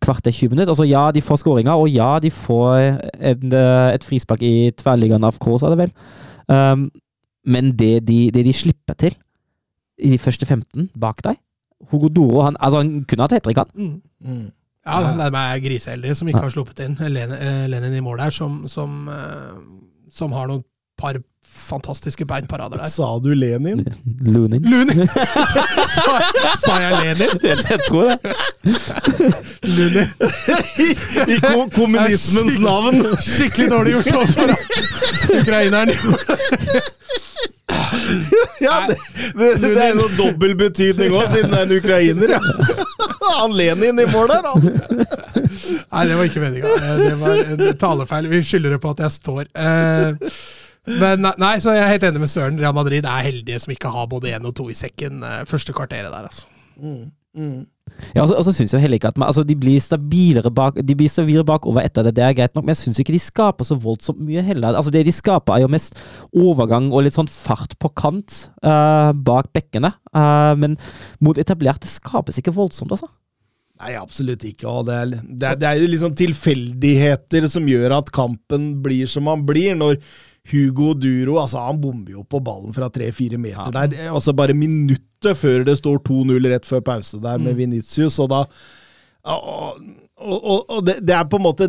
[0.05, 0.71] kvarter 20 minutter.
[0.71, 2.75] Altså, ja, de får skåringer, og ja, de får
[3.33, 5.95] en, eh, et frispark i tverrliggende Kroos er det vel.
[6.45, 6.91] Um,
[7.47, 9.17] men det de, det de slipper til
[9.99, 11.39] i de første 15 bak deg
[11.91, 13.71] Hugo Doro han, altså, han kunne hatt hat trick, han.
[13.75, 14.03] Mm.
[14.25, 14.47] Mm.
[14.87, 16.45] Ja, de er griseheldige som ikke Ja.
[16.47, 19.59] har sluppet inn eh, Lenin i mål der, som, som, eh,
[20.13, 20.65] som har noen
[20.97, 21.19] par
[21.55, 22.91] fantastiske beinparader der.
[22.93, 23.85] Sa du Lenin?
[24.27, 24.63] Lunin.
[24.63, 25.07] Lunin.
[25.09, 26.19] sa,
[26.67, 27.39] sa jeg Lenin?
[27.71, 28.19] Jeg tror det.
[29.63, 30.09] Lunin.
[31.31, 33.01] I ko kommunismens navn!
[33.23, 34.55] Skikkelig dårlig gjort overfor
[35.41, 35.95] ukraineren.
[38.61, 38.97] Ja, det,
[39.39, 42.35] det, det er noe dobbel betydning òg, siden det er en ukrainer.
[42.37, 42.41] Ja.
[43.39, 44.61] Han Lenin i mål der, han.
[45.95, 46.75] Nei, det var ikke meninga.
[47.01, 48.29] Det var en talefeil.
[48.33, 49.49] Vi skylder det på at jeg står.
[49.55, 50.31] Eh,
[50.85, 52.59] Men nei, så jeg er helt enig med Søren.
[52.61, 55.73] Real Madrid er heldige som ikke har både én og to i sekken eh, første
[55.77, 56.45] kvarteret der, altså.
[56.77, 57.07] Mm.
[57.35, 57.63] Mm.
[58.15, 60.77] Ja, altså, og så synes jeg heller ikke at man, altså, de blir stabilere bak
[60.87, 63.21] De blir stabilere bakover etter det, det er greit nok, men jeg syns ikke de
[63.23, 64.75] skaper så voldsomt mye heller.
[64.75, 65.99] Altså, det de skaper, er jo mest
[66.31, 69.93] overgang og litt sånn fart på kant uh, bak bekkene.
[70.15, 70.79] Uh, men
[71.23, 73.11] mot etablerte skapes ikke voldsomt, altså.
[73.83, 74.69] Nei, absolutt ikke.
[74.71, 79.11] Og det, er, det, er, det er jo liksom tilfeldigheter som gjør at kampen blir
[79.11, 79.75] som han blir.
[79.79, 79.99] Når
[80.53, 83.87] Hugo Duro altså Han bomber jo på ballen fra tre-fire meter Ja.
[83.87, 84.11] der.
[84.13, 88.43] Altså Bare minuttet før det står 2-0 rett før pause der med Vinicius, og da
[89.25, 89.79] Og,
[90.21, 91.69] og, og, det, det er på en måte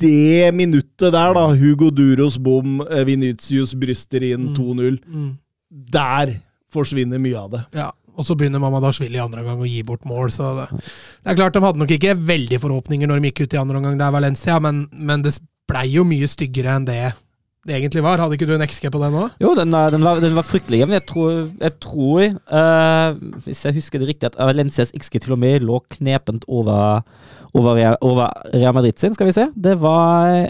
[0.00, 1.42] det minuttet der, da.
[1.52, 4.96] Hugo Duros bom, eh, Vinicius bryster inn 2-0.
[5.04, 5.34] Mm.
[5.92, 6.32] Der
[6.72, 7.60] forsvinner mye av det.
[7.76, 10.32] Ja, og så begynner Mamadashvili i andre omgang å gi bort mål.
[10.32, 13.58] Så det, det er klart De hadde nok ikke veldig forhåpninger når de gikk ut
[13.58, 15.34] i andre omgang, det er Valencia, men, men det
[15.68, 17.02] blei jo mye styggere enn det
[17.68, 18.16] det egentlig var.
[18.22, 19.34] Hadde ikke du en XG på den òg?
[19.42, 20.94] Jo, den, er- den, var, den var fryktelig jevn.
[20.96, 25.42] Jeg tror, jeg tror uh, hvis jeg husker det riktig, at Valencias XG til og
[25.42, 27.02] med lå knepent over,
[27.52, 29.12] over, Real- over Real Madrid sin.
[29.14, 29.48] Skal vi se.
[29.54, 30.48] Det var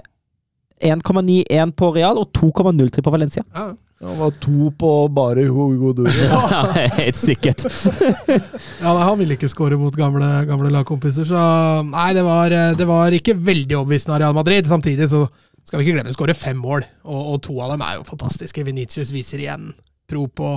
[0.81, 3.43] 1,91 på Real og 2,03 på Valencia.
[3.55, 3.71] Ja.
[4.01, 6.39] Det var to på bare Hugo Duro.
[7.03, 7.67] Helt sikkert.
[8.81, 11.41] Ja, Han ville ikke skåre mot gamle, gamle lagkompiser, så
[11.85, 12.49] nei, det var,
[12.79, 14.71] det var ikke veldig overbevisende av Real Madrid.
[14.71, 15.27] Samtidig så
[15.71, 18.65] skal vi ikke glemme skårer fem mål, og, og to av dem er jo fantastiske.
[18.67, 19.69] Venitius viser igjen
[20.11, 20.49] pro på,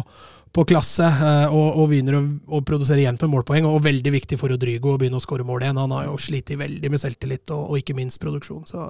[0.50, 3.68] på klasse eh, og, og begynner å, produsere igjen på målpoeng.
[3.70, 5.82] Og veldig viktig for Rodrigo å begynne å skåre mål igjen.
[5.84, 8.66] Han har jo slitt veldig med selvtillit og, ikke minst produksjon.
[8.66, 8.88] Så,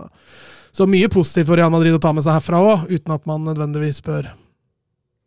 [0.71, 3.43] så, mye positivt for Real Madrid å ta med seg herfra òg, uten at man
[3.49, 4.32] nødvendigvis bør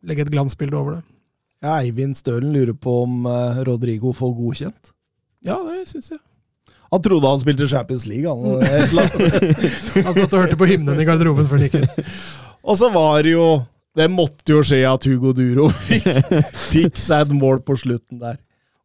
[0.08, 1.04] legge et glansbilde over det.
[1.60, 4.94] Ja, Eivind Stølen lurer på om uh, Rodrigo får godkjent.
[5.44, 6.24] Ja, det syns jeg.
[6.92, 8.30] Han trodde han spilte Champions League.
[8.30, 8.60] Han,
[10.06, 12.16] han satt og hørte på hymnen i garderoben før han gikk
[12.66, 13.46] Og så var det jo
[13.96, 16.08] Det måtte jo skje at Hugo Duro fikk,
[16.66, 18.36] fikk seg et mål på slutten der.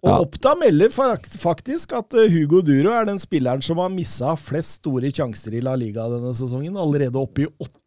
[0.01, 0.17] Og ja.
[0.23, 5.11] Oppda melder faktisk at eh, Hugo Duro er den spilleren som har missa flest store
[5.13, 6.79] sjanser i La Liga denne sesongen.
[6.79, 7.77] Allerede oppe i åtte.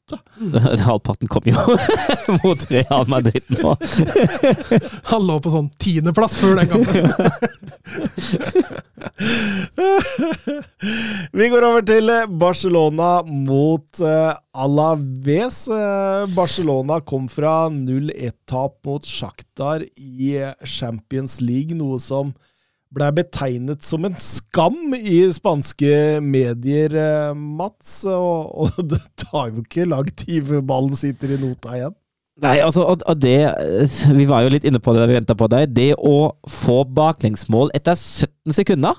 [0.84, 1.56] Halvparten kom jo
[2.44, 3.76] mot Real Madrid nå.
[5.10, 7.08] Han lå på sånn tiendeplass før den kampen.
[11.32, 15.64] Vi går over til eh, Barcelona mot uh, Alaves.
[15.72, 20.34] Uh, Barcelona kom fra 0-1-tap mot Shakhtar i
[20.68, 22.34] Champions League, noe som
[22.94, 28.02] ble betegnet som en skam i spanske medier, uh, Mats.
[28.10, 31.96] Og, og, det tar jo ikke lang tid før ballen sitter i nota igjen.
[32.42, 33.54] Nei, altså, og, det
[34.10, 35.70] Vi var jo litt inne på det da vi venta på deg.
[35.70, 38.98] Det å få baklengsmål etter 17 sekunder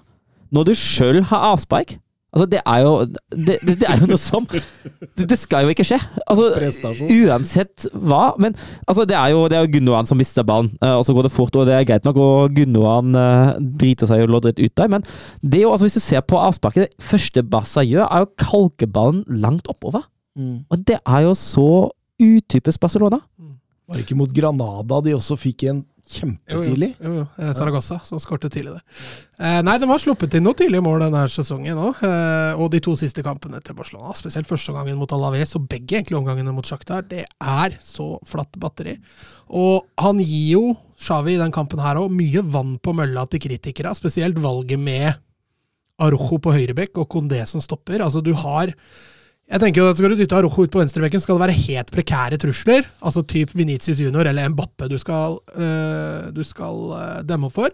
[0.55, 1.97] når du sjøl har avspark
[2.35, 2.91] Altså, det er jo
[3.31, 4.61] det, det, er jo noe som det,
[5.23, 6.01] det, skal jo ikke skje.
[6.27, 6.49] Altså,
[7.07, 8.33] uansett hva.
[8.41, 11.15] Men altså, det er jo, det er jo Gunnoan som mister ballen, uh, og så
[11.15, 12.19] går det fort, og det er greit nok.
[12.19, 15.07] Og Gundogan uh, driter seg jo loddrett ut der, men
[15.41, 18.31] det er jo, altså, hvis du ser på avsparket Det første Bassa gjør, er jo
[18.35, 20.05] kalkeballen kalke ballen langt oppover.
[20.35, 20.65] Mm.
[20.69, 21.69] Og det er jo så
[22.21, 23.19] utypisk Barcelona.
[23.85, 26.91] Var det ikke mot Granada de også fikk en kjempetidlig.
[26.99, 27.23] Jo, jo.
[27.41, 28.83] jo, Saragossa som skårte tidlig der.
[29.39, 32.01] Eh, nei, de har sluppet inn noen tidlige mål denne sesongen òg.
[32.05, 35.99] Eh, og de to siste kampene til Barcelona, spesielt første gangen mot Alaves og begge
[35.99, 38.97] egentlig omgangene mot Shakhtar, det er så flatt batteri.
[39.49, 40.63] Og han gir jo
[41.01, 45.11] Shawi i den kampen her òg mye vann på mølla til kritikere, spesielt valget med
[46.01, 48.03] Arrojo på høyrebekk og Kondé som stopper.
[48.03, 48.73] Altså, du har
[49.45, 51.93] jeg tenker jo at Skal du dytte Arojo ut på venstrebekken, skal det være helt
[51.93, 52.87] prekære trusler.
[53.05, 57.69] Altså typ Venitius junior eller Mbappe du skal, øh, du skal øh, demme opp for.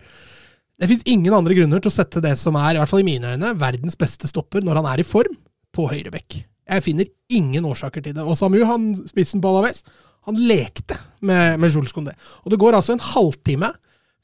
[0.82, 3.08] Det fins ingen andre grunner til å sette det som er, i hvert fall i
[3.08, 5.38] mine øyne, verdens beste stopper når han er i form,
[5.72, 6.42] på høyrebekk.
[6.72, 8.26] Jeg finner ingen årsaker til det.
[8.26, 9.86] Og Samu, han spissen på Alaves,
[10.28, 12.16] han lekte med, med Jules Condé.
[12.44, 13.72] Og det går altså en halvtime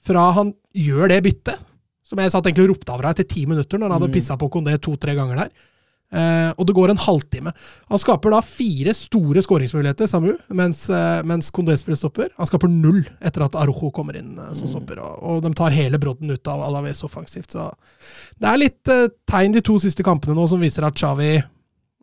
[0.03, 1.63] fra han gjør det byttet,
[2.07, 4.17] som jeg satt egentlig og ropte av deg etter ti minutter, når han hadde mm.
[4.17, 5.53] pissa på Condé to-tre ganger der
[6.07, 7.51] Uh, og det går en halvtime.
[7.91, 12.29] Han skaper da fire store skåringsmuligheter, Samu, mens, uh, mens Kondé spiller stopper.
[12.39, 14.71] Han skaper null etter at Arojo kommer inn uh, som mm.
[14.71, 15.01] stopper.
[15.03, 17.51] Og, og, de tar hele brodden ut av Alaves offensivt.
[17.51, 17.67] Så
[18.39, 18.93] det er litt
[19.27, 21.33] tegn de to siste kampene nå som viser at Xavi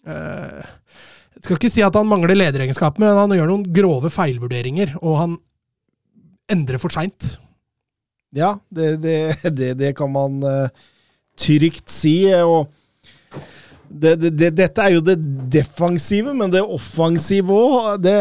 [0.04, 5.16] Jeg skal ikke si at han mangler lederegenskaper, men han gjør noen grove feilvurderinger, og
[5.22, 5.40] han
[6.52, 7.38] endrer for seint.
[8.36, 9.18] Ja, det, det,
[9.58, 10.42] det, det, kan man
[11.40, 12.18] trygt si.
[12.44, 12.68] og
[13.94, 15.16] det, det, dette er jo det
[15.52, 18.14] defensive, men det offensive òg det,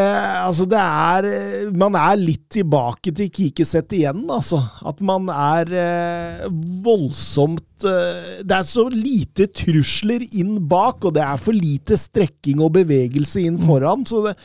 [0.44, 1.28] altså det er
[1.74, 4.62] Man er litt tilbake til Kikesett igjen, altså.
[4.86, 6.44] At man er eh,
[6.86, 12.62] voldsomt eh, Det er så lite trusler inn bak, og det er for lite strekking
[12.64, 13.66] og bevegelse inn mm.
[13.68, 14.08] foran.
[14.10, 14.38] så det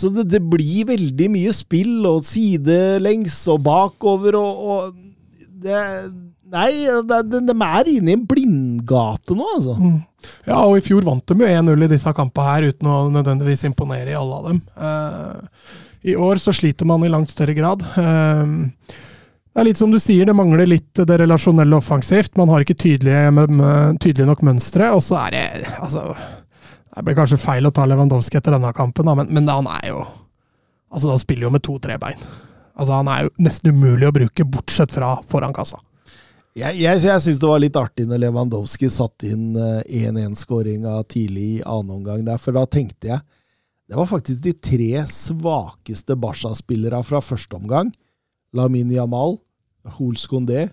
[0.00, 4.92] så det, det, blir veldig mye spill og sidelengs og bakover og, og
[5.60, 5.80] det,
[6.50, 6.70] Nei,
[7.06, 9.76] de, de, er inne i en blindgate nå, altså.
[9.78, 10.00] Mm.
[10.48, 13.62] Ja, og i fjor vant de jo 1-0 i disse kampene her, uten å nødvendigvis
[13.68, 14.58] imponere i alle av dem.
[14.74, 15.76] Uh,
[16.10, 17.84] I år så sliter man i langt større grad.
[17.94, 18.66] Uh,
[19.50, 22.36] det er litt som du sier, det mangler litt det relasjonelle offensivt.
[22.38, 23.46] Man har ikke tydelige,
[24.02, 25.44] tydelig nok mønstre, og så er det
[25.82, 26.12] altså,
[26.94, 29.92] Det blir kanskje feil å ta Lewandowski etter denne kampen, da, men, men han er
[29.92, 30.00] jo
[30.90, 32.18] Altså, han spiller jo med to-tre bein.
[32.74, 35.78] Altså, han er jo nesten umulig å bruke, bortsett fra foran kassa.
[36.58, 41.44] Jeg, jeg, jeg syns det var litt artig når Lewandowski satte inn 1-1-skåringa eh, tidlig
[41.60, 43.22] i annen omgang der, for da tenkte jeg
[43.90, 47.88] det var faktisk de tre svakeste Barca-spillerne fra første omgang.
[48.54, 49.34] Lamin Jamal,
[49.96, 50.68] Hols Condé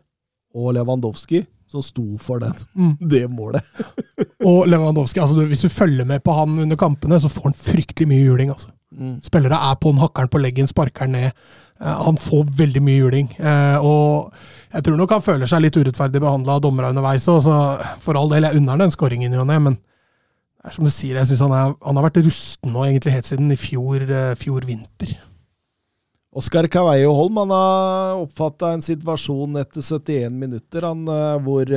[0.54, 2.94] og Lewandowski som sto for den, mm.
[3.12, 3.66] det målet.
[4.48, 8.08] og Lewandowski, altså, hvis du følger med på han under kampene, så får han fryktelig
[8.14, 8.54] mye juling.
[8.54, 8.72] Altså.
[8.92, 9.18] Mm.
[9.26, 11.34] Spillere er på den, hakkeren på leggen, sparker ned.
[11.82, 13.34] Uh, han får veldig mye juling.
[13.42, 14.38] Uh, og
[14.78, 17.26] jeg tror nok han føler seg litt urettferdig behandla av dommerne underveis.
[17.26, 17.54] Så
[18.04, 21.16] for all del, jeg unner den skåringen i og men det er som du sier,
[21.18, 24.66] jeg syns han, han, har vært rusten nå egentlig helt siden i fjor, uh, fjor
[24.68, 25.16] vinter.
[26.38, 31.08] Oskar Caveio Holm han har oppfatta en situasjon etter 71 minutter han,
[31.42, 31.72] hvor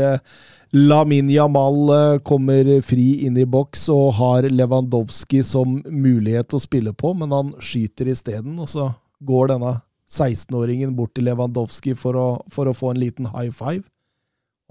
[0.74, 1.94] Lamin Jamal
[2.26, 7.55] kommer fri inn i boks og har Lewandowski som mulighet å spille på, men han
[7.62, 8.90] skyter isteden, og så
[9.24, 9.78] går denne
[10.11, 13.84] 16-åringen bort til Lewandowski for å, for å få en liten high five,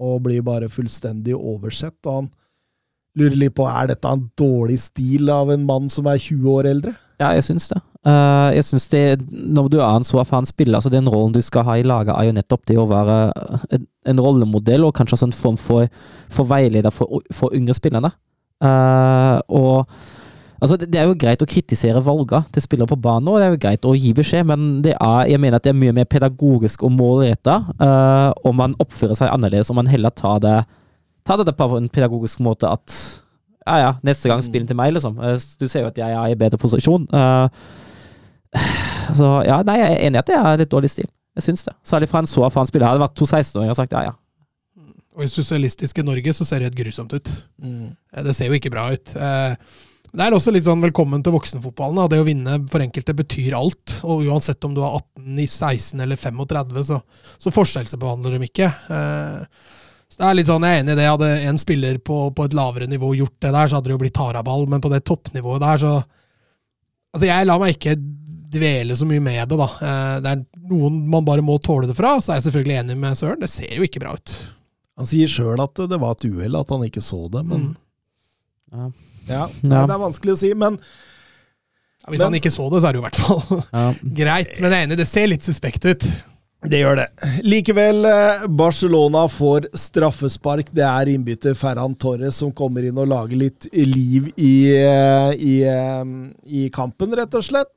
[0.00, 1.98] og blir bare fullstendig oversett.
[2.06, 2.30] og han
[3.18, 6.68] lurer litt på er dette en dårlig stil av en mann som er 20 år
[6.70, 6.94] eldre.
[7.20, 7.80] Ja, jeg syns det.
[8.00, 11.42] Uh, jeg synes det, Når du er en så erfaren spiller, så den rollen du
[11.44, 13.18] skal ha i laget, er jo nettopp det å være
[13.76, 15.90] en, en rollemodell og kanskje en form for,
[16.32, 18.12] for veileder for, for yngre spillere.
[18.64, 19.92] Uh, og
[20.60, 23.54] Altså, det er jo greit å kritisere valgene til spillere på banen, og det er
[23.54, 26.08] jo greit å gi beskjed, men det er, jeg mener at det er mye mer
[26.10, 30.58] pedagogisk og målretta uh, om man oppfører seg annerledes, om man heller tar det,
[31.24, 32.96] tar det på en pedagogisk måte at
[33.64, 35.16] ja, ja, neste gang spiller til meg, liksom.
[35.16, 37.08] Uh, du ser jo at jeg er i bedre posisjon.
[37.08, 37.48] Uh,
[39.18, 41.08] så ja, nei, jeg er enig i at det er litt dårlig stil.
[41.38, 41.76] Jeg syns det.
[41.86, 42.90] Særlig fra en så erfaren spiller.
[42.90, 44.16] Hadde det vært to 16-åringer og sagt ja, ja.
[45.16, 47.30] Og i sosialistiske Norge så ser det helt grusomt ut.
[47.62, 47.92] Mm.
[48.26, 49.14] Det ser jo ikke bra ut.
[49.16, 49.78] Eh,
[50.10, 52.00] det er også litt sånn velkommen til voksenfotballen.
[52.10, 54.00] Det å vinne for enkelte betyr alt.
[54.02, 56.98] Og uansett om du er 18, 16 eller 35, så,
[57.38, 58.66] så forskjellsbehandler de ikke.
[58.66, 59.68] Eh,
[60.10, 61.10] så det er litt sånn, Jeg er enig i det.
[61.12, 64.00] Hadde en spiller på, på, et lavere nivå gjort det der, så hadde det jo
[64.02, 64.66] blitt taraball.
[64.70, 66.00] Men på det toppnivået der, så
[67.10, 67.96] Altså, jeg lar meg ikke
[68.54, 69.66] dvele så mye med det, da.
[69.66, 72.16] Eh, det er noen man bare må tåle det fra.
[72.22, 73.40] Så er jeg selvfølgelig enig med Søren.
[73.42, 74.34] Det ser jo ikke bra ut.
[75.00, 77.72] Han sier sjøl at det var et uhell, at han ikke så det, men mm.
[78.76, 78.90] ja.
[79.30, 79.84] Ja, ja.
[79.86, 82.96] Det er vanskelig å si, men ja, Hvis men, han ikke så det, så er
[82.96, 83.86] det jo i hvert fall ja.
[84.22, 84.54] greit.
[84.58, 86.06] Men jeg er enig, det ser litt suspekt ut.
[86.60, 87.06] Det gjør det.
[87.48, 90.68] Likevel, eh, Barcelona får straffespark.
[90.76, 95.54] Det er innbytter Ferran Torres som kommer inn og lager litt liv i, eh, i,
[95.64, 96.04] eh,
[96.44, 97.72] i kampen, rett og slett.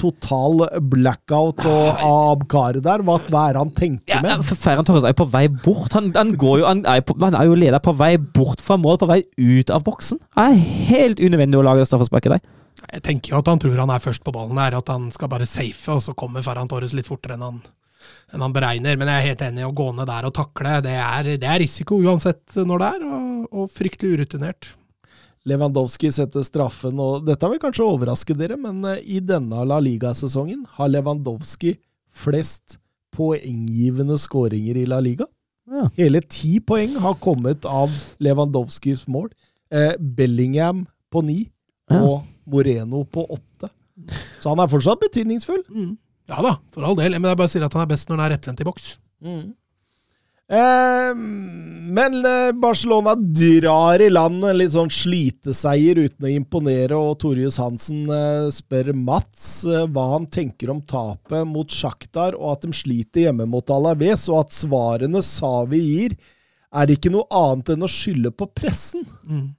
[0.00, 3.04] Total blackout og Abkar der.
[3.04, 4.30] Hva, hva, er det han tenker med?
[4.30, 5.92] Ja, Ferran Torres er jo på vei bort.
[5.92, 8.96] Han, han, jo, han, er, på, han er jo leder på vei bort fra mål,
[9.04, 10.18] på vei ut av boksen.
[10.18, 12.40] Det er helt unødvendig å lage straffesparket der.
[12.88, 15.28] Jeg tenker jo at han tror han er først på ballen der, at han skal
[15.28, 17.64] bare safe, og så kommer Ferran Torres litt fortere enn han
[18.42, 18.96] han beregner.
[19.00, 20.78] Men jeg er helt enig i å gå ned der og takle.
[20.84, 24.70] Det er, det er risiko uansett når det er, og, og, fryktelig urutinert.
[25.44, 30.62] Lewandowski setter straffen, og dette vil kanskje overraske dere, men eh, i denne La Liga-sesongen
[30.78, 31.74] har Lewandowski
[32.14, 32.78] flest
[33.14, 35.28] poenggivende skåringer i La Liga.
[35.68, 35.88] Ja.
[35.96, 37.92] Hele ti poeng har kommet av
[38.24, 39.28] Lewandowskis mål.
[39.72, 41.38] Eh, Bellingham på ni
[41.90, 42.00] ja.
[42.00, 43.70] og Moreno på åtte.
[44.40, 45.62] Så han er fortsatt betydningsfull.
[45.70, 45.94] Mm.
[46.30, 47.18] Ja da, for all del.
[47.18, 48.88] Men jeg bare sier at han er best når han er rettvendt i boks.
[49.24, 49.44] Mm.
[50.54, 51.14] Eh,
[51.96, 52.16] men
[52.60, 58.50] Barcelona drar i land en litt sånn sliteseier uten å imponere, og Torjus Hansen eh,
[58.52, 63.48] spør Mats eh, hva han tenker om tapet mot Sjaktar, og at de sliter hjemme
[63.48, 66.16] mot Alaves, og at svarene Savi gir,
[66.74, 69.06] er ikke noe annet enn å skylde på pressen.
[69.24, 69.52] Mm.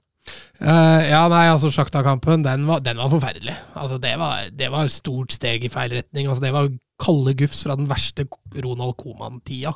[0.56, 3.56] Uh, ja, nei, altså Sjakta-kampen, den, den, var forferdelig.
[3.76, 6.30] Altså, det var, det var et stort steg i feil retning.
[6.30, 6.70] Altså, det var
[7.02, 8.24] kalde gufs fra den verste
[8.64, 9.74] Ronald Coman-tida.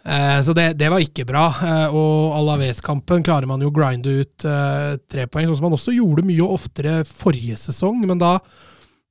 [0.00, 1.48] Uh, så det, det, var ikke bra.
[1.58, 4.48] Uh, og Alaves-kampen klarer man jo å grinde ut
[5.10, 7.98] tre poeng, sånn som man også gjorde mye oftere forrige sesong.
[8.06, 8.36] Men da,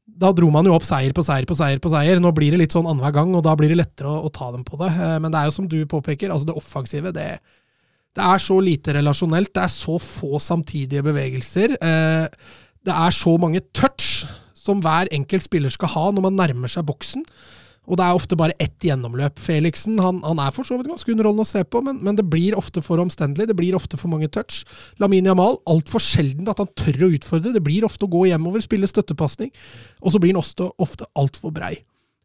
[0.07, 2.23] da dro man jo opp seier på seier på seier på seier.
[2.23, 4.47] Nå blir det litt sånn annenhver gang, og da blir det lettere å, å ta
[4.55, 4.93] dem på det.
[5.19, 7.33] men det er jo som du påpeker, altså det offensive, det,
[8.17, 11.75] det er så lite relasjonelt, det er så få samtidige bevegelser.
[11.77, 12.27] Eh,
[12.85, 14.25] det er så mange touch
[14.57, 17.25] som hver enkelt spiller skal ha når man nærmer seg boksen.
[17.89, 19.39] Og det er ofte bare ett gjennomløp.
[19.41, 22.27] Felixen han, han er for så vidt ganske underholdende å se på, men, men, det
[22.29, 23.49] blir ofte for omstendelig.
[23.49, 24.61] Det blir ofte for mange touch.
[25.01, 27.55] Lamin Jamal, altfor sjelden at han tør å utfordre.
[27.55, 29.49] Det blir ofte å gå hjemover, spille støttepasning.
[30.03, 31.79] Og så blir han også ofte altfor brei.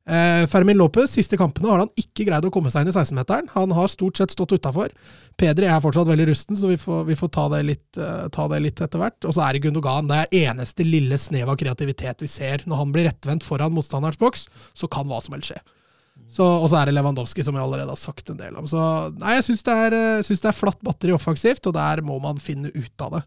[0.05, 3.47] Eh, Fermin Lopez, siste kampene har han ikke greid å komme seg inn i 16-meteren.
[3.55, 4.93] Han har stort sett stått utafor.
[5.41, 8.45] Pedri er fortsatt veldig rusten, så vi får, vi får ta, det litt, uh, ta,
[8.53, 9.17] det litt, etter hvert.
[9.25, 10.11] Og så er det Gundogan.
[10.11, 12.67] Det er eneste lille snev av kreativitet vi ser.
[12.69, 14.45] Når han blir rettvendt foran motstanderens boks,
[14.77, 15.63] så kan hva som helst skje.
[16.45, 18.69] og så er det Lewandowski, som jeg allerede har sagt en del om.
[18.69, 18.83] Så
[19.17, 23.07] nei, jeg syns det, det, er flatt batteri offensivt, og der må man finne ut
[23.07, 23.23] av det.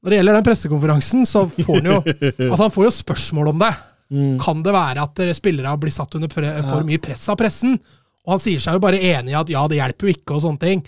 [0.00, 2.00] Når det gjelder den pressekonferansen, så får han jo
[2.48, 3.74] Altså, han får jo spørsmål om det.
[4.12, 4.36] Mm.
[4.42, 7.78] Kan det være at spillere blir satt under for mye press av pressen?
[8.26, 10.42] Og han sier seg jo bare enig i at ja, det hjelper jo ikke og
[10.44, 10.82] sånne ting.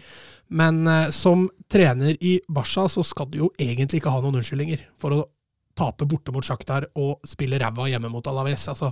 [0.48, 4.82] Men uh, som trener i Barca så skal du jo egentlig ikke ha noen unnskyldninger
[5.00, 5.26] for å
[5.78, 8.64] tape borte mot Sjaktar og spille ræva hjemme mot Alaves.
[8.72, 8.90] Altså,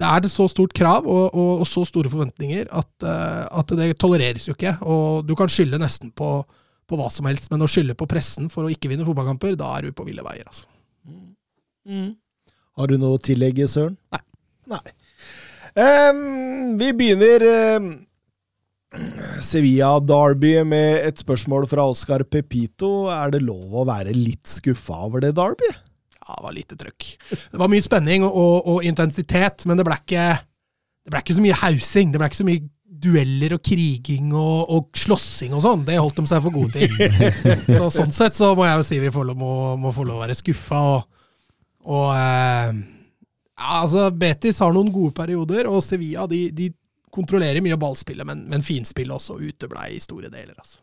[0.00, 3.76] det er et så stort krav og, og, og så store forventninger at, uh, at,
[3.78, 4.74] det tolereres jo ikke.
[4.82, 8.50] Og du kan skylde nesten på, på, hva som helst, men å skylde på pressen
[8.50, 10.48] for å ikke vinne fotballkamper, da er du på ville veier.
[10.48, 10.66] altså.
[11.86, 12.14] Mm.
[12.78, 13.98] Har du noe å tillegge, Søren?
[14.14, 14.22] Nei.
[14.72, 14.96] Nei.
[15.72, 17.44] Um, vi begynner
[17.76, 17.88] um,
[19.44, 23.08] Sevilla Derby med et spørsmål fra Oscar Pepito.
[23.12, 25.72] Er det lov å være litt skuffa over det Derby?
[26.22, 27.08] Ja, det var lite trøkk.
[27.28, 30.28] Det var mye spenning og, og, og intensitet, men det ble ikke
[31.02, 32.12] det ble ikke så mye hausing.
[32.12, 32.64] Det ble ikke så mye
[33.02, 35.82] dueller og kriging og, og slåssing og sånn.
[35.88, 36.92] Det holdt de seg for gode til.
[37.76, 40.38] så Sånn sett så må jeg jo si vi må, må få lov å være
[40.38, 40.82] skuffa.
[40.94, 41.21] Og,
[41.84, 42.76] og eh,
[43.56, 46.70] altså Betis har noen gode perioder, og Sevilla de, de
[47.12, 50.54] kontrollerer mye av ballspillet, men, men finspillet også uteblei i store deler.
[50.56, 50.80] altså.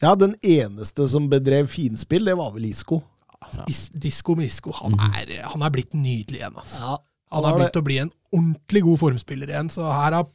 [0.00, 3.02] Ja, den eneste som bedrev finspill, det var vel Isco.
[3.68, 6.56] Is, Disko Misko, han er, han er blitt nydelig igjen.
[6.60, 6.80] altså.
[6.80, 6.98] Ja,
[7.32, 9.70] Han har blitt å bli en ordentlig god formspiller igjen.
[9.72, 10.26] Så her har,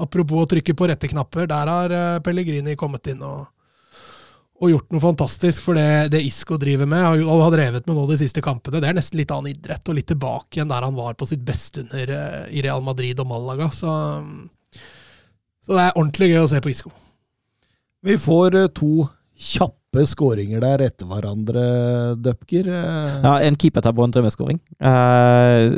[0.00, 3.46] apropos å trykke på rette knapper, der har eh, Pellegrini kommet inn og,
[4.58, 5.62] og gjort noe fantastisk.
[5.64, 8.90] For det, det Isco driver med, og har drevet med nå de siste kampene, det
[8.90, 11.84] er nesten litt annen idrett, og litt tilbake igjen der han var på sitt beste
[11.84, 13.70] under eh, i Real Madrid og Malaga.
[13.74, 13.92] Så,
[15.64, 16.94] så det er ordentlig gøy å se på Isco.
[18.06, 19.06] Vi får eh, to
[19.38, 21.62] kjappe skåringer der etter hverandre,
[22.20, 22.66] Dupker.
[22.68, 24.58] Eh, Ja, en keepertabbe og en drømmeskåring.
[24.82, 25.76] Eh,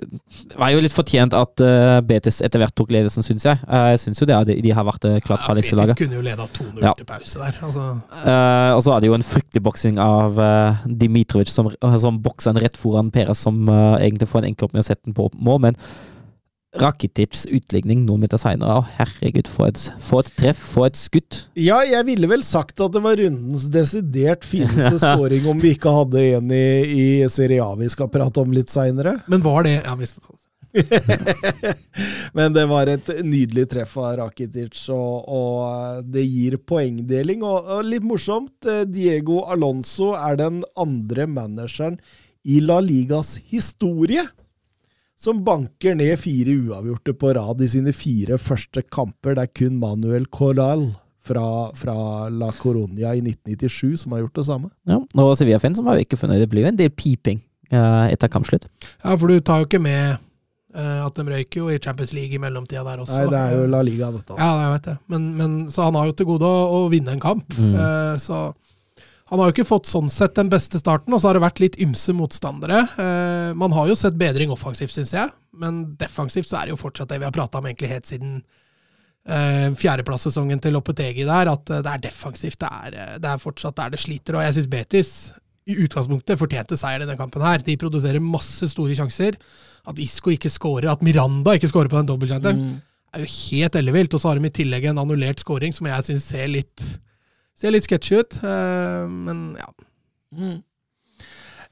[0.51, 3.61] det var jo litt fortjent at eh, Betis etter hvert tok ledelsen, syns jeg.
[3.69, 6.01] Eh, jeg syns jo det, de, de har vært klart Ja, farligste Betis laget.
[6.01, 6.95] kunne jo leda 2-0 Ja.
[6.99, 7.61] til pause der.
[7.69, 7.87] Altså,
[8.25, 10.41] Eh, og så er det jo en fryktelig boksing av
[10.87, 14.75] Dimitrovic som, som bokser den rett foran Perez, som eh, egentlig får en enkel opp
[14.75, 15.61] med å sette den på mål.
[15.69, 15.77] Men
[16.79, 21.41] Rakitics utligning noen meter seinere, herregud, for et, for et treff, for et skudd.
[21.59, 25.91] Ja, jeg ville vel sagt at det var rundens desidert fineste scoring om vi ikke
[25.97, 29.19] hadde en i, i Serie A vi skal prate om litt seinere.
[29.27, 30.15] men var det ja, hvis,
[32.37, 37.43] Men det var et nydelig treff av Rakitic, og, og det gir poengdeling.
[37.43, 41.99] Og, og litt morsomt, eh, Diego Alonso er den andre manageren
[42.47, 44.23] i La Ligas historie
[45.21, 49.37] som banker ned fire uavgjorte på rad i sine fire første kamper.
[49.37, 50.87] Det er kun Manuel Corral
[51.21, 51.45] fra,
[51.77, 51.97] fra
[52.33, 54.73] La Coronia i 1997 som har gjort det samme.
[54.89, 56.41] Ja, og Sevilla-fans som har ikke fornøyd.
[56.47, 58.67] Det blir jo en del piping eh, etter kampslutt.
[59.05, 62.33] Ja, for du tar jo ikke med eh, at de røyker jo i Champions League
[62.33, 63.21] i mellomtida der også.
[63.21, 64.41] Nei, det er jo La Liga, dette.
[64.41, 64.97] Ja, jeg vet det.
[65.13, 67.61] Men, men, så han har jo til gode å, å vinne en kamp.
[67.61, 67.77] Mm.
[67.77, 68.47] Eh, så
[69.31, 71.61] han har jo ikke fått sånn sett den beste starten, og så har det vært
[71.63, 72.81] litt ymse motstandere.
[72.99, 76.81] Eh, man har jo sett bedring offensivt, syns jeg, men defensivt så er det jo
[76.81, 78.41] fortsatt det vi har prata om egentlig helt siden
[79.29, 82.59] eh, fjerdeplasssesongen til Lopetegi der, at eh, det er defensivt.
[82.61, 84.39] Det er, eh, det er fortsatt der det sliter.
[84.39, 85.13] Og jeg syns Betis
[85.71, 87.63] i utgangspunktet fortjente seier i denne kampen her.
[87.63, 89.39] De produserer masse store sjanser.
[89.89, 92.65] At Isco ikke scorer, at Miranda ikke scorer på den dobbeltsjansen,
[93.15, 94.15] er jo helt ellevilt.
[94.15, 96.91] Og så har de i tillegg en annullert scoring som jeg syns ser litt
[97.61, 98.39] Ser litt sketchy ut.
[98.43, 99.69] eh, men ja.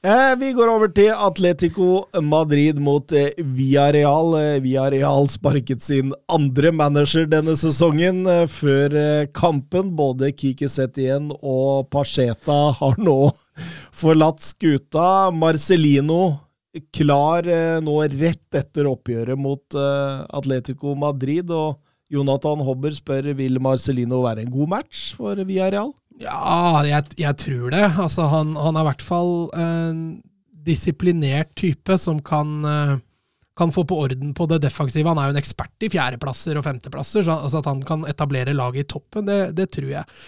[0.04, 4.36] Eh, vi går over til Atletico Madrid mot eh, Villarreal.
[4.60, 8.20] Villarreal sparket sin andre manager denne sesongen
[8.52, 8.98] før
[9.32, 9.94] kampen.
[9.96, 13.16] Både Kiki Setien og Pacheta har nå
[14.02, 15.32] forlatt skuta.
[15.32, 16.36] Marcelino
[16.92, 17.48] klar
[17.80, 21.48] nå rett etter oppgjøret mot Atletico Madrid.
[21.48, 21.80] og
[22.12, 25.92] Jonathan Hobber spør vil Marcelino være en god match for Villarreal.
[26.22, 27.84] Ja, jeg, jeg tror det.
[28.00, 30.00] Altså, han, han er i hvert fall en
[30.68, 32.96] disiplinert type som kan, eh,
[33.56, 35.08] kan få på orden på det defensive.
[35.08, 38.56] Han er jo en ekspert i fjerdeplasser og femteplasser, så altså at han kan etablere
[38.56, 40.18] laget i toppen, det, det tror jeg.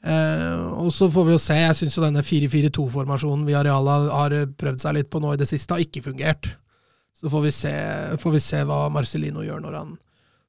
[0.00, 1.58] Eh, og så får vi jo se.
[1.58, 5.48] Jeg syns jo denne 4-4-2-formasjonen vi har, har prøvd seg litt på nå i det
[5.50, 6.52] siste, har ikke fungert.
[7.20, 7.74] Så får vi se,
[8.20, 9.96] får vi se hva Marcelino gjør når han,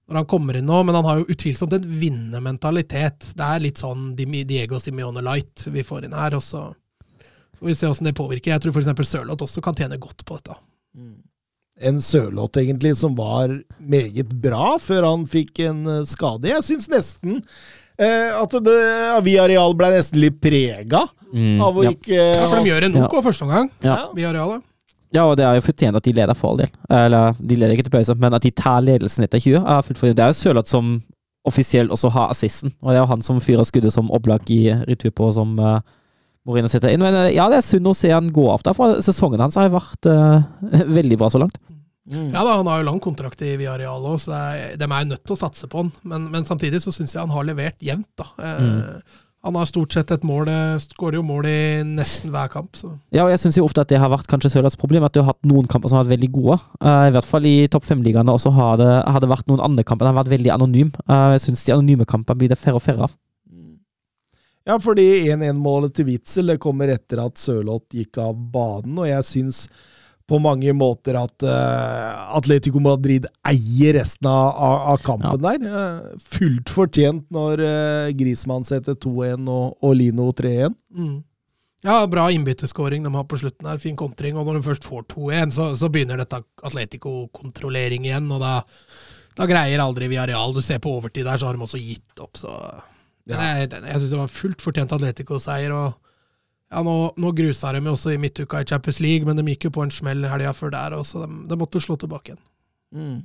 [0.09, 3.31] når han kommer inn nå, men han har jo utvilsomt en vinnermentalitet.
[3.37, 6.65] Det er litt sånn Diego Simione Light vi får inn her, og så
[7.59, 8.51] får vi se åssen det påvirker.
[8.55, 9.07] Jeg tror f.eks.
[9.07, 10.57] Sørloth også kan tjene godt på dette.
[11.81, 16.49] en Sørloth, egentlig, som var meget bra før han fikk en eh, skade.
[16.51, 17.39] Jeg syns nesten
[17.97, 18.75] eh, at det,
[19.41, 21.91] Areal ble nesten litt prega Mm, av å ja.
[21.95, 24.09] ikke Ja, for de gjør en OK første omgang, Ja.
[24.11, 24.65] via arealet.
[25.11, 26.69] Ja, og det er jo fortjent at de leder for all del.
[26.95, 29.99] Eller, de leder ikke til pause, men at de tar ledelsen etter 20, er fullt
[29.99, 30.19] fortjent.
[30.19, 30.93] Det er jo Sørloth som
[31.47, 34.61] offisielt også har assisten, og det er jo han som fyrer skuddet som Oblak i
[34.85, 35.81] retur på, som uh,
[36.45, 37.01] Morino setter inn.
[37.01, 39.57] Men uh, ja, det er synd å se han gå av der, for sesongen hans
[39.59, 40.45] har jo vært uh,
[40.99, 41.57] veldig bra så langt.
[42.11, 42.31] Mm.
[42.33, 45.11] Ja da, Han har jo lang kontrakt i Villarreal òg, så er, de er jo
[45.11, 45.91] nødt til å satse på han.
[46.07, 48.09] Men, men samtidig så syns jeg han har levert jevnt.
[48.19, 48.29] da.
[48.41, 52.75] Eh, Han har stort sett et mål, eh, skårer jo mål i nesten hver kamp.
[52.77, 52.91] så...
[53.09, 55.31] Ja, og jeg syns ofte at det har vært kanskje Sørlands problem, at du har
[55.31, 56.59] hatt noen kamper som har vært veldig gode.
[56.77, 59.63] Uh, I hvert fall i topp fem-ligaene, og så har det, har det vært noen
[59.65, 60.93] andre kamper som har vært veldig anonyme.
[61.09, 63.17] Uh, jeg syns de anonyme kampene blir det færre og færre av.
[64.69, 69.25] Ja, fordi 1-1-målet til Witzel det kommer etter at Sørloth gikk av banen, og jeg
[69.25, 69.63] syns
[70.31, 75.65] på mange måter at uh, Atletico Madrid eier resten av, av, kampen kampen der.
[75.67, 80.77] Uh, fullt fortjent når uh, Grismann setter 2-1 og, og Lino 3-1.
[80.95, 81.19] Mm.
[81.83, 83.81] Ja, bra innbytteskåring de har på slutten her.
[83.81, 84.37] Fin kontring.
[84.37, 88.29] Og når de først får 2-1, så, så begynner dette Atletico-kontrollering igjen.
[88.31, 88.61] Og da
[89.39, 90.53] Da greier aldri Villarreal.
[90.53, 92.37] Du ser på overtid der, så har de også gitt opp.
[92.37, 92.51] Så
[93.31, 93.39] ja.
[93.39, 95.73] jeg, jeg syns det var fullt fortjent Atletico-seier.
[95.73, 96.00] og
[96.71, 99.73] ja, nå, nå grusa de også i midtuka i Champions League, men de gikk jo
[99.75, 102.41] på en smell helga før der, så de, de måtte slå tilbake igjen.
[102.95, 103.19] Mm.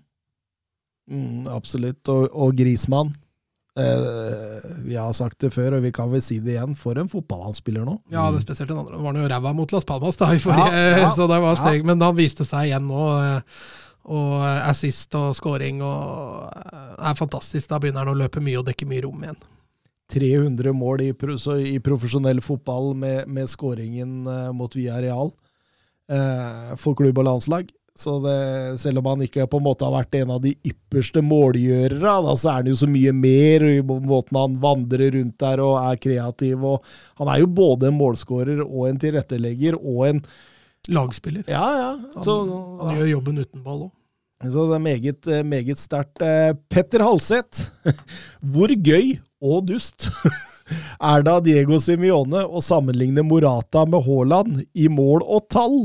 [1.10, 2.02] Mm, absolutt.
[2.10, 3.12] Og, og Grismann.
[3.77, 6.74] Eh, vi har sagt det før, og vi kan vel si det igjen.
[6.78, 7.98] For en fotball han spiller nå.
[8.10, 8.97] Ja, det er spesielt den andre.
[8.98, 11.59] Han var jo ræva mot Las Palmas da, i forrige, Ja, ja, så det var
[11.60, 11.82] steg.
[11.82, 11.89] ja.
[11.93, 13.02] Men han viste seg igjen nå.
[13.20, 13.66] eh,
[14.06, 14.35] Og
[14.70, 17.68] assist og scoring og eh, er fantastisk.
[17.70, 19.39] Da begynner han å løpe mye og dekke mye rom igjen.
[20.12, 21.11] 300 mål i,
[21.73, 25.33] i profesjonell fotball med, med skåringen eh, mot Villarreal
[26.12, 27.73] eh, for klubb og landslag.
[27.97, 31.23] Så det, selv om han ikke på en måte har vært en av de ypperste
[31.24, 35.62] målgjørere, da, så er han jo så mye mer i måten han vandrer rundt der
[35.65, 36.61] og er kreativ.
[36.61, 36.85] Og
[37.23, 40.23] han er jo både en målskårer og en tilrettelegger og en
[40.87, 41.43] Lagspiller.
[41.51, 41.87] Ja, ja.
[42.15, 42.35] Han, Så,
[42.83, 43.93] han gjør jobben uten ball òg.
[44.53, 46.23] så det er meget, eh, meget sterkt.
[46.23, 47.70] Eh, Petter Halseth,
[48.53, 49.16] hvor gøy
[49.47, 50.09] og dust
[51.12, 55.81] er da Diego Simione å sammenligne Morata med Haaland i mål og tall?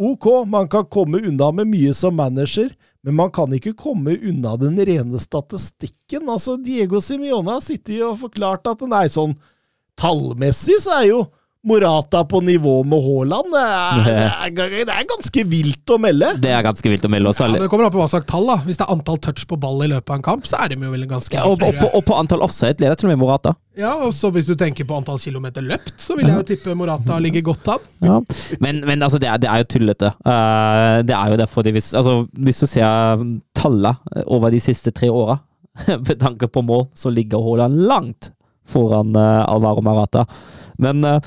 [0.00, 2.72] Ok, man kan komme unna med mye som manager,
[3.04, 6.26] men man kan ikke komme unna den rene statistikken.
[6.26, 9.36] Altså, Diego Simione har sittet og forklart at nei, sånn
[10.00, 11.20] tallmessig så er jo
[11.64, 13.54] Morata på nivå med Haaland.
[14.04, 16.28] Det er, det er, ganske vilt å melde.
[16.42, 17.46] Det er ganske vilt å melde også.
[17.48, 18.44] Ja, det kommer an på hva slags tall.
[18.48, 20.72] da Hvis det er antall touch på ball i løpet av en kamp, så er
[20.72, 23.14] de jo vel ganske Ja, og, og, på, og på antall offside leder til og
[23.14, 23.54] med Morata.
[23.80, 26.76] Ja, og så Hvis du tenker på antall kilometer løpt, så vil jeg jo tippe
[26.78, 27.88] Morata ligger godt an.
[28.04, 28.20] Ja.
[28.60, 30.12] Men, men altså, det, er, det er jo tullete.
[30.20, 33.24] Uh, det er jo derfor de, hvis, altså, hvis du ser
[33.56, 33.96] tallene
[34.26, 35.40] over de siste tre åra,
[36.06, 38.30] med tanke på mål, så ligger Haaland langt
[38.68, 40.26] foran uh, Alvaro Marata.
[40.82, 41.20] Men eh,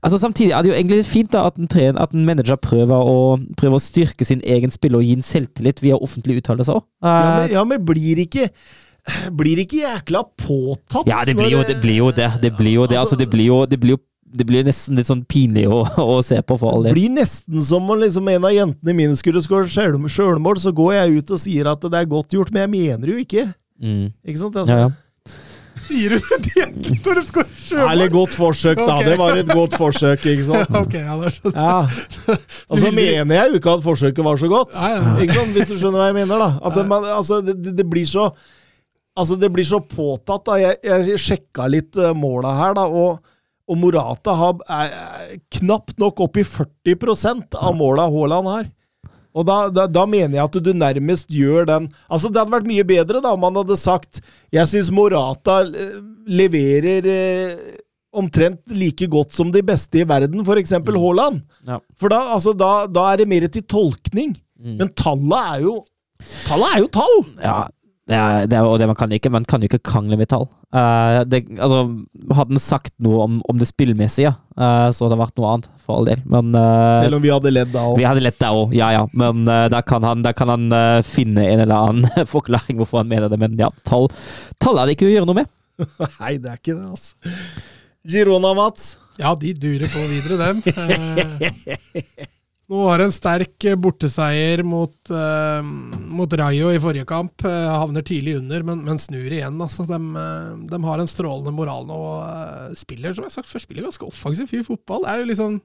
[0.00, 2.58] altså, samtidig er det jo egentlig litt fint da, at, en, tren, at en manager
[2.62, 6.80] prøver å, prøver å, styrke sin egen spiller og gi en selvtillit via offentlige uttalelser
[6.80, 6.88] òg.
[7.04, 7.14] Ja,
[7.44, 8.50] eh, ja, men blir ikke
[9.38, 11.06] blir ikke jækla påtatt?
[11.06, 11.78] Ja, det blir jo det.
[11.82, 12.30] Blir jo det.
[12.42, 12.98] det blir jo det.
[12.98, 14.02] Altså, det blir jo, det blir jo
[14.36, 16.92] det blir nesten litt sånn pinlig å, å se på for all del.
[16.92, 20.96] Det blir nesten som om liksom en av jentene mine skulle skåre sjølmål, så går
[20.98, 23.46] jeg ut og sier at det er godt gjort, men jeg mener jo ikke.
[23.80, 24.10] Mm.
[24.26, 24.58] Ikke sant?
[24.58, 24.94] Altså, ja, ja.
[25.86, 27.90] 400 når de skal sjømann?
[27.92, 28.96] Eller godt forsøk, da.
[28.96, 29.10] Okay.
[29.10, 30.76] Det var et godt forsøk, ikke sant?
[30.82, 31.78] ok, ja, det skjønner ja.
[32.70, 35.16] Og så mener jeg jo ikke at forsøket var så godt, ja, ja.
[35.24, 35.54] Ikke sant?
[35.56, 36.44] hvis du skjønner hva jeg mener.
[36.44, 36.50] da.
[36.64, 38.30] At det, man, altså, det, det, blir så
[39.16, 40.44] Altså, det blir så påtatt.
[40.44, 40.58] da.
[40.60, 42.84] Jeg, jeg sjekka litt eh, uh, måla her, da.
[42.84, 43.22] og
[43.66, 48.68] og Morata har, er, er, knapt nok opp i 40 av måla Haaland har.
[49.36, 52.68] Og da, da, da mener jeg at du nærmest gjør den Altså, det hadde vært
[52.70, 54.22] mye bedre da om man hadde sagt
[54.54, 57.74] Jeg syns Morata eh, leverer eh,
[58.16, 60.70] omtrent like godt som de beste i verden, f.eks.
[60.72, 61.42] Haaland.
[61.68, 61.76] Ja.
[62.00, 64.32] For da, altså, da, da er det mer til tolkning.
[64.56, 64.78] Mm.
[64.80, 65.74] Men tallet er jo
[66.46, 67.18] Tallet er jo tall!
[67.42, 67.58] Ja,
[68.06, 69.32] det er, det er, og det man kan ikke.
[69.34, 70.44] Man kan jo ikke krangle med tall.
[70.70, 71.80] Uh, det, altså,
[72.30, 75.66] hadde han sagt noe om, om det spillmessige, uh, så hadde det vært noe annet,
[75.82, 76.22] for all del.
[76.22, 77.96] Men uh, Selv om vi hadde ledd da òg.
[77.98, 79.02] vi hadde lett da òg, ja ja.
[79.10, 80.68] Men uh, der kan han, da kan han
[81.06, 83.40] finne en eller annen forklaring hvorfor han mener det.
[83.42, 84.06] Men ja, tall,
[84.62, 85.50] tall er det ikke å gjøre noe med.
[86.20, 87.34] Nei, det er ikke det, altså.
[88.06, 88.94] Girona, Mats.
[89.18, 90.62] Ja, de durer på videre, dem.
[92.66, 97.44] Nå var det en sterk eh, borteseier mot, uh, mot Rayo i forrige kamp.
[97.46, 99.60] Uh, havner tidlig under, men, men snur igjen.
[99.62, 99.86] Altså.
[99.86, 100.00] De,
[100.72, 104.66] de har en strålende moral nå eh, spiller som jeg sagt spiller ganske offensiv fyr
[104.66, 105.06] fotball.
[105.06, 105.60] Det er jo liksom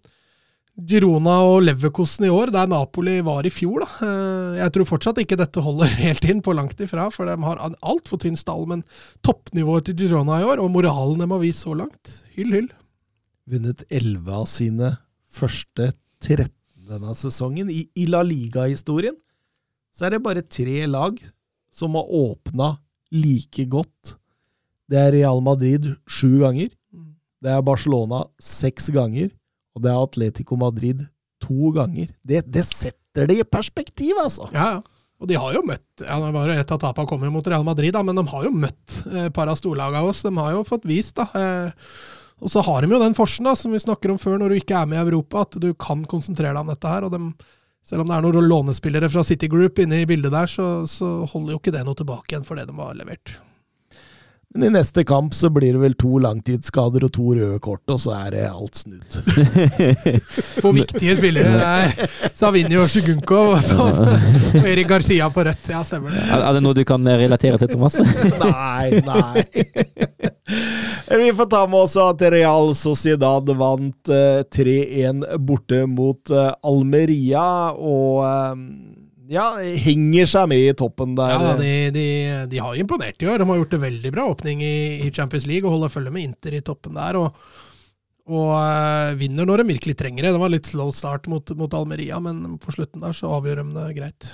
[0.91, 3.82] Girona og Leverkosten i år, der Napoli var i fjor.
[3.82, 4.14] Da.
[4.61, 7.76] Jeg tror fortsatt ikke dette holder helt inn, på langt ifra, for de har en
[7.82, 8.69] altfor tynn stall.
[8.69, 8.86] Men
[9.26, 12.72] toppnivået til Girona i år, og moralen de har vist så langt, hyll, hyll.
[13.49, 14.95] Vunnet 11 av sine
[15.34, 16.60] første 13
[16.91, 17.72] denne sesongen.
[17.72, 19.18] I, i La Liga-historien
[19.91, 21.18] så er det bare tre lag
[21.72, 22.76] som har åpna
[23.11, 24.15] like godt.
[24.91, 26.72] Det er Real Madrid sju ganger.
[27.41, 29.31] Det er Barcelona seks ganger.
[29.76, 31.05] Og det er Atletico Madrid
[31.41, 32.11] to ganger.
[32.27, 34.49] Det, det setter det i perspektiv, altså!
[34.55, 34.80] Ja.
[35.22, 37.65] Og de har jo møtt ja, det var jo Et av tapene kom mot Real
[37.65, 40.23] Madrid, da, men de har jo møtt eh, et par av storlagene oss.
[40.26, 41.27] De har jo fått vist, da.
[41.38, 41.91] Eh,
[42.41, 44.57] og så har de jo den forsen da, som vi snakker om før, når du
[44.57, 47.05] ikke er med i Europa, at du kan konsentrere deg om dette her.
[47.05, 47.30] og dem,
[47.85, 51.22] Selv om det er noen lånespillere fra City Group inne i bildet der, så, så
[51.30, 53.38] holder jo ikke det noe tilbake igjen for det de har levert.
[54.53, 58.01] Men i neste kamp så blir det vel to langtidsskader og to røde kort, og
[58.03, 59.15] så er det alt snudd.
[60.63, 61.53] På viktige spillere.
[61.55, 64.01] Det er Savinio og Sjugunko og
[64.59, 65.69] og Erik Garcia på rødt.
[65.72, 66.26] Ja, stemmer det.
[66.27, 67.95] Er, er det noe du kan relatere til, Thomas?
[68.43, 69.45] Nei, nei.
[71.17, 77.45] Vi får ta med oss at Real Sociedad vant eh, 3-1 borte mot eh, Almeria,
[77.75, 78.61] og eh,
[79.31, 81.33] ja, henger seg med i toppen der.
[81.35, 82.05] Ja, de, de,
[82.51, 83.41] de har imponert i år.
[83.41, 84.77] De har gjort det veldig bra åpning i,
[85.07, 87.19] i Champions League og holder følge med Inter i toppen der.
[87.19, 87.43] Og,
[88.31, 90.33] og eh, vinner når de virkelig trenger det.
[90.35, 93.67] Det var litt slow start mot, mot Almeria, men på slutten der så avgjør de
[93.75, 94.31] det greit.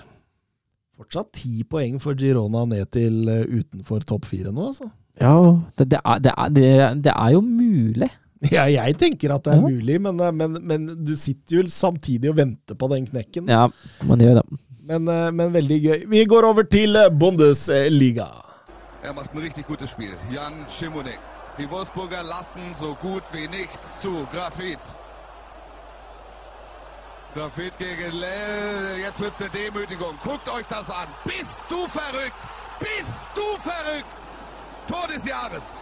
[0.97, 4.89] Fortsatt ti poeng for Girona ned til eh, utenfor topp fire nå, altså.
[5.22, 5.34] Ja,
[5.77, 8.10] det, det, er, det, er, det, det er jo mulig.
[8.52, 9.61] Ja, jeg tenker at det er Ja.
[9.65, 13.48] mulig, men, eh, men, men du sitter jo samtidig og venter på den knekken.
[13.49, 13.64] Ja,
[14.06, 14.60] man gjør det.
[14.88, 16.03] Men, eh, men veldig gøy.
[16.11, 18.27] Vi går over til eh, Bundesliga.
[19.03, 20.14] Er macht ein richtig gutes Spiel.
[20.34, 21.18] Jan Schimonek.
[21.57, 24.14] Die Wolfsburger lassen so gut wie nichts zu.
[24.31, 24.85] Grafit.
[27.34, 28.99] Grafit gegen Lell.
[29.02, 30.14] Jetzt wird's eine Demütigung.
[30.23, 31.07] Guckt euch das an.
[31.26, 32.44] Bist du verrückt?
[32.80, 34.19] Bist du verrückt?
[34.88, 35.81] Tor des Jahres.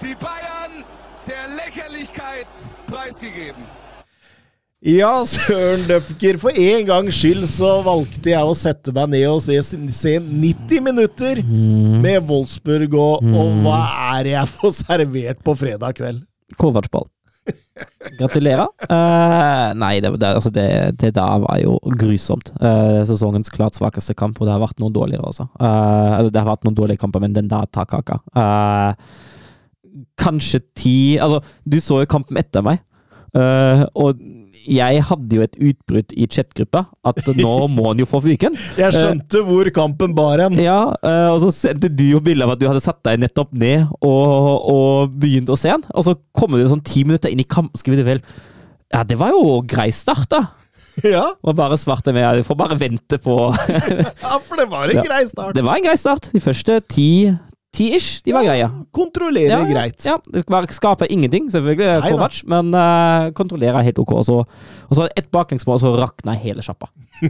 [0.00, 0.84] Die Bayern
[1.26, 2.46] der Lächerlichkeit
[2.86, 3.64] preisgegeben.
[4.80, 9.40] Ja, Søren Døpker, for en gangs skyld så valgte jeg å sette meg ned og
[9.42, 9.56] se,
[9.90, 13.80] se 90 minutter med Wolfsburg, og, og hva
[14.14, 16.22] er det jeg får servert på fredag kveld?
[16.62, 17.10] Kovac-ball.
[18.18, 18.68] Gratulerer.
[18.88, 20.66] Uh, nei, det, det, altså det,
[21.00, 22.52] det der var jo grusomt.
[22.62, 25.48] Uh, sesongens klart svakeste kamp, og det har vært noen dårligere også.
[25.60, 28.20] Uh, det har vært noen dårlige kamper, men den der tar kaka.
[30.18, 32.82] Kanskje ti Altså, du så jo kampen etter meg,
[33.98, 34.18] og
[34.66, 38.56] jeg hadde jo et utbrudd i chatgruppa at nå må han jo få fyken.
[38.80, 40.58] Jeg skjønte hvor kampen bar hen.
[40.60, 43.52] Ja, eh, og så sendte du jo bilde av at du hadde satt deg nettopp
[43.58, 45.84] ned og, og begynt å se han.
[45.94, 48.22] Og så kommer du sånn ti minutter inn i kampen, skriver du vel
[48.94, 50.44] Ja, det var jo grei start, da.
[51.06, 53.34] Ja, Og bare svarte med Du får bare vente på
[54.24, 55.04] ja for det var en Ja.
[55.06, 55.54] grei start.
[55.54, 56.26] Det var en grei start.
[56.34, 57.10] De første ti
[57.74, 58.66] ti-ish, de var greie.
[58.94, 60.06] Kontrollere Ja, greit.
[60.06, 60.16] Ja,
[60.72, 62.10] skaper ingenting, selvfølgelig, Nei.
[62.12, 64.14] Kovac, men uh, kontrollerer helt ok.
[64.18, 64.38] Og så,
[64.88, 66.90] og så ett baklengsmål, og så rakna hele sjappa.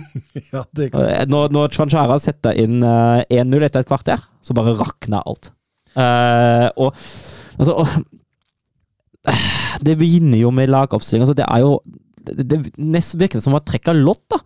[0.52, 1.05] Ja, det kan.
[1.05, 5.51] Eh, Når, når Chwanchara setter inn uh, 1-0 etter et kvarter, så bare rakner alt.
[5.98, 6.93] Uh, og
[7.59, 7.97] altså og,
[9.27, 9.48] eh,
[9.89, 11.24] Det begynner jo med lagoppstilling.
[11.27, 11.78] Altså, det er jo
[12.28, 14.39] Det, det nesten virker som å trekke lott, da.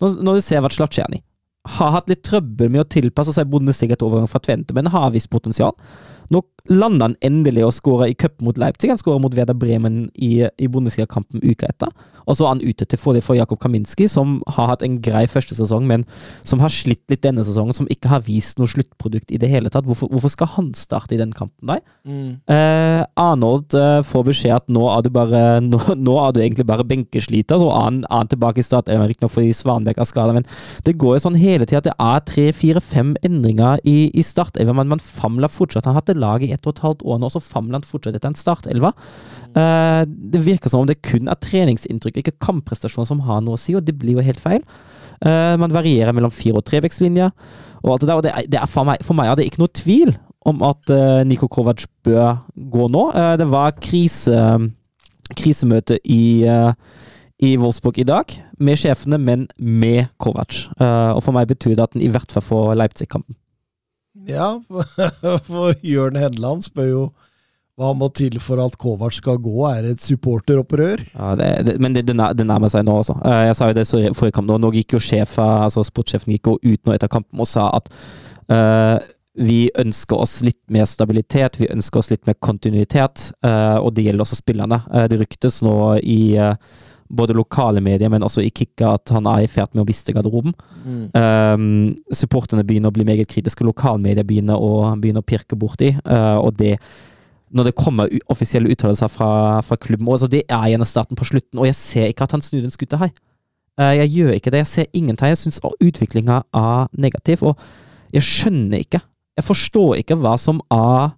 [0.00, 1.22] Når, når du ser hva Slatsjeni
[1.68, 5.10] har hatt litt trøbbel med å tilpasse seg Bundesliga til overgang fra Tvente, men har
[5.12, 5.74] visst potensial.
[6.32, 8.92] Nå landa han endelig og skåra i cup mot Leipzig.
[8.92, 11.90] Han skåra mot Veda Bremen i, i Bundesliga-kampen uka etter.
[12.30, 15.26] Og så er han ute til fordel for Jakob Kaminski, som har hatt en grei
[15.30, 16.06] første sesong, men
[16.46, 19.72] som har slitt litt denne sesongen, som ikke har vist noe sluttprodukt i det hele
[19.72, 19.88] tatt.
[19.88, 21.82] Hvorfor, hvorfor skal han starte i den kampen, der?
[22.06, 22.38] Mm.
[22.50, 26.64] Eh, Arnold eh, får beskjed at nå er du bare Nå, nå er du egentlig
[26.68, 28.88] bare benkesliter, så er han, er han tilbake i start.
[28.90, 30.46] Riktignok fordi Svanberg er skada, men
[30.86, 34.24] det går jo sånn hele tida at det er tre, fire, fem endringer i, i
[34.24, 34.74] startelva.
[34.76, 35.86] Man, man famler fortsatt.
[35.88, 37.80] Han har hatt det laget i ett og et halvt år nå, og så famler
[37.80, 38.92] han fortsatt etter en startelva.
[39.50, 43.60] Eh, det virker som om det kun er treningsinntrykk, ikke kampprestasjoner som har noe å
[43.60, 44.64] si, og det blir jo helt feil.
[45.20, 47.32] Uh, man varierer mellom fire- og trevektslinjer,
[47.82, 48.20] og alt det der.
[48.20, 50.14] Og det det for, meg, for meg er det ikke noe tvil
[50.48, 52.40] om at uh, Niko Kovac bør
[52.72, 53.04] gå nå.
[53.12, 54.38] Uh, det var krise,
[55.36, 56.48] krisemøte i,
[57.38, 60.64] i Wolfsburg i dag, med sjefene, men med Kovac.
[60.80, 63.36] Og for meg betyr det at han i hvert fall får Leipzig-kampen.
[64.26, 64.56] Ja,
[65.46, 67.04] for Jørn Henland spør jo
[67.80, 71.04] hva må til for at Kovac skal gå, er det et supporteropprør?
[71.14, 73.16] Ja, det, det, men det, det, nærmer seg nå også.
[73.24, 73.86] Eh, jeg sa jo det
[74.18, 74.50] forrige kamp.
[74.50, 77.70] Nå, nå gikk jo sjef, altså sportssjefen gikk jo ut nå etter kampen og sa
[77.78, 77.88] at
[78.52, 79.00] uh,
[79.40, 84.04] vi ønsker oss litt mer stabilitet, vi ønsker oss litt mer kontinuitet, Uh, og det
[84.04, 84.76] gjelder også spillerne.
[84.92, 85.74] Uh, det ryktes nå
[86.04, 86.36] i
[87.10, 90.12] både lokale medier, men også i Kikka at han er i ferd med å miste
[90.14, 90.52] garderoben.
[91.16, 96.38] Um, supporterne begynner å bli meget kritiske, lokalmedia begynner å, begynner å pirke borti, uh,
[96.38, 96.76] og det
[97.50, 101.58] når det kommer offisielle uttalelser fra, fra klubben, også, det er igjen starten på slutten,
[101.58, 103.12] og jeg ser ikke at han snur den skuta her.
[103.80, 104.62] Uh, jeg gjør ikke det.
[104.64, 105.32] Jeg ser ingen tegn.
[105.32, 107.58] Jeg syns utviklinga er negativ, og
[108.12, 109.00] jeg skjønner ikke.
[109.38, 111.14] Jeg forstår ikke hva som er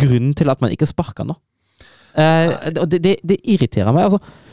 [0.00, 1.36] grunnen til at man ikke sparker nå.
[2.16, 4.08] Og det, det, det irriterer meg.
[4.08, 4.45] altså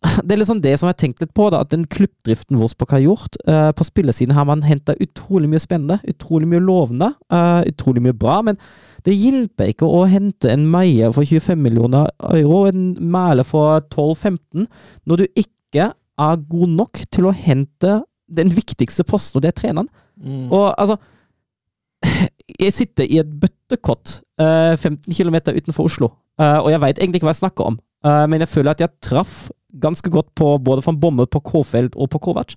[0.24, 2.94] det er liksom det som jeg har tenkt litt på, da, at den klubbdriften Wolfsburg
[2.94, 7.60] har gjort uh, På spillersiden har man henta utrolig mye spennende, utrolig mye lovende, uh,
[7.68, 8.60] utrolig mye bra, men
[9.04, 14.66] det hjelper ikke å hente en Meyer for 25 millioner euro, en Mæle for 12-15,
[15.08, 15.90] når du ikke
[16.20, 19.88] er god nok til å hente den viktigste posten, og det er treneren.
[20.20, 20.48] Mm.
[20.52, 20.98] Og altså
[22.60, 26.10] Jeg sitter i et bøttekott uh, 15 km utenfor Oslo,
[26.40, 28.80] eh, og jeg veit egentlig ikke hva jeg snakker om, Uh, men jeg føler at
[28.80, 32.56] jeg traff ganske godt på både van Bomme, på K-felt og på Kovac.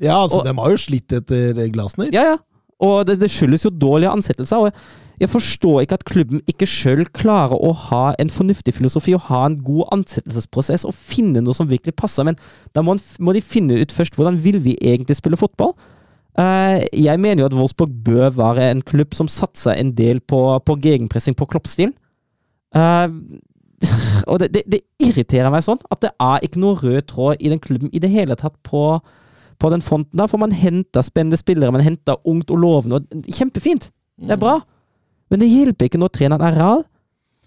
[0.00, 2.10] Ja, altså, Og- de har jo slitt etter Glasner.
[2.12, 2.36] Ja, ja.
[2.80, 4.56] Og det, det skyldes jo dårlige ansettelser.
[4.56, 4.72] og
[5.18, 9.46] jeg forstår ikke at klubben ikke sjøl klarer å ha en fornuftig filosofi og ha
[9.48, 12.38] en god ansettelsesprosess og finne noe som virkelig passer, men
[12.76, 15.74] da må, må de finne ut først hvordan vil vi egentlig spille fotball.
[16.38, 20.38] Uh, jeg mener jo at Wolfsburg bør være en klubb som satser en del på,
[20.62, 21.90] på gegenpressing på kloppstil.
[22.76, 23.10] Uh,
[24.30, 27.52] og det, det, det, irriterer meg sånn at det er ikke noe rød tråd i
[27.52, 28.98] den klubben i det hele tatt på,
[29.58, 30.18] på den fronten.
[30.18, 32.98] der, For man henter spennende spillere, man henter ungt og lovende.
[32.98, 33.90] og Kjempefint!
[34.18, 34.58] Det er bra.
[35.30, 36.86] Men det hjelper ikke når treneren er rar.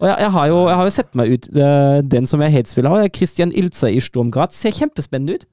[0.02, 2.54] Og jeg, jeg, har jo, jeg, har jo, sett meg ut uh, den som jeg
[2.56, 3.08] helt spiller.
[3.14, 5.44] Christian Ilze i Sturmgrad ser kjempespennende ut.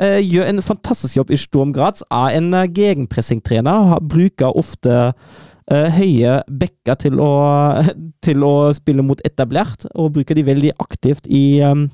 [0.00, 2.00] Uh, gjør en fantastisk jobb i Sturmgrad.
[2.08, 3.98] Er en uh, gegenpressingtrener.
[4.08, 5.12] Bruker ofte
[5.70, 7.32] høye bekker til å,
[8.26, 11.86] til å, spille mot etablert, og bruker de veldig aktivt i, um,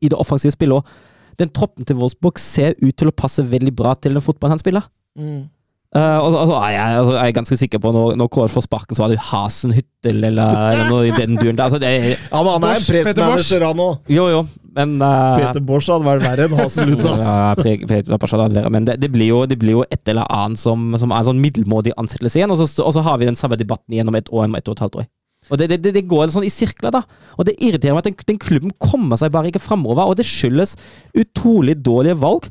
[0.00, 0.98] i det offensive spillet.
[1.40, 4.62] Den troppen til Wolfsburg ser ut til å passe veldig bra til den fotballen han
[4.62, 4.88] spiller.
[5.18, 5.48] Mm.
[5.90, 8.94] Uh, og, altså, jeg, altså, jeg, er ganske sikker på når, når KS får sparken,
[8.94, 11.64] så har du Hasenhyttel eller, eller noe i den duren der.
[11.64, 14.12] Altså, det, ja, men han er en pressmanager, han òg.
[14.14, 14.44] Jo, jo,
[14.76, 19.40] men uh, Peter Bosch hadde vært verre enn Hasenhytt, ja, men det, det, blir jo,
[19.50, 22.60] det, blir jo, et eller annet som, som er en sånn middelmådig ansettelse igjen, og
[22.60, 24.84] så, og så, har vi den samme debatten igjen om et år, et og et
[24.84, 25.08] halvt år.
[25.50, 27.00] Og det, det, det, går sånn i sirkler, da.
[27.40, 30.04] Og det irriterer meg at den, den klubben kommer seg bare ikke framover.
[30.06, 30.76] Og det skyldes
[31.18, 32.46] utrolig dårlige valg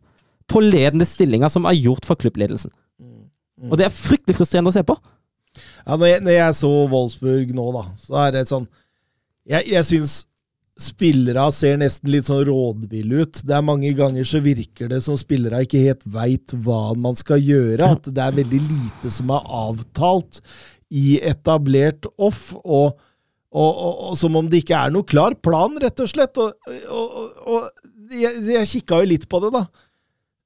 [0.49, 2.73] på ledende stillinger som er gjort for klubbledelsen.
[3.69, 4.95] Og det er fryktelig frustrerende å se på.
[5.85, 8.67] Ja, når jeg, når jeg så Wolfsburg nå, da, så er det sånn
[9.49, 10.11] Jeg, jeg syns
[10.79, 13.41] spillere ser nesten litt sånn rådville ut.
[13.43, 17.41] Det er Mange ganger så virker det som spillere ikke helt veit hva man skal
[17.43, 17.93] gjøre.
[17.97, 20.41] At det er veldig lite som er avtalt
[20.89, 22.49] i etablert off.
[22.63, 22.97] og,
[23.49, 26.39] og, og, og som om det ikke er noe klar plan, rett og slett.
[26.39, 27.69] Og,
[28.13, 29.65] jeg, jeg kikka jo litt på det, da.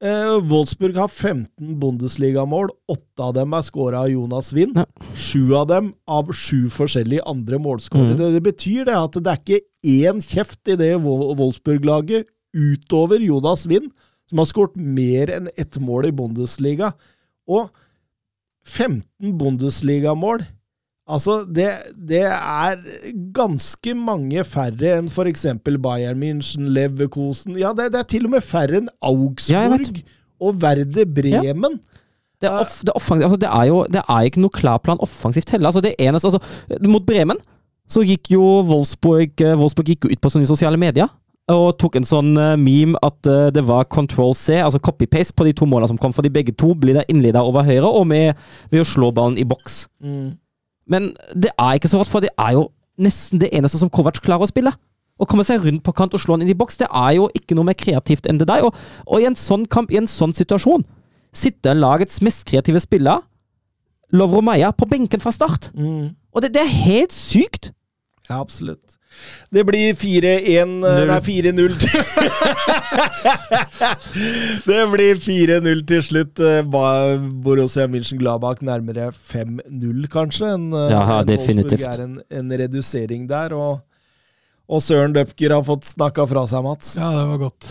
[0.03, 2.69] Eh, Wolfsburg har 15 Bundesligamål.
[2.91, 4.81] Åtte av dem er skåra av Jonas Wind.
[5.15, 8.17] Sju av dem av sju forskjellige andre målskårere.
[8.17, 8.17] Mm.
[8.19, 9.61] Det, det, betyr det at det er ikke
[9.93, 13.93] én kjeft i det Wolfsburg-laget utover Jonas Wind,
[14.27, 16.91] som har skåret mer enn ett mål i Bundesliga.
[17.47, 17.71] Og
[18.67, 19.07] 15
[19.39, 20.43] Bundesligamål
[21.03, 21.67] Altså, det,
[21.99, 22.77] det, er
[23.35, 28.31] ganske mange færre enn for eksempel Bayern München, Leverkosen Ja, det, det, er til og
[28.38, 30.05] med færre enn Augsburg ja,
[30.39, 31.75] og Verde Bremen.
[31.75, 31.99] Ja.
[32.39, 34.99] Det, er, off, det, er altså, det, er jo det er ikke noe klar plan
[35.03, 35.71] offensivt heller.
[35.71, 37.39] Altså, det eneste, altså, mot Bremen
[37.91, 41.11] så gikk jo Wolfsburg, eh, Wolfsburg gikk ut på sånne sosiale medier
[41.51, 45.43] og tok en sånn uh, meme at uh, det var control C, altså copy-paste, på
[45.43, 46.13] de to målene som kom.
[46.15, 48.39] Fordi begge to blir innleda over høyre, og med,
[48.71, 49.81] ved å slå ballen i boks.
[49.99, 50.38] Mm.
[50.89, 52.68] Men det er ikke så rått, for det er jo
[53.01, 54.73] nesten det eneste som Kovac klarer å spille.
[55.22, 57.27] Å komme seg rundt på kant og slå han inn i boks, det er jo
[57.38, 58.65] ikke noe mer kreativt enn det der.
[58.65, 58.73] Og,
[59.05, 60.85] og, i en sånn kamp, i en sånn situasjon,
[61.34, 63.23] sitter lagets mest kreative spiller,
[64.14, 65.72] Lovro Meia, på benken fra start.
[65.73, 66.11] Mm.
[66.34, 67.72] Og det, det, er helt sykt!
[68.27, 68.99] Ja, absolutt.
[69.53, 71.76] Det blir 4-1 Nei, 4-0
[74.69, 76.40] Det blir 4-0 til slutt.
[76.41, 80.53] Eh, Borussia München-Gladbach nærmere 5-0, kanskje.
[80.57, 81.81] En, ja, ja, definitivt.
[81.85, 83.53] er en, en redusering der.
[83.53, 83.80] og
[84.74, 86.95] og Søren Døpker har fått snakka fra seg, Mats.
[86.98, 87.68] Ja, det var godt.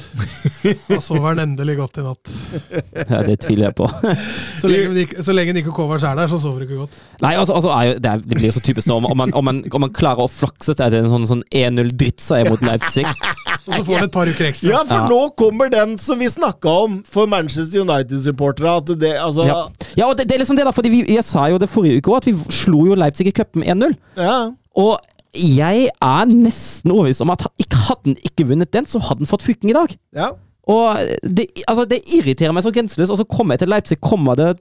[0.87, 2.33] Da sov han endelig godt i natt.
[3.09, 3.89] Ja, Det tviler jeg på.
[4.61, 6.99] Så lenge, så lenge Niko Kovac er der, så sover du ikke godt.
[7.25, 9.01] Nei, altså, altså jo, det, er, det, blir jo så typisk nå.
[9.03, 12.63] Om man, om man, om man klarer å flakse til en sånn, sånn 1-0-drittseier mot
[12.67, 14.71] Leipzig Og så får du et par uker ekstra.
[14.71, 15.11] Ja, for ja.
[15.11, 18.79] nå kommer den som vi snakka om for Manchester United-supportere.
[18.83, 19.61] At det, altså Ja,
[19.99, 20.75] ja og det, det, er liksom det, da.
[20.75, 23.37] Fordi vi, jeg sa jo det forrige uke òg, at vi slo jo Leipzig i
[23.37, 23.97] cupen 1-0.
[24.19, 24.41] Ja.
[24.79, 24.97] Og
[25.33, 29.31] jeg er nesten overbevist om at ikke hadde han ikke vunnet den, så hadde han
[29.31, 29.95] fått fyken i dag.
[30.17, 30.33] Ja.
[30.71, 33.11] Og det, altså, det, irriterer meg så grenseløst.
[33.11, 34.53] Og så kommer jeg til Leipzig, kommer det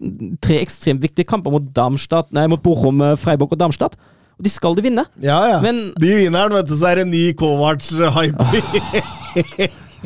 [0.42, 4.00] tre ekstremt viktige kamper mot Darmstadt, nei, mot Bochum, eh, Freiburg og Darmstadt.
[4.40, 5.06] Og de skal de vinne.
[5.22, 5.62] Ja, ja.
[5.62, 8.50] Men, de vinner den, vet du, så er det en ny Kovac-hype.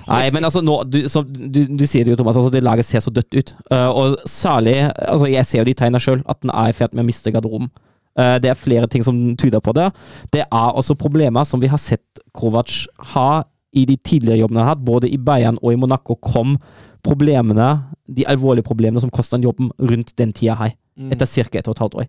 [0.06, 2.36] Nei, men altså, nå, du, så, du, du, sier det jo, Thomas.
[2.36, 3.56] Altså, det laget ser så dødt ut.
[3.72, 6.92] Uh, og særlig altså, Jeg ser jo de tegna sjøl, at den er i ferd
[6.92, 7.72] med å miste garderoben.
[8.20, 9.90] Eh, det er flere ting som tyder på det.
[10.32, 13.44] Det er også problemer som vi har sett Kovac ha
[13.76, 16.56] i de tidligere jobbene han har hatt, både i Bayern og i Monaco, kom
[17.04, 17.74] problemene,
[18.08, 20.78] de alvorlige problemene som kosta han jobben rundt den tida her.
[20.96, 21.12] Mm.
[21.12, 21.60] Etter ca.
[21.60, 22.08] et og et halvt år.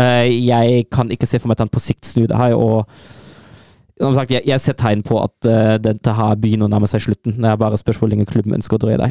[0.00, 2.56] Eh, jeg kan ikke se for meg at han på sikt snur det her.
[2.56, 2.88] og
[4.00, 7.04] som sagt, jeg, jeg ser tegn på at uh, dette her begynner å nærme seg
[7.04, 7.36] slutten.
[7.38, 9.10] Det er bare spørsmål lenge klubben ønsker å drøye det.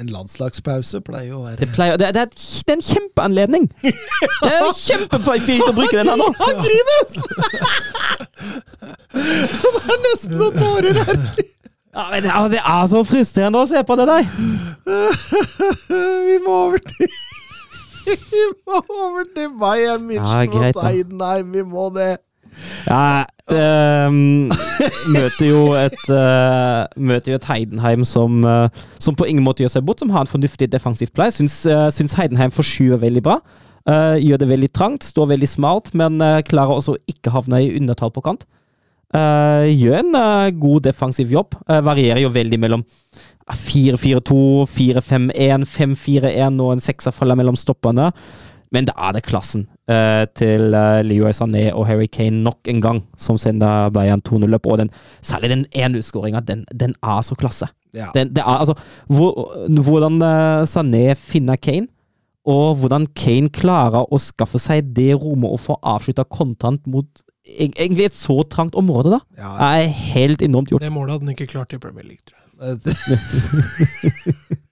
[0.00, 3.66] En landslagspause pleier jo å være Det, pleier, det, det, er, det er, en kjempeanledning!
[4.42, 6.28] Det er kjempefint å bruke den her nå!
[6.38, 7.22] Han griner nesten!
[9.12, 11.20] det er nesten noen tårer her.
[11.92, 14.32] Ja, men det, det er så frustrerende å se på det der.
[16.30, 17.12] Vi må over til
[18.08, 21.52] Vi må over til Bayern München Ja, greit, mot Eidenheim.
[21.52, 22.14] Vi må det.
[22.86, 24.50] Ja, ehm,
[25.14, 29.76] møter jo et eh, Møter jo et Heidenheim som, eh, som på ingen måte gjør
[29.76, 31.32] seg bort, som har en fornuftig defensivt play.
[31.34, 33.40] Syns, eh, syns Heidenheim forskyver veldig bra.
[33.88, 37.72] Eh, gjør det veldig trangt, står veldig smalt, men eh, klarer også ikke havne i
[37.78, 38.46] undertall på kant.
[39.12, 41.58] Eh, gjør en eh, god defensiv jobb.
[41.68, 42.84] Eh, varierer jo veldig mellom
[43.52, 44.38] 4-4-2,
[44.70, 48.12] 4-5-1, 5-4-1 og en sekser faller mellom stoppene.
[48.72, 52.80] Men da er det klassen eh, til eh, Leroy Sané og Harry Kane nok en
[52.84, 54.66] gang som sender Bayern 2-0 opp.
[54.72, 54.90] Og den,
[55.20, 57.68] særlig den 1-0-skåringa, den, den er så klasse.
[57.92, 58.08] Ja.
[58.14, 58.74] Den, det er, altså,
[59.12, 59.52] hvor,
[59.84, 61.88] hvordan eh, Sané finner Kane,
[62.48, 67.06] og hvordan Kane klarer å skaffe seg det rommet og få avslutta kontant mot
[67.46, 69.52] egentlig et så trangt område, da, Ja.
[69.76, 70.82] er helt enormt gjort.
[70.82, 72.41] Det målet hadde han ikke klart i Premier League, tror jeg.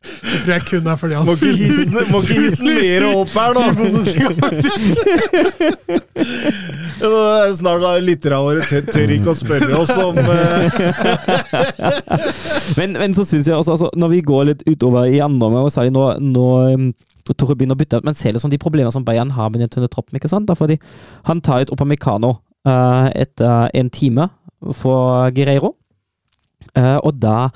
[0.01, 3.03] Det tror jeg kun er fordi han Må ikke hisse må ikke hisse den mer
[3.11, 3.65] opp her, da!
[7.01, 7.11] Nå
[7.61, 10.79] Snart har lytterne våre tør, tør ikke å spørre oss om eh,
[12.79, 15.67] men, men så syns jeg også, altså, når vi går litt utover i andre omgang,
[15.67, 16.87] og særlig nå, nå um,
[17.31, 19.61] Torre begynner å bytte ut, men ser det som de problemene som Bayern har med
[19.63, 20.17] den tynne troppen.
[20.19, 20.49] ikke sant?
[20.49, 20.77] Da, fordi
[21.29, 22.31] han tar ut Opamecano
[22.69, 24.31] uh, etter en time
[24.77, 25.75] for Guerreiro,
[26.79, 27.51] Eh, og da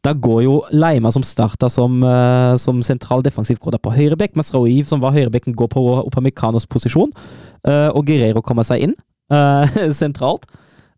[0.00, 4.48] da går jo Leima, som starta som, uh, som sentral defensiv, går på høyrebekk, mens
[4.54, 7.12] Raoiv, som var høyrebekken, går på Opamicanos posisjon.
[7.68, 8.96] Uh, og Guerreiro kommer seg inn
[10.00, 10.48] sentralt.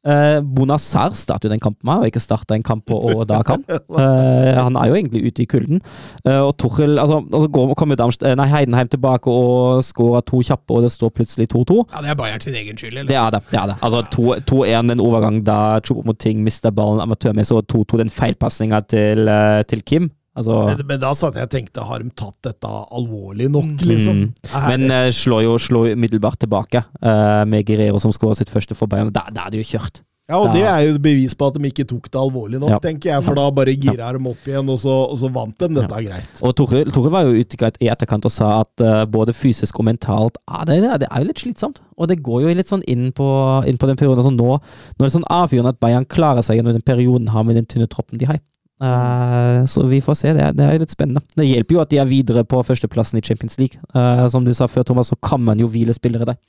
[0.02, 3.62] Uh, Bonassar starter jo den kampen med, og ikke starta en kamp på Oda-kan.
[3.70, 5.80] Eh, han er jo egentlig ute i kulden.
[6.26, 10.40] Eh, og Tuchel altså, altså går, kommer Darmst- eh, nei, Heidenheim tilbake og skårer to
[10.42, 11.84] kjappe, og det står plutselig 2-2.
[11.92, 13.08] Ja, Det er Bayern sin egen skyld, eller?
[13.08, 13.42] Det er det.
[13.50, 13.76] det, er det.
[13.82, 14.02] Altså
[14.50, 19.82] 2-1 en overgang da Choupo-Moting mister ballen amatørmessig, og 2-2 den feilpasninga til, eh, til
[19.82, 20.10] Kim.
[20.32, 24.22] Altså, men, men da satt jeg og tenkte, har de tatt dette alvorlig nok, liksom?
[24.22, 24.54] Mm.
[24.64, 28.88] Men uh, slår jo slår umiddelbart tilbake uh, med Guerrero som skåra sitt første for
[28.88, 29.12] Bayern.
[29.12, 30.00] Da, da er det jo kjørt.
[30.30, 32.78] ja, og det er jo bevis på at de ikke tok det alvorlig nok, Ja.
[32.80, 33.24] tenker jeg.
[33.26, 35.68] For da bare gira de opp igjen, og så, og så vant de.
[35.76, 36.40] Dette er greit.
[36.40, 39.90] Og Tore, Tore var jo ute i etterkant og sa at uh, både fysisk og
[39.90, 41.82] mentalt ah, det, det er jo litt slitsomt.
[42.00, 43.28] Og det går jo litt sånn inn på,
[43.68, 44.24] inn på den perioden.
[44.24, 47.44] Altså nå, nå er det sånn avgjørende at Bayern klarer seg gjennom den perioden har
[47.44, 48.40] med den tynne troppen de har.
[48.82, 50.32] Eh, så vi får se.
[50.34, 51.22] Det, er- det er litt spennende.
[51.38, 53.78] Det hjelper jo at de er videre på førsteplassen i Champions League.
[53.94, 56.40] Uh, som du sa før, Thomas, så kan man jo hvile spillere der.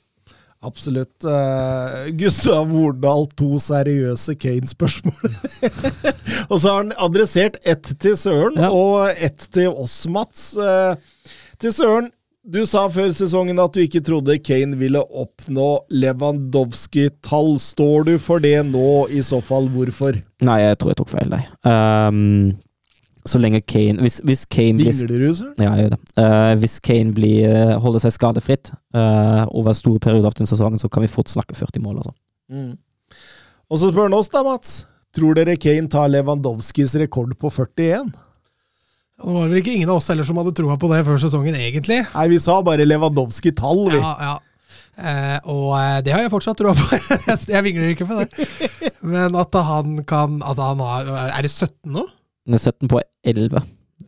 [0.64, 1.22] Absolutt.
[1.28, 5.34] Uh, Gustav Horndal, to seriøse Kane-spørsmål.
[6.50, 8.70] og så har han adressert ett til Søren Ja.
[8.72, 10.54] og ett til oss, Mats.
[10.56, 10.96] Uh,
[11.60, 12.10] til Søren,
[12.44, 17.54] du sa før sesongen at du ikke trodde Kane ville oppnå Lewandowski-tall.
[17.62, 20.18] Står du for det nå, i så fall hvorfor?
[20.44, 21.40] Nei, jeg tror jeg tok feil, nei.
[21.64, 22.52] Um,
[23.24, 26.00] så lenge Kane Hvis, hvis Kane blir Dingler du, Ja, jeg gjør det.
[26.20, 30.76] Uh, hvis Kane blir, eh, holder seg skadefritt uh, over store perioder av den sesongen,
[30.82, 32.02] så kan vi fort snakke 40 mål.
[32.02, 32.12] Altså.
[32.52, 32.74] Mm.
[33.72, 34.82] Og så spør han oss, da, Mats.
[35.16, 38.12] Tror dere Kane tar Lewandowskis rekord på 41?
[39.24, 41.54] Det var vel ikke ingen av oss heller som hadde troa på det før sesongen,
[41.56, 42.02] egentlig.
[42.12, 44.00] Nei, vi sa bare Lewandowski-tall, vi.
[44.02, 44.34] Ja, ja.
[44.94, 46.84] Eh, og eh, det har jeg fortsatt troa på.
[47.54, 48.28] jeg vingler ikke for det.
[49.02, 51.02] Men at han kan Altså, han har
[51.34, 52.04] Er det 17 nå?
[52.46, 53.58] Den er 17 på 11.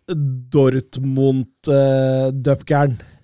[0.52, 2.32] Dortmund eh.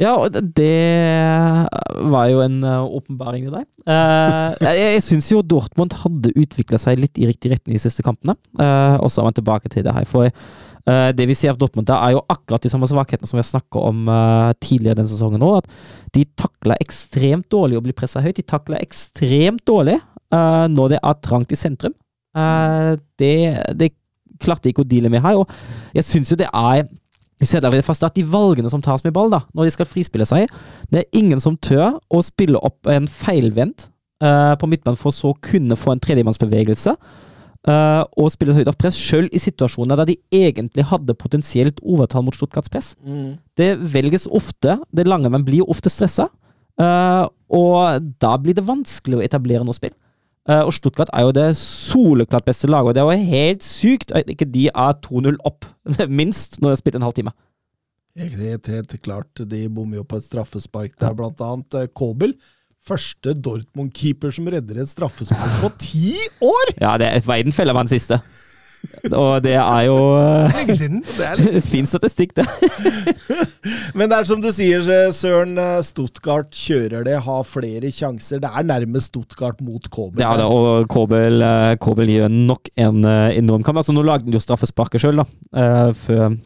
[0.02, 1.68] Ja, det-
[2.12, 3.66] var jo en uh, åpenbaring i deg.
[3.86, 8.36] Eh, jeg syns jo Dortmund hadde utvikla seg litt i riktig retning de siste kampene.
[8.58, 10.08] Eh, og så er man tilbake til det her.
[10.10, 13.38] For eh, det vi ser av Dortmund, da er jo akkurat de samme svakhetene som
[13.38, 15.62] vi har snakka om eh, tidligere denne sesongen òg.
[15.62, 18.40] At de takler ekstremt dårlig å bli pressa høyt.
[18.40, 21.94] De takler ekstremt dårlig eh, når det er trangt i sentrum.
[22.38, 23.36] Eh, det,
[23.78, 23.92] det
[24.42, 25.40] klarte ikke å deale med her.
[25.42, 26.84] Og jeg syns jo det er
[27.42, 29.88] vi ser allerede fast at de valgene som tas med ball, da, når de skal
[29.90, 30.44] frispille seg
[30.94, 33.88] Det er ingen som tør å spille opp en feilvendt
[34.22, 36.94] uh, på midtbanen for så å kunne få en tredjemannsbevegelse
[37.62, 41.78] Uh, og spille seg ut av press, sjøl i situasjoner der de egentlig hadde potensielt
[41.86, 42.96] overtall mot Stuttgarts press.
[43.54, 46.26] Det velges ofte Det lange, men blir ofte stressa.
[46.82, 49.94] Uh, og da blir det vanskelig å etablere noe spill.
[50.52, 54.30] Eh, og Stuttgart er jo det soleklart beste laget, og det jo helt sykt at
[54.32, 55.68] ikke de er 2-0 opp,
[56.22, 57.34] minst, når de har spilt en halvtime.
[58.20, 59.46] Helt, helt klart.
[59.48, 62.36] De bommer jo på et straffespark der, blant annet eh, Kobel.
[62.82, 66.74] Første Dortmund-keeper som redder et straffespark på ti år!
[66.82, 68.20] Ja, det er Weidenfeller var den siste.
[69.22, 71.02] Og det er jo eh, Lenge siden.
[71.06, 72.46] Det litt fin statistikk, det.
[73.98, 74.84] Men det er som du sier,
[75.14, 75.54] Søren.
[75.62, 78.42] eh, Stuttgart kjører det, har flere sjanser.
[78.44, 80.22] Det er nærmest Stuttgart mot Kobel.
[80.24, 83.82] Ja, det, og Kobel, eh, Kobel gjør nok en eh, enorm kamp.
[83.82, 86.38] Altså, nå lagde han jo straffesparket sjøl, da, eh, før,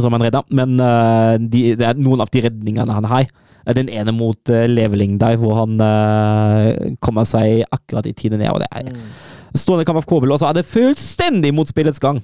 [0.00, 0.44] som han redda.
[0.56, 3.28] Men eh, de, det er noen av de redningene han har.
[3.64, 8.50] Eh, Den ene mot Leveling der, hvor han eh, kommer seg akkurat i tide ned.
[8.54, 9.06] og det er Mm.
[9.54, 12.18] Stående kamp av Kåbel, og så er det fullstendig mot spillets gang.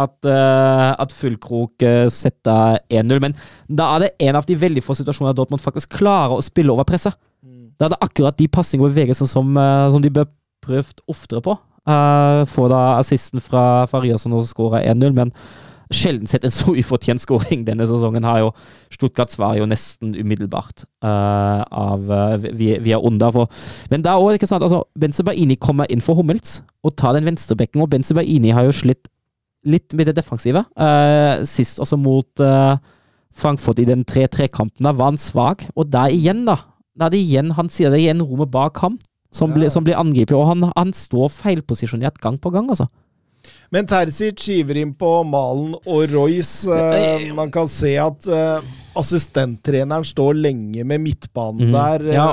[0.00, 3.20] At, uh, at Fullkrok uh, setter 1-0.
[3.22, 3.34] Men
[3.68, 6.88] da er det en av de veldig få situasjoner Dortmund faktisk klarer å spille over
[6.88, 7.14] presset.
[7.44, 7.72] Mm.
[7.78, 10.30] Da er det akkurat de passing og bevegelser som, uh, som de bør
[10.64, 11.56] prøvd oftere på.
[11.88, 15.34] Uh, Får da assisten fra Fariasson og skårer 1-0, men
[15.90, 18.24] sjelden sett en så ufortjent skåring denne sesongen.
[18.24, 18.50] har jo
[18.94, 23.30] Stuttgart svarer jo nesten umiddelbart uh, av uh, via, Onda.
[23.30, 23.30] under.
[23.30, 23.48] For.
[23.90, 27.82] Men da òg, ikke sant altså, Benzebaini kommer inn for Hummels og tar den venstrebekken,
[27.82, 29.10] og Benzebaini har jo slitt
[29.66, 30.64] litt med det defensive.
[30.78, 32.78] Uh, sist også mot uh,
[33.36, 34.86] Frankfurt i den 3-3-kampen.
[34.86, 36.56] Da var han svak, og der igjen, da.
[36.96, 38.98] Da er det igjen, Han sier det igjen rommet bak ham
[39.32, 39.54] som, Ja.
[39.54, 42.88] blir, som blir angrepet, og han, han står feilposisjonert gang på gang, altså.
[43.70, 46.66] Men Terzic skiver inn på Malen og Royce.
[46.74, 48.64] Eh, man kan se at eh,
[48.98, 51.76] assistenttreneren står lenge med midtbanen mm.
[51.76, 52.08] der.
[52.10, 52.30] Eh, Ja.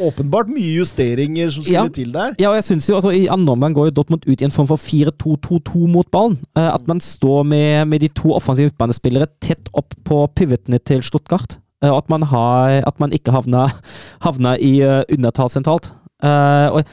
[0.00, 1.88] Åpenbart mye justeringer som skulle Ja.
[1.92, 2.32] til der.
[2.40, 4.50] Ja, og jeg synes jo, altså I andre omgang går jo Dortmund ut i en
[4.50, 6.38] form for 4-2-2-2 mot ballen.
[6.56, 11.02] Eh, at man står med, med de to offensive midtbanespillere tett opp på pivotene til
[11.02, 11.58] Stuttgart.
[11.82, 13.74] Og at man, har, at man ikke havner,
[14.26, 15.92] havner i uh, undertall sentralt.
[16.24, 16.84] Uh, og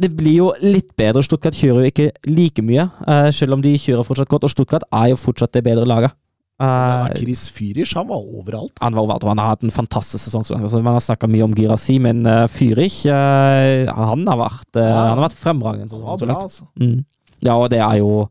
[0.00, 1.22] det blir jo litt bedre.
[1.24, 4.44] Stuttgart kjører jo ikke like mye, uh, selv om de kjører fortsatt godt.
[4.48, 6.14] Og Stuttgart er jo fortsatt det bedre laget.
[6.62, 8.72] Uh, Eh, Chris Fyrich, han var overalt.
[8.80, 10.44] han var overalt, og han har hatt en fantastisk sesong.
[10.46, 10.54] så.
[10.54, 14.82] Altså, man har snakka mye om Girasi, men uh, Fyrich uh, han, har vært, uh,
[14.82, 15.16] Ja.
[15.18, 15.90] vært fremragende.
[15.90, 16.68] Sånn, bra, altså.
[16.78, 17.04] Mm.
[17.42, 18.28] Ja, og det er jo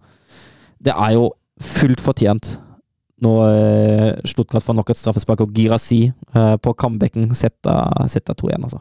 [0.81, 2.57] Det er jo fullt fortjent
[3.21, 8.63] når uh, Stuttgart får nok et straffespark, og Girasi eh, på comebacken setter, setter 2-1,
[8.63, 8.79] altså.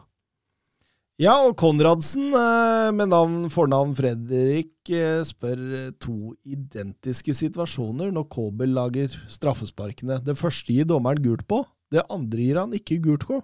[1.21, 8.25] Ja, og Konradsen, eh, med navn, fornavn Fredrik, eh, spør eh, to identiske situasjoner når
[8.25, 10.17] Kobel lager straffesparkene.
[10.25, 11.59] Det første gir dommeren gult på,
[11.93, 13.37] det andre gir han ikke gult på.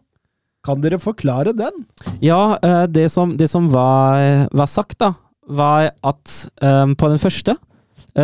[0.65, 1.85] Kan dere forklare den?
[2.19, 2.57] Ja,
[2.89, 5.13] det som, det som var, var sagt, da,
[5.45, 7.55] var at um, på den første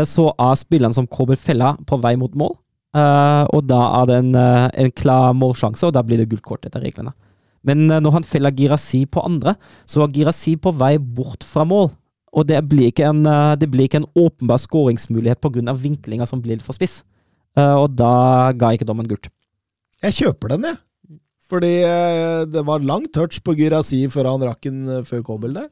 [0.09, 2.57] så er spilleren som Kobel feller, på vei mot mål.
[2.97, 6.65] Uh, og da er det en, en klar målsjanse, og da blir det gult kort
[6.65, 7.13] etter reglene.
[7.63, 9.55] Men eh, når han feller Girasi på andre,
[9.87, 11.91] så var Girasi på vei bort fra mål.
[12.33, 15.73] Og det blir ikke en, eh, det blir ikke en åpenbar skåringsmulighet pga.
[15.77, 17.01] vinklinga som blir litt for spiss.
[17.55, 19.29] Eh, og da ga ikke dommen gult.
[20.03, 20.77] Jeg kjøper den, jeg.
[21.53, 21.73] Fordi
[22.49, 25.67] det var lang touch på Girasi før han rakk den før Kobel der.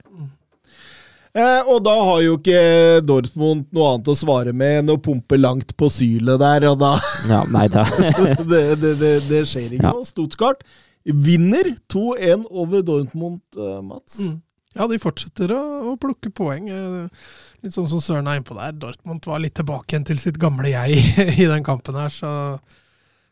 [1.32, 5.38] Eh, og da har jo ikke Dortmund noe annet å svare med enn å pumpe
[5.40, 6.90] langt på sylet der, og da
[7.30, 9.94] Ja, nei, det, det, det, det skjer ikke Ja.
[9.96, 10.04] noe.
[10.06, 10.66] Stuttgart
[11.06, 14.20] vinner 2-1 over Dortmund, eh, Mats.
[14.20, 14.42] Mm.
[14.78, 15.62] Ja, de fortsetter å,
[15.92, 16.70] å plukke poeng.
[16.72, 17.26] eh,
[17.62, 18.72] Litt sånn som Søren er innpå der.
[18.78, 21.02] Dortmund var litt tilbake igjen til sitt gamle jeg
[21.42, 22.32] i den kampen her, så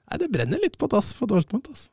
[0.09, 1.91] Nei, det brenner litt på dass for Dortmund, altså.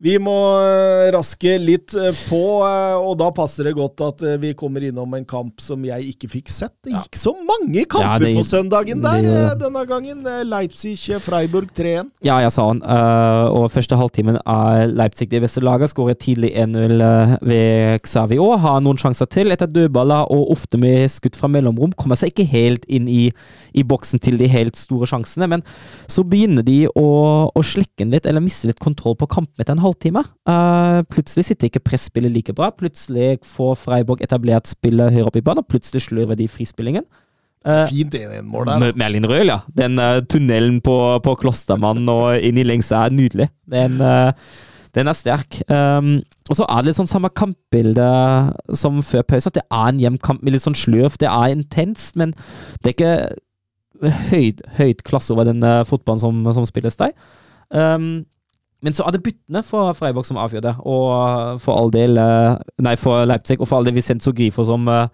[0.00, 0.32] Vi må
[0.64, 5.12] eh, raske litt eh, på, eh, og da passer det godt at vi kommer innom
[5.12, 6.72] en kamp som jeg ikke fikk sett.
[6.86, 10.22] Det gikk så mange kamper Ja, det- på søndagen der det- denne gangen.
[10.48, 12.08] Leipzig-Freiburg 3-1.
[12.24, 12.80] Ja, jeg sa han.
[12.80, 15.90] og første halvtimen er Leipzig det beste laget.
[15.92, 18.58] Skårer tidlig 1-0 eh, ved Xavi òg.
[18.64, 21.92] Har noen sjanser til etter dødballer og ofte med skudd fra mellomrom.
[21.92, 23.30] Kommer seg ikke helt inn i,
[23.76, 25.46] i boksen til de helt store sjansene.
[25.46, 25.62] Men
[26.08, 27.06] så begynner de å,
[27.52, 29.89] å slekke litt, eller miste litt kontroll på kampen etter en halvtime.
[29.94, 32.70] Eh, plutselig sitter ikke presspillet like bra.
[32.74, 37.06] Plutselig får Freiburg etablert spillet høyere opp i banen, og plutselig slurver de frispillingen.
[37.60, 38.96] Uh, Fint 1-1-mål der.
[38.96, 39.58] Merlin Røhl, ja.
[39.76, 43.50] Den uh, tunnelen på, på Klostermann og inn i lengsa er nydelig.
[43.68, 43.98] Den,
[44.96, 45.60] den er sterk.
[45.68, 48.08] Um, og så er det litt sånn samme kampbilde
[48.80, 51.20] som før pause, at det er en hjemkamp med litt sånn slurv.
[51.20, 52.32] Det er intenst, men
[52.80, 57.12] det er ikke høyt, høyt klasse over den fotballen som, som spilles der.
[57.68, 58.24] Um,
[58.80, 62.54] men så er det byttene for Freiburg som avgjør det, og for all del eh,
[62.84, 65.08] Nei, for Leipzig, og for all del Vicenzo Grifo som eh,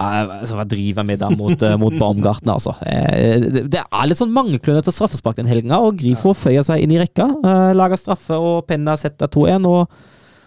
[0.00, 2.74] Eh, altså, driver med der mot, eh, mot Baumgarten, altså?
[2.84, 7.30] Det, er litt sånn mangeklønete straffespark den helga, og Grifo føyer seg inn i rekka.
[7.76, 9.88] lager straffe, og Penna setter 2-1, og,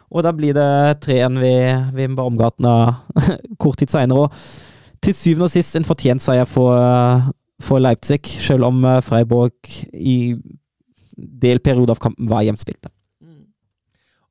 [0.09, 2.93] og da blir det 3-1 ved, ved Baumgartner
[3.61, 4.27] kort tid seinere.
[4.27, 7.33] Og til syvende og sist en fortjent seier for,
[7.63, 9.55] for Leipzig, selv om Freiburg
[9.93, 10.35] i
[11.19, 12.91] del periode av kampen var hjemspilte.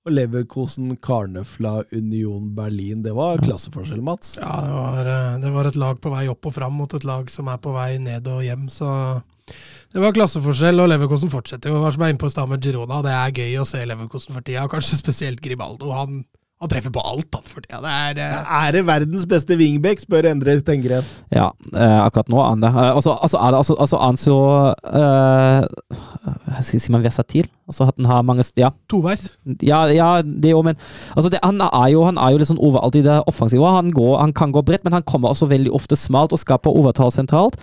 [0.09, 3.03] Og Leverkosen, Karnefla, Union Berlin.
[3.05, 4.39] Det var klasseforskjell, Mats.
[4.41, 7.05] Ja, det var, eh, det var et lag på vei opp og fram mot et
[7.05, 9.21] lag som er på vei ned og hjem, så
[9.93, 11.79] det var klasseforskjell, og Leverkosen fortsetter jo.
[11.81, 14.45] Hva Som er inne på Stammer med Girona, det er gøy å se Leverkosen for
[14.45, 15.93] tida, kanskje spesielt Gribaldo.
[15.97, 16.25] Han,
[16.59, 17.63] han treffer på alt, han, for.
[17.63, 21.07] Det er eh, Er det verdens beste wingback, spør Endre Tengren.
[21.35, 22.73] Ja, eh, akkurat nå er han det.
[22.73, 24.39] Eh, altså, altså, er det altså, altså er han så
[25.03, 27.47] eh, Sier man versatil?
[27.69, 29.37] Altså at han har mange Ja, toveis.
[29.63, 30.79] ja, ja det òg, men
[31.15, 33.65] altså det, han, er jo, han er jo litt sånn overalt i det offensive.
[33.77, 36.73] Han, går, han kan gå bredt, men han kommer også veldig ofte smalt og skaper
[36.73, 37.59] overtall sentralt.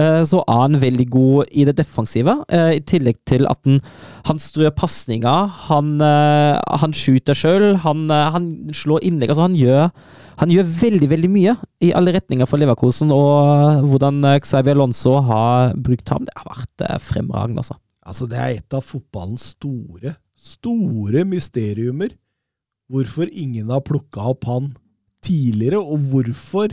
[0.00, 3.82] Eh, så er han veldig god i det defensive, eh, i tillegg til at han,
[4.30, 5.52] han strør pasninger.
[5.68, 9.34] Han, eh, han skyter sjøl, han, han slår innlegg.
[9.34, 9.92] Altså han gjør
[10.40, 11.52] han gjør veldig veldig mye
[11.84, 16.84] i alle retninger for Leverkosen, og hvordan Xavier Alonso har brukt ham, det har vært
[17.04, 17.60] fremragende.
[17.60, 17.76] Altså.
[18.10, 22.16] Altså, det er et av fotballens store, store mysteriumer.
[22.90, 24.72] Hvorfor ingen har plukka opp han
[25.22, 26.72] tidligere, og hvorfor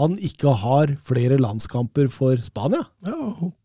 [0.00, 2.86] han ikke har flere landskamper for Spania.
[3.04, 3.16] Ja,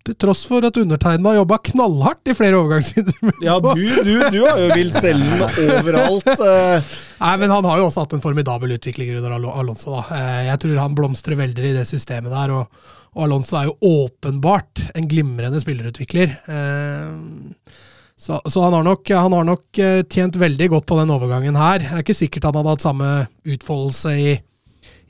[0.03, 3.37] til tross for at undertegnede har jobba knallhardt i flere overgangsvinduer.
[3.45, 5.47] Ja, du, du, du har jo vilt selge
[5.77, 6.27] overalt.
[6.33, 6.89] eh.
[7.21, 9.95] Nei, men han har jo også hatt en formidabel utvikling under Alonso.
[9.95, 10.03] da.
[10.17, 13.77] Eh, Jeg tror han blomstrer veldig i det systemet der, og, og Alonso er jo
[14.05, 16.37] åpenbart en glimrende spillerutvikler.
[16.45, 17.75] Eh,
[18.17, 21.57] Så, så han, har nok, han har nok eh, tjent veldig godt på den overgangen
[21.59, 21.81] her.
[21.83, 23.09] Det er ikke sikkert han hadde hatt samme
[23.43, 24.29] utfoldelse i,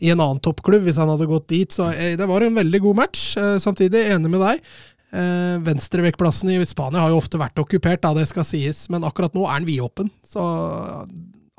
[0.01, 1.69] i en annen toppklubb hvis han hadde gått dit.
[1.69, 3.27] Så eh, det var en veldig god match.
[3.61, 4.65] Samtidig enig med deg.
[5.69, 9.45] Venstrevektplassen i Spania har jo ofte vært okkupert, da det skal sies, men akkurat nå
[9.47, 10.09] er den vidåpen.
[10.25, 10.41] Så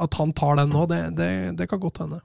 [0.03, 1.31] at han tar den nå, det, det,
[1.63, 2.19] det kan godt hende.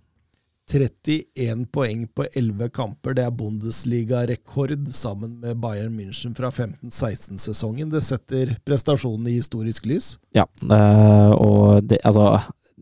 [0.71, 3.15] 31 poeng på 11 kamper.
[3.17, 7.91] Det er Bundesliga-rekord sammen med Bayern München fra 15-16-sesongen.
[7.91, 10.15] Det setter prestasjonen i historisk lys.
[10.35, 12.39] Ja, eh, og det, altså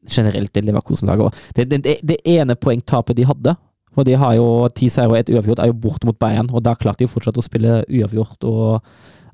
[0.10, 1.26] generelt det Leverkusen-laget.
[1.26, 3.56] og Det, det, det, ene poengtapet de hadde,
[3.94, 6.64] for de har jo ti seire og ett uavgjort, er jo bort mot Bayern, og
[6.64, 8.84] da klarte de jo fortsatt å spille uavgjort og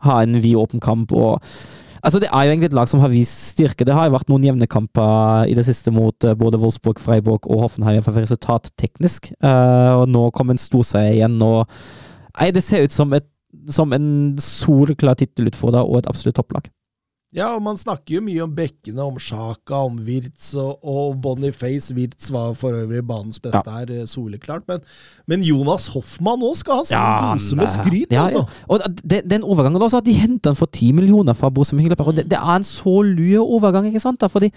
[0.05, 1.11] ha en vid åpen kamp.
[1.11, 1.43] og
[2.05, 3.85] Altså Det er jo egentlig et lag som har vist styrke.
[3.85, 7.49] Det har jo vært noen jevne kamper i det siste mot eh, både Wolfsburg, Freiburg
[7.49, 9.31] og Hoffenheim for resultatteknisk.
[9.41, 11.39] Uh, og nå kom en storseier igjen.
[11.41, 11.65] og
[12.37, 13.25] Nei, Det ser ut som, et,
[13.73, 14.07] som en
[14.37, 16.69] solklar tittelutfordrer og et absolutt topplag.
[17.35, 21.91] Ja, og man snakker jo mye om bekkene, om Sjaka, om Wirtz og, og Boniface.
[21.97, 24.63] Wirtz var for øvrig banens beste her, eh, soleklart.
[24.71, 24.85] Men,
[25.27, 28.45] men Jonas Hoffmann òg skal ha sin dose med skryt, ja, altså.
[28.71, 32.13] Og den, den overgangen også, at de henter han for 10 millioner fra Bosse Mönchengladbach.
[32.13, 34.21] og Det, det er en så lue overgang, ikke sant?
[34.21, 34.53] da, fordi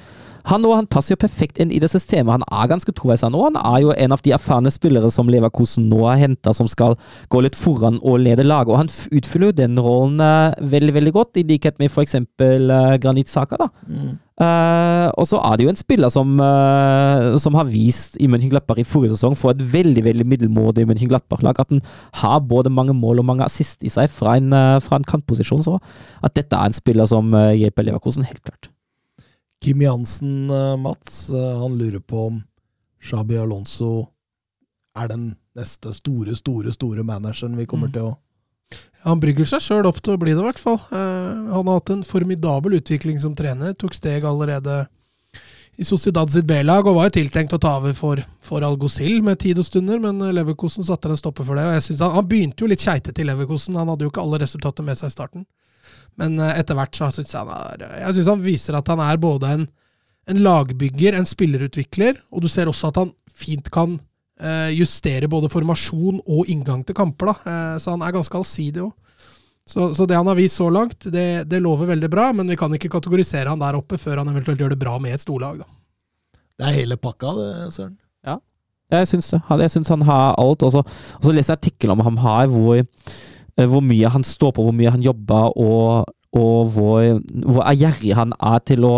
[0.49, 2.39] han, han passer jo perfekt inn i det systemet.
[2.39, 3.51] Han er ganske toveis, han òg.
[3.51, 6.97] Han er jo en av de erfarne spillere som Leverkosen nå har henta, som skal
[7.33, 8.73] gå litt foran og lede laget.
[8.73, 12.17] Og han utfyller jo den rollen eh, veldig, veldig godt, i likhet med f.eks.
[12.41, 13.61] Uh, Granit Saka.
[13.61, 13.69] da.
[14.39, 18.79] Eh, og så er det jo en spiller som, uh, som har vist i Mönchengladbach
[18.79, 21.83] i forrige sesong for et veldig veldig middelmådig Mönchengladbach-lag at han
[22.23, 25.67] har både mange mål og mange assist i seg fra en, uh, fra en kantposisjon.
[25.67, 25.77] Så
[26.23, 28.71] at dette er en spiller som uh, hjelper Leverkosen, helt klart.
[29.63, 32.43] Kim Jansen, eh, Mats, eh, han lurer på om
[33.03, 34.09] Shabi Alonso
[34.99, 37.93] er den neste store, store, store manageren vi kommer Mm.
[37.93, 38.17] til å
[39.05, 40.81] Han brygger seg sjøl opp til å bli det, i hvert fall.
[40.93, 43.73] Eh, han har hatt en formidabel utvikling som trener.
[43.73, 44.89] Tok steg allerede
[45.79, 49.39] i Sociedad sitt B-lag, og var jo tiltenkt å ta over for, for Algosil med
[49.39, 51.65] tid og stunder, men Leverkosen satte en stopper for det.
[51.65, 54.21] og jeg synes han, han begynte jo litt keitete i Leverkosen, han hadde jo ikke
[54.21, 55.47] alle resultater med seg i starten.
[56.19, 59.03] Men eh, etter hvert så syns jeg han er Jeg synes han viser at han
[59.05, 59.67] er både en,
[60.29, 63.99] en lagbygger, en spillerutvikler, og du ser også at han fint kan
[64.43, 67.33] eh, justere både formasjon og inngang til kamper.
[67.33, 68.93] da, eh, Så han er ganske allsidig òg.
[69.69, 72.57] Så, så det han har vist så langt, det, det lover veldig bra, men vi
[72.57, 75.59] kan ikke kategorisere han der oppe før han eventuelt gjør det bra med et storlag.
[75.61, 75.67] da.
[76.59, 77.99] Det er hele pakka, det, Søren.
[78.27, 78.39] Ja,
[78.91, 79.43] Jeg syns det.
[79.61, 80.65] Jeg syns han har alt.
[80.65, 80.83] Og så,
[81.29, 83.13] leser jeg artikkel om ham her, hvor, eh,
[83.67, 88.35] hvor mye han står på, hvor mye han jobber, og, og hvor, hvor ærgjerrig han
[88.39, 88.95] er til å,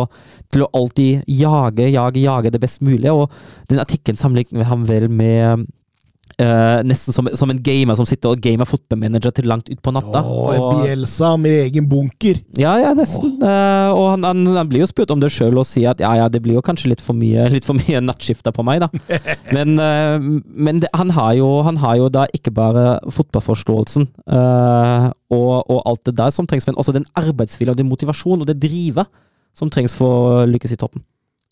[0.53, 3.15] til å alltid jage, jage, jage det best mulige.
[3.15, 3.31] Og
[3.73, 5.66] den artikkelen sammenligner han vel med
[6.41, 10.23] eh, nesten som, som en gamer som sitter og gamer fotballmanager til langt utpå natta.
[10.25, 12.41] Åh, en Bielsa med egen bunker.
[12.59, 13.37] ja, ja, nesten.
[13.43, 16.12] Uh, og han, han, han blir jo spurt om det sjøl og sier at ja,
[16.19, 18.91] ja, det blir jo kanskje litt for mye, litt for mye nattskifter på meg, da.
[19.57, 20.19] Men, uh,
[20.51, 26.05] men det, han, har jo, han har jo da ikke bare fotballforståelsen og, og alt
[26.07, 29.09] det der som trengs, men også den arbeidsviljen og den motivasjonen og det drivet
[29.57, 31.03] som trengs for å lykkes i toppen.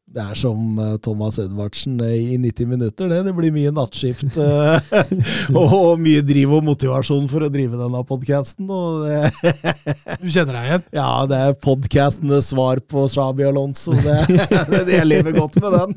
[0.08, 3.18] Det er som eh, Thomas Edvardsen eh, i 90 minutter, det.
[3.26, 4.94] Det blir mye nattskift eh,
[5.60, 8.68] og, mye driv og motivasjon for å drive denne podkasten.
[10.22, 10.84] Du kjenner deg igjen?
[10.96, 13.92] Ja, det er podkastenes svar på Shabi Alonso.
[13.92, 14.16] Det,
[14.72, 15.96] det, jeg lever godt med den.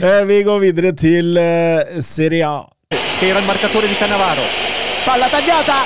[0.00, 1.34] Eh, Vi går videre til
[2.06, 2.60] Serie A.
[3.22, 4.42] era il marcatore di Cannavaro.
[5.04, 5.84] Palla tagliata,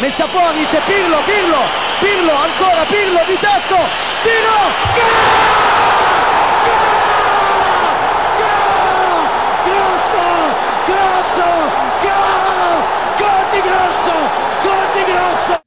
[0.00, 1.62] messa fuori, c'è Pirlo, Pirlo,
[2.00, 3.78] Pirlo, ancora Pirlo di tacco,
[4.24, 4.58] tiro,
[4.96, 5.58] gol!
[6.66, 7.84] Gol!
[8.40, 9.20] Gol!
[9.66, 10.24] Grosso,
[11.30, 11.48] grosso,
[12.02, 12.82] gol!
[13.20, 14.16] Gol di Grosso,
[14.64, 15.58] gol di Grosso!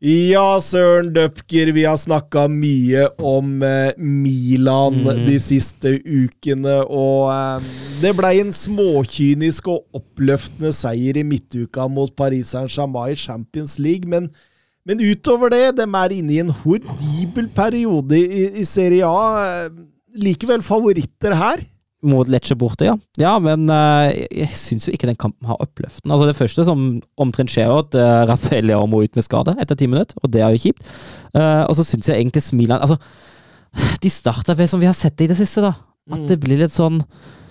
[0.00, 7.66] Ja, Søren Døpker, vi har snakka mye om eh, Milan de siste ukene, og eh,
[8.00, 14.08] det blei en småkynisk og oppløftende seier i midtuka mot Paris Saint-Germain i Champions League,
[14.08, 14.30] men,
[14.88, 19.44] men utover det, de er inne i en horribel periode i, i Serie A.
[19.44, 19.84] Eh,
[20.20, 21.60] Likevel favoritter her.
[22.00, 22.94] Mot Lecce borte, ja.
[23.20, 26.08] Ja, men eh, jeg syns jo ikke den kampen har oppløften.
[26.08, 26.86] Altså Det første som
[27.20, 30.32] omtrent skjer, er at uh, Rafael Leao må ut med skade etter ti minutter, og
[30.32, 30.86] det er jo kjipt.
[31.34, 32.96] Uh, og så syns jeg egentlig Smilan Altså,
[34.02, 35.74] de starter ved som vi har sett det i det siste, da.
[36.10, 37.02] At det blir litt sånn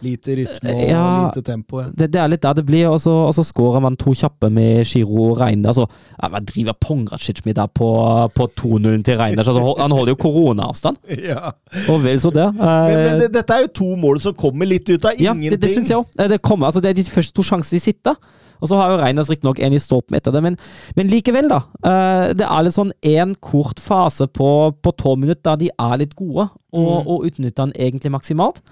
[0.02, 1.02] Lite rytme og Ja.
[1.28, 1.82] lite tempo.
[1.82, 1.90] Ja.
[1.92, 4.48] Det, det er litt der det blir, og så, og så skårer man to kjappe
[4.50, 5.76] med Giro og Reinders.
[5.78, 5.90] Altså,
[6.24, 7.90] hva driver Pongracic med der på,
[8.32, 9.50] på 2-0 til Reinders?
[9.52, 10.98] Altså, han holder jo koronaavstand,
[11.30, 11.52] Ja.
[11.92, 12.48] og vel så det.
[12.56, 15.34] Men, Eh, men det, dette er jo to mål som kommer litt ut av ja,
[15.34, 15.52] ingenting.
[15.60, 16.08] det, det syns jeg òg.
[16.32, 18.16] Det, kommer- altså, det er de første to sjansene de sitter.
[18.60, 20.58] Og så har jo Reinders riktignok en i stolpen etter det, men,
[21.00, 21.62] men likevel, da.
[21.84, 24.50] Uh, det er litt sånn en kort fase på,
[24.84, 28.64] på tolv minutter da de er litt gode, og, og utnytter den egentlig maksimalt.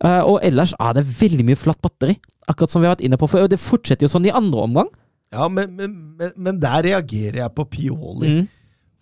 [0.00, 2.16] Uh, og ellers er det veldig mye flatt batteri,
[2.48, 4.88] akkurat som vi har vært inne på For det fortsetter jo sånn i andre omgang.
[5.30, 8.32] Ja, men, men, men, men der reagerer jeg på Pioli.
[8.40, 8.46] Mm.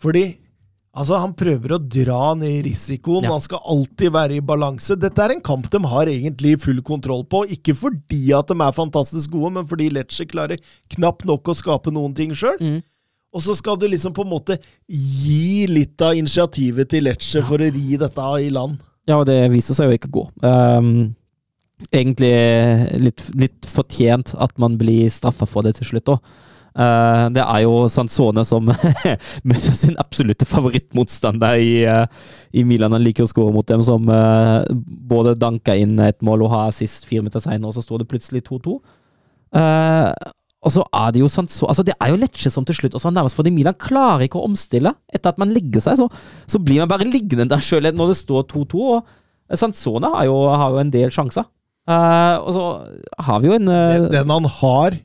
[0.02, 0.24] Fordi
[0.98, 3.26] altså, han prøver å dra ned risikoen.
[3.26, 3.32] Ja.
[3.36, 4.98] Han skal alltid være i balanse.
[5.00, 7.44] Dette er en kamp de har egentlig full kontroll på.
[7.54, 10.60] Ikke fordi at de er fantastisk gode, men fordi Lecce klarer
[10.96, 12.58] knapt nok å skape noen ting sjøl.
[12.60, 12.80] Mm.
[13.36, 14.56] Og så skal du liksom på en måte
[14.88, 18.78] gi litt av initiativet til Lecce for å ri dette i land.
[19.08, 20.24] Ja, og det viser seg jo ikke å gå.
[20.44, 20.92] Um,
[21.92, 22.32] egentlig
[23.00, 26.36] litt, litt fortjent at man blir straffa for det til slutt òg.
[26.78, 28.68] Det er jo Sansone som
[29.48, 32.06] møter sin absolutte favorittmotstander i, eh,
[32.54, 32.94] i Milan.
[32.94, 34.68] Han liker å skåre mot dem, som eh,
[35.10, 38.10] både danka inn et mål og har assist fire minutter senere, og så står det
[38.12, 38.78] plutselig 2-2.
[39.58, 42.96] Eh, og så er det jo Sansone Altså, det er jo Lecce som til slutt
[42.98, 44.92] også nærmest fordi Milan klarer ikke å omstille.
[45.14, 46.08] Etter at man legger seg, så,
[46.50, 48.88] så blir man bare liggende der sjøl når det står 2-2.
[48.98, 51.46] Og Sansone har jo, har jo en del sjanser.
[51.88, 52.64] Uh, og så
[53.24, 54.98] har vi jo en uh, Den, den han har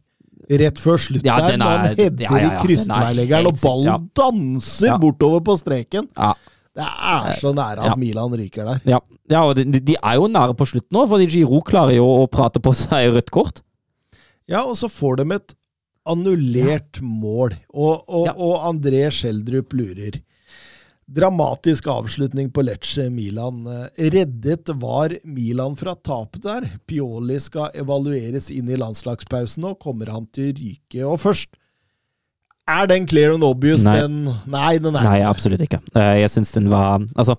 [0.62, 3.60] rett før slutt Ja, der, han er- header ja, ja, ja, i er krystveileggeren, og
[3.62, 3.98] ballen ja.
[4.22, 4.98] danser Ja.
[4.98, 6.08] bortover på streken.
[6.18, 6.34] ja,
[6.76, 7.96] Det er så nære at Ja.
[7.96, 8.80] Milan ryker der.
[8.86, 9.00] ja,
[9.30, 12.28] ja, og de, de er jo nære på slutt nå, fordi Giro klarer jo å
[12.30, 13.62] prate på seg rødt kort.
[14.48, 15.54] Ja, og så får de et
[16.06, 18.34] annullert mål, og, og, Ja.
[18.36, 20.22] og André Schjelderup lurer.
[21.08, 23.66] Dramatisk avslutning på Lecce Milan.
[23.68, 26.68] Eh, Reddet var Milan fra tapet der.
[26.88, 31.04] Pioli skal evalueres inn i landslagspausen, og kommer han til ryke?
[31.06, 31.50] Og først
[32.66, 33.98] Er den clear and obvious, Nei.
[34.00, 35.82] den Nei, den er Nei, absolutt ikke.
[35.96, 37.36] Eh, Jeg syns den var Altså,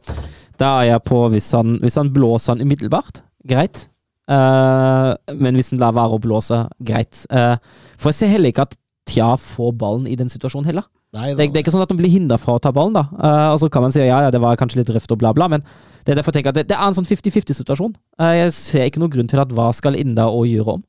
[0.60, 3.88] da er jeg på hvis han, hvis han blåser han umiddelbart, greit.
[4.28, 7.24] Eh, men hvis han lar være å blåse, greit.
[7.30, 8.76] For jeg ser heller ikke at
[9.06, 10.84] Tja får ballen i den situasjonen heller.
[11.14, 13.04] Nei, Det, det er ikke sånn at de blir hindra fra å ta ballen, da.
[13.14, 15.30] Uh, og så kan man si ja, ja, det var kanskje litt røft og bla,
[15.36, 15.62] bla, men
[16.04, 17.94] det er derfor jeg tenker at det, det er en sånn 50-50-situasjon.
[18.34, 20.82] jeg ser ikke noen grunn til at hva skal inn der og gjøre om.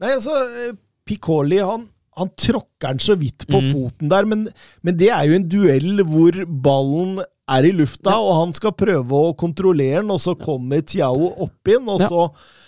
[0.00, 0.32] Nei, altså,
[0.64, 0.72] eh,
[1.04, 3.70] Piccoli, han, han tråkker den så vidt på Mm.
[3.74, 4.46] foten der, men,
[4.82, 7.18] men det er jo en duell hvor ballen
[7.50, 11.68] er i lufta, og han skal prøve å kontrollere den, og så kommer Tiao opp
[11.68, 12.08] inn, og Ja.
[12.08, 12.62] så eh,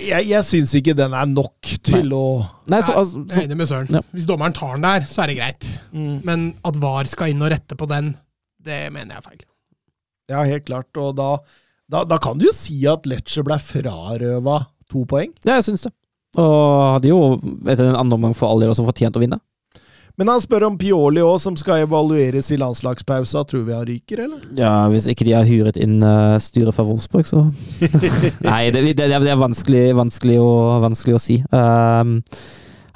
[0.00, 2.22] Jeg, jeg syns ikke den er nok til å
[2.72, 3.90] Nei, så, Nei, altså, Jeg er så, enig med Søren.
[3.92, 4.00] Ja.
[4.16, 5.68] Hvis dommeren tar den der, så er det greit.
[5.92, 8.14] mm, Men at VAR skal inn og rette på den,
[8.64, 9.42] det mener jeg er feil.
[10.32, 10.88] Ja, helt klart.
[11.02, 11.28] Og da,
[11.92, 15.34] da, da kan du jo si at Lecce ble frarøva to poeng.
[15.44, 15.92] ja, jeg syns det.
[16.40, 17.20] Og hadde jo
[17.66, 19.40] etter en annen omgang for all del også fortjent å vinne.
[20.20, 23.40] Men han spør om Pioli òg, som skal evalueres i landslagspausa.
[23.48, 24.42] Tror vi han ryker, eller?
[24.58, 27.46] Ja, hvis ikke de har hyret inn uh, styret fra Wolfsburg, så
[28.50, 30.50] Nei, det, det, det er vanskelig, vanskelig, å,
[30.84, 31.38] vanskelig å si.
[31.48, 32.18] Um,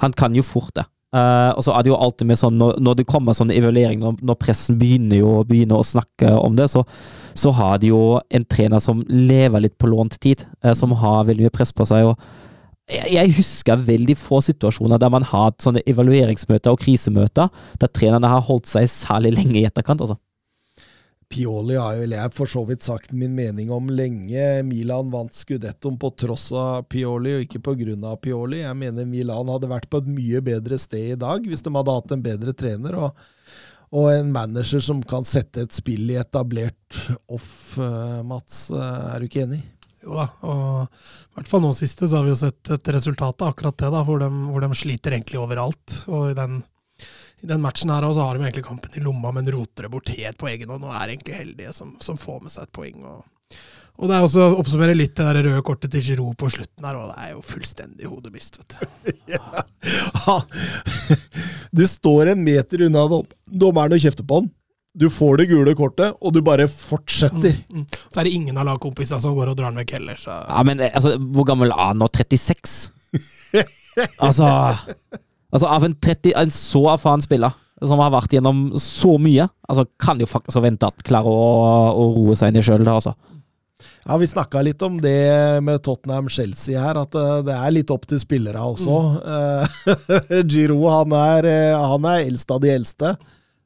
[0.05, 0.85] han kan jo fort det.
[1.15, 4.05] Uh, og så er det jo alltid med sånn, når, når det kommer sånn evaluering,
[4.05, 6.85] når, når, pressen begynner, jo, begynner å snakke om det, så,
[7.33, 11.25] så, har de jo en trener som lever litt på lånt tid, uh, som har
[11.25, 12.11] veldig mye press på seg.
[12.11, 12.43] og
[12.85, 17.49] jeg husker veldig få situasjoner der man har hatt sånne evalueringsmøter og krisemøter
[17.81, 20.03] der trenerne har holdt seg særlig lenge i etterkant.
[20.05, 20.19] altså.
[21.25, 24.61] Pioli har vel jeg for så vidt sagt min mening om lenge.
[24.67, 27.73] Milan vant skudettoen på tross av Pioli, og ikke
[28.05, 28.61] av Pioli.
[28.61, 31.97] Jeg mener Milan hadde vært på et mye bedre sted i dag hvis de hadde
[31.97, 32.95] hatt en bedre trener.
[32.95, 33.17] og,
[33.95, 36.97] og en manager som kan sette et spill i etablert
[37.27, 38.69] off, eh, Mats.
[38.69, 39.63] Eh, er du ikke enig?
[40.05, 43.41] Jo da, og i hvert fall nå siste så har vi jo sett et resultat
[43.41, 46.01] av akkurat det, da, hvor de, hvor de sliter egentlig overalt.
[46.05, 46.59] Og i den,
[47.41, 50.11] i den matchen her også har de egentlig kampen i lomma, men roter det bort
[50.13, 53.01] helt på egen hånd og er egentlig heldige som, som får med seg et poeng.
[53.09, 53.57] Og,
[53.95, 56.85] og det er også å oppsummere litt det der røde kortet til Giroud på slutten
[56.85, 59.15] her, og det er jo fullstendig hodebist, vet du.
[59.35, 60.37] ja.
[61.75, 63.01] Du står en meter unna
[63.43, 64.53] dommeren og kjefter på han.
[64.95, 67.57] Du får det gule kortet, og du bare fortsetter.
[67.67, 67.99] Mm, mm.
[68.07, 70.19] Så er det ingen av lagkompisene som går og drar den vekk heller.
[70.19, 70.31] Så.
[70.31, 72.07] Ja, men eh, altså, Hvor gammel er han nå?
[72.15, 72.77] 36?
[74.25, 74.47] altså,
[75.51, 79.83] altså Av en, 30, en så erfaren spiller som har vært gjennom så mye, altså
[79.99, 81.47] kan jo faktisk forvente at han klarer å,
[81.91, 82.87] å roe seg inn i sjøl.
[82.87, 83.11] Altså.
[84.05, 88.07] Ja, Vi snakka litt om det med Tottenham-Chelsea her, at uh, det er litt opp
[88.07, 88.99] til spillere også.
[89.19, 90.45] Mm.
[90.51, 93.15] Giro han er, han er eldst av de eldste.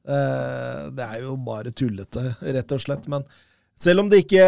[0.08, 3.10] Eh, det er jo bare tullete, rett og slett.
[3.12, 3.26] Men
[3.80, 4.46] selv om det ikke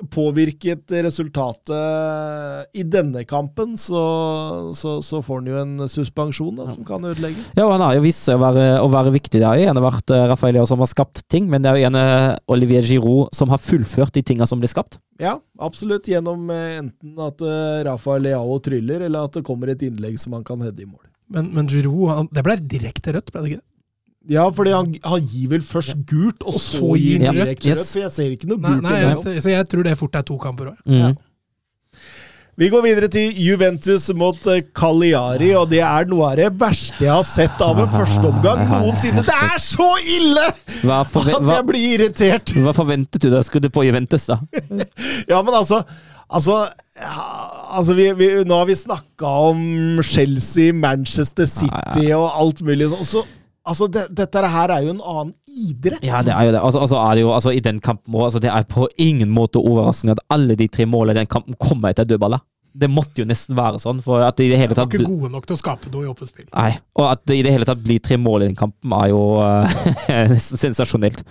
[0.00, 4.00] påvirket resultatet i denne kampen, så,
[4.72, 7.42] så, så får han jo en suspensjon da, som kan ødelegge.
[7.52, 9.42] Ja, og han har jo vist seg å være, å være viktig.
[9.42, 11.84] Det har jo gjerne vært Rafael Rafael som har skapt ting, men det er jo
[11.84, 12.06] gjerne
[12.56, 14.96] Olivier Giroud som har fullført de tinga som blir skapt.
[15.20, 16.08] Ja, absolutt.
[16.08, 17.44] Gjennom uh, enten at
[17.90, 21.04] Rafael Leao tryller, eller at det kommer et innlegg som han kan heade i mål.
[21.30, 23.66] Men, men Giroud, det ble direkte rødt, ble det ikke?
[24.28, 27.88] Ja, fordi han, han, gir vel først gult, og, og så gir han direkte Yes.
[27.94, 28.84] For jeg ser ikke noe gult.
[28.84, 30.80] Nei, nei så, så, jeg tror det fort er to kamper òg.
[30.84, 31.00] Mm.
[31.00, 31.12] Ja.
[32.60, 37.06] Vi går videre til Juventus mot eh, Cagliari, og det er noe av det verste
[37.06, 39.24] jeg har sett av en førsteomgang noensinne.
[39.24, 39.88] Det er så
[40.18, 42.52] ille at jeg blir irritert!
[42.60, 43.40] Hva forventet du da?
[43.46, 44.42] Skrudde på Juventus, da?
[45.32, 45.84] ja, men altså
[46.30, 46.60] Altså,
[47.74, 49.62] altså vi, vi, Nå har vi snakka om
[50.06, 53.26] Chelsea, Manchester City og alt mulig sånn.
[53.60, 56.02] Så Altså, det, Dette her er jo en annen idrett.
[56.02, 56.60] Ja, det er jo det.
[56.60, 59.60] Altså, altså er det jo, altså, I den kampen altså, det er på ingen måte
[59.60, 62.40] overraskende at alle de tre målene i den kampen kommer etter dødballer.
[62.72, 64.00] Det måtte jo nesten være sånn.
[64.00, 64.90] for at det i det hele tatt...
[64.90, 66.46] De var ikke gode nok til å skape noe i åpent spill.
[66.54, 69.10] Nei, og at det i det hele tatt blir tre mål i den kampen, er
[69.10, 69.80] jo uh,
[70.32, 71.24] nesten sensasjonelt.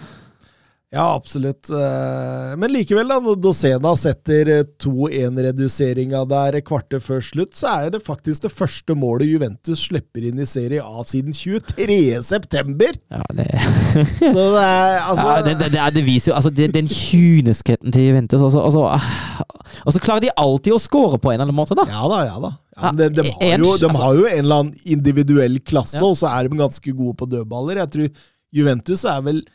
[0.91, 1.70] Ja, absolutt.
[1.70, 4.49] Eh, men likevel, da, når Dosena setter
[4.82, 10.26] 2-1-reduseringa eh, der kvartet før slutt, så er det faktisk det første målet Juventus slipper
[10.26, 12.90] inn i Serie A siden 23.9.
[13.14, 13.45] Ja, det
[14.34, 18.41] Så det er altså ja, det, det, det, viser jo altså, den kyniskheten til Juventus.
[18.41, 19.45] Altså, altså, ah,
[19.86, 21.86] og så klarer de alltid å score på en eller annen måte, da.
[21.86, 22.53] Ja da, ja da.
[22.80, 26.34] Ja, de, de, har jo, de, har jo, en eller annen individuell klasse, og så
[26.34, 27.84] er de ganske gode på dødballer.
[27.84, 29.45] Jeg tror Juventus er vel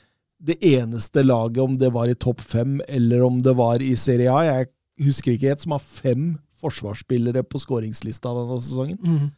[0.45, 4.33] det eneste laget, om det var i topp fem eller om det var i Serie
[4.33, 4.69] A, jeg
[5.07, 8.99] husker ikke helt, som har fem forsvarsspillere på skåringslista denne sesongen.
[9.01, 9.33] Mm.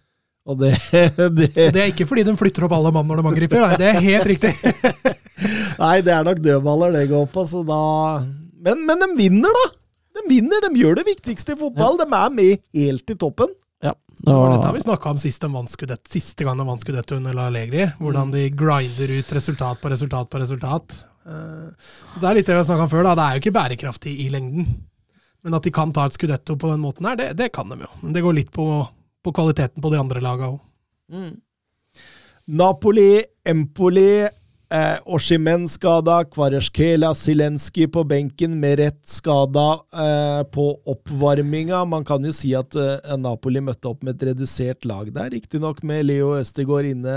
[0.46, 0.72] Og det,
[1.38, 3.78] det, Og det er ikke fordi de flytter opp alle mann når de angriper, nei,
[3.80, 4.52] det er helt riktig.
[5.84, 7.80] nei, det er nok dødballer det går på, så da
[8.66, 9.66] men, men de vinner, da!
[10.16, 11.98] De vinner, de gjør det viktigste i fotball.
[12.00, 12.06] Ja.
[12.06, 13.50] De er med helt i toppen.
[14.16, 15.44] Det var dette vi snakka om sist,
[16.08, 17.84] siste gang de vant skudetto under Allegri.
[18.00, 20.96] Hvordan de grinder ut resultat på resultat på resultat.
[21.26, 21.68] Uh,
[22.16, 23.04] det er litt det vi har snakka om før.
[23.04, 24.68] da, Det er jo ikke bærekraftig i lengden.
[25.44, 27.78] Men at de kan ta et skudetto på den måten her, det, det kan de
[27.84, 27.90] jo.
[28.02, 28.66] Men det går litt på,
[29.22, 30.62] på kvaliteten på de andre laga òg.
[31.12, 31.34] Mm.
[32.56, 34.26] Napoli, Empoli
[34.66, 41.84] Eh, Oshimen skada, Kvarasjkela, Zelenskyj på benken med rett skada eh, på oppvarminga.
[41.86, 45.84] Man kan jo si at eh, Napoli møtte opp med et redusert lag der, riktignok
[45.86, 47.14] med Leo Østegård inne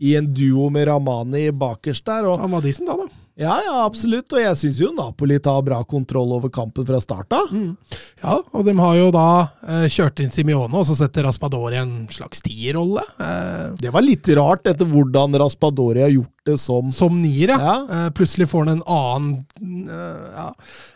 [0.00, 2.24] i en duo med Ramani bakerst der.
[2.30, 3.27] Og, Han Madisen, da, da.
[3.38, 4.32] Ja, ja, absolutt.
[4.34, 7.52] Og jeg syns jo Napoli tar bra kontroll over kampen fra start av.
[7.54, 7.76] Mm.
[8.18, 9.26] Ja, og de har jo da
[9.62, 13.04] eh, kjørt inn Simione, og så setter Raspadori en slags tierrolle.
[13.22, 17.58] Eh, det var litt rart, etter hvordan Raspadori har gjort det som Som nier, ja.
[17.62, 17.76] ja.
[17.94, 20.46] Eh, plutselig får han en annen eh, ja.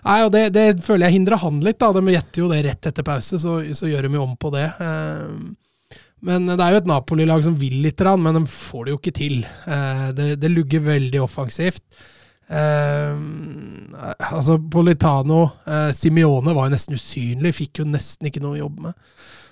[0.09, 1.93] Nei, og det, det, føler jeg hindrer han litt, da.
[1.95, 4.65] De gjetter jo det rett etter pause, så, så gjør de jo om på det.
[4.83, 8.99] Eh, Men det er jo et Napoli-lag som vil litt, men de får det jo
[8.99, 9.39] ikke til.
[9.47, 11.87] Eh, det, det lugger veldig offensivt.
[12.53, 13.13] Eh,
[14.29, 18.89] altså Politano, eh, Simione var jo nesten usynlig, fikk jo nesten ikke noe å jobbe
[18.89, 19.07] med.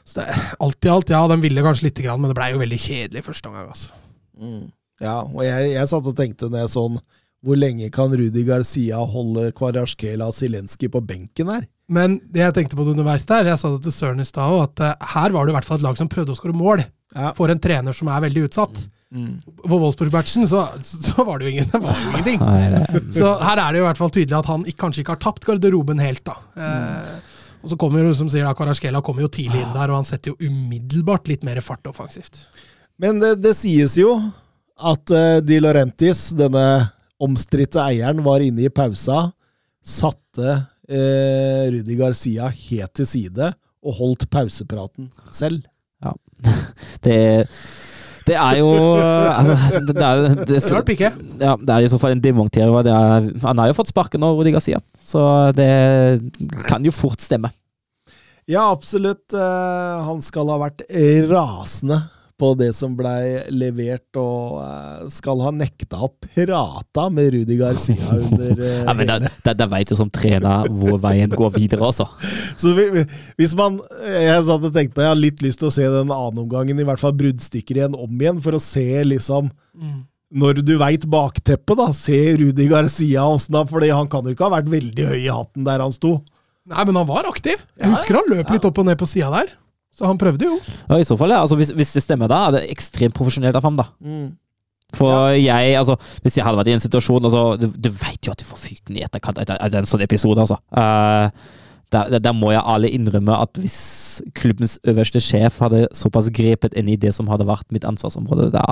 [0.04, 0.26] Så det,
[0.60, 3.24] alt i alt, ja, de ville kanskje lite grann, men det blei jo veldig kjedelig
[3.26, 3.70] første omgang.
[3.70, 3.96] altså.
[5.00, 6.94] Ja, og jeg, jeg satt og tenkte jeg sånn
[7.44, 11.66] Hvor lenge kan Rudi Garcia holde Kvarasjkela og Zelenskyj på benken her?
[11.92, 14.52] Men det jeg tenkte på det underveis der, jeg sa det til Søren i stad
[14.52, 16.56] òg, at uh, her var det i hvert fall et lag som prøvde å skåre
[16.56, 16.84] mål.
[17.16, 17.32] Ja.
[17.36, 18.84] For en trener som er veldig utsatt.
[19.10, 22.42] På Wolfsburg-matchen så, så var det jo ingen, det var jo ingenting.
[22.44, 25.02] Nei, det, Så her er det jo i hvert fall tydelig at han ikke, kanskje
[25.02, 26.36] ikke har tapt garderoben helt, da.
[26.54, 30.00] Eh, og så kommer jo, som sier da, Kvarasjkela kommer jo tidlig inn der, og
[30.00, 32.44] han setter jo umiddelbart litt mer fart offensivt.
[33.00, 34.14] Men det, det sies jo
[34.80, 36.64] at uh, Di Laurentis, denne
[37.20, 39.26] omstridte eieren, var inne i pausa,
[39.84, 43.50] satte uh, Rudi Garcia helt til side
[43.80, 45.66] og holdt pausepraten selv.
[46.04, 46.14] Ja,
[47.04, 47.18] det,
[48.30, 48.70] det er jo
[49.38, 51.10] altså, det, er, det, Rart ikke.
[51.42, 52.70] ja, det er i så fall en demonter.
[52.70, 55.24] og det er- Han har jo fått sparken nå, Rudi Garcia, så
[55.56, 55.70] det
[56.68, 57.50] kan jo fort stemme.
[58.50, 59.28] Ja, absolutt.
[59.34, 60.82] Uh, han skal ha vært
[61.30, 62.00] rasende
[62.40, 68.16] på det som blei levert, og uh, skal ha nekta å prate med Rudi Garcia
[68.24, 71.84] under uh, Ja, men Da, da, da veit du som trener hvor veien går videre,
[71.92, 72.08] altså.
[72.60, 73.06] Så vi, vi-
[73.40, 76.10] hvis man Jeg satt og tenkte på Jeg har litt lyst til å se den
[76.14, 79.52] annenomgangen, i hvert fall bruddstykker igjen, om igjen, for å se liksom
[80.30, 81.88] Når du veit bakteppet, da.
[81.96, 85.30] Se Rudi Garcia åssen da, Fordi han kan jo ikke ha vært veldig høy i
[85.32, 86.16] hatten der han sto.
[86.70, 87.58] Nei, men han var aktiv.
[87.80, 89.48] Jeg husker han løp litt opp og ned på sida der.
[90.00, 90.54] Så han prøvde jo.
[90.88, 91.42] Ja, I så fall, ja.
[91.44, 93.90] Altså, hvis, hvis det stemmer, da er det ekstremt profesjonelt av ham, da.
[94.96, 95.94] For jeg, altså,
[96.24, 98.58] hvis jeg hadde vært i en situasjon altså, Du, du veit jo at du får
[98.64, 100.56] fyken i etterkant av en sånn episode, altså.
[100.74, 101.28] Uh,
[101.94, 103.76] der, der- der må jeg alle innrømme at hvis
[104.38, 108.64] klubbens øverste sjef hadde såpass grepet inn i det som hadde vært mitt ansvarsområde, da,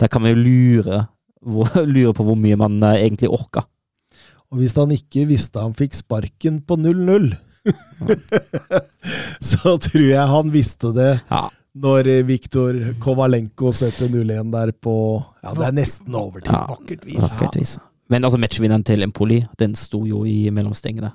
[0.00, 1.00] da kan vi jo lure,
[1.96, 3.64] lure på hvor mye man eh, egentlig orka.
[4.52, 7.30] Og hvis han ikke visste han fikk sparken på 0-0,
[9.50, 11.48] så tror jeg han visste det Ja.
[11.74, 14.96] når Viktor Kovalenko setter 0-1 der på
[15.42, 16.52] Ja, det er nesten overtid.
[16.52, 16.64] Ja.
[16.70, 17.20] Vakkert vis.
[17.22, 17.76] Vakkert vis.
[18.12, 21.10] Men altså, matchvinneren til Empoli, den sto jo i mellomstengene.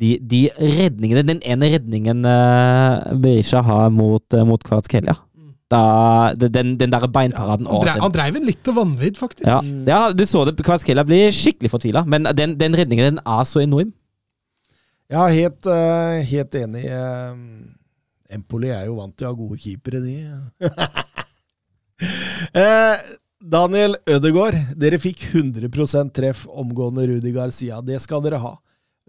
[0.00, 5.18] De, de redningene, den ene redningen uh, Berisha har mot, uh, mot Kvaratskhelia
[5.70, 9.46] da, den, den der beinparaden Han, drev, han dreiv en litt til vanvidd, faktisk.
[9.46, 10.56] ja, ja, du så det.
[10.58, 13.92] Kvaratskhelia blir skikkelig fortvila, men den, den redningen den er så enorm.
[15.10, 16.84] Ja, helt, eh, helt enig.
[16.86, 17.34] eh,
[18.30, 20.16] Empoli er jo vant til å ha gode keepere, de.
[22.56, 22.96] Eh,
[23.44, 27.82] Daniel Ødegaard, dere fikk 100% treff omgående Rudi Garcia.
[27.84, 28.54] Det skal dere ha.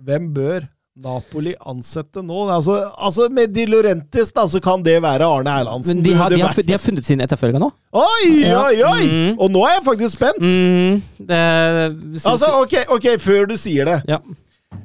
[0.03, 0.65] Hvem bør
[1.01, 2.41] Napoli ansette nå?
[2.51, 6.01] Altså, altså Med Di Laurentis da, så kan det være Arne Erlandsen.
[6.01, 7.71] Men de har, de har, de har funnet sin etterfølger nå.
[7.95, 9.03] Oi, oi, oi!
[9.07, 9.39] Mm.
[9.39, 10.43] Og nå er jeg faktisk spent!
[10.43, 10.99] Mm,
[11.31, 11.41] det,
[12.25, 14.01] Altså, ok, ok, før du sier det.
[14.11, 14.19] ja.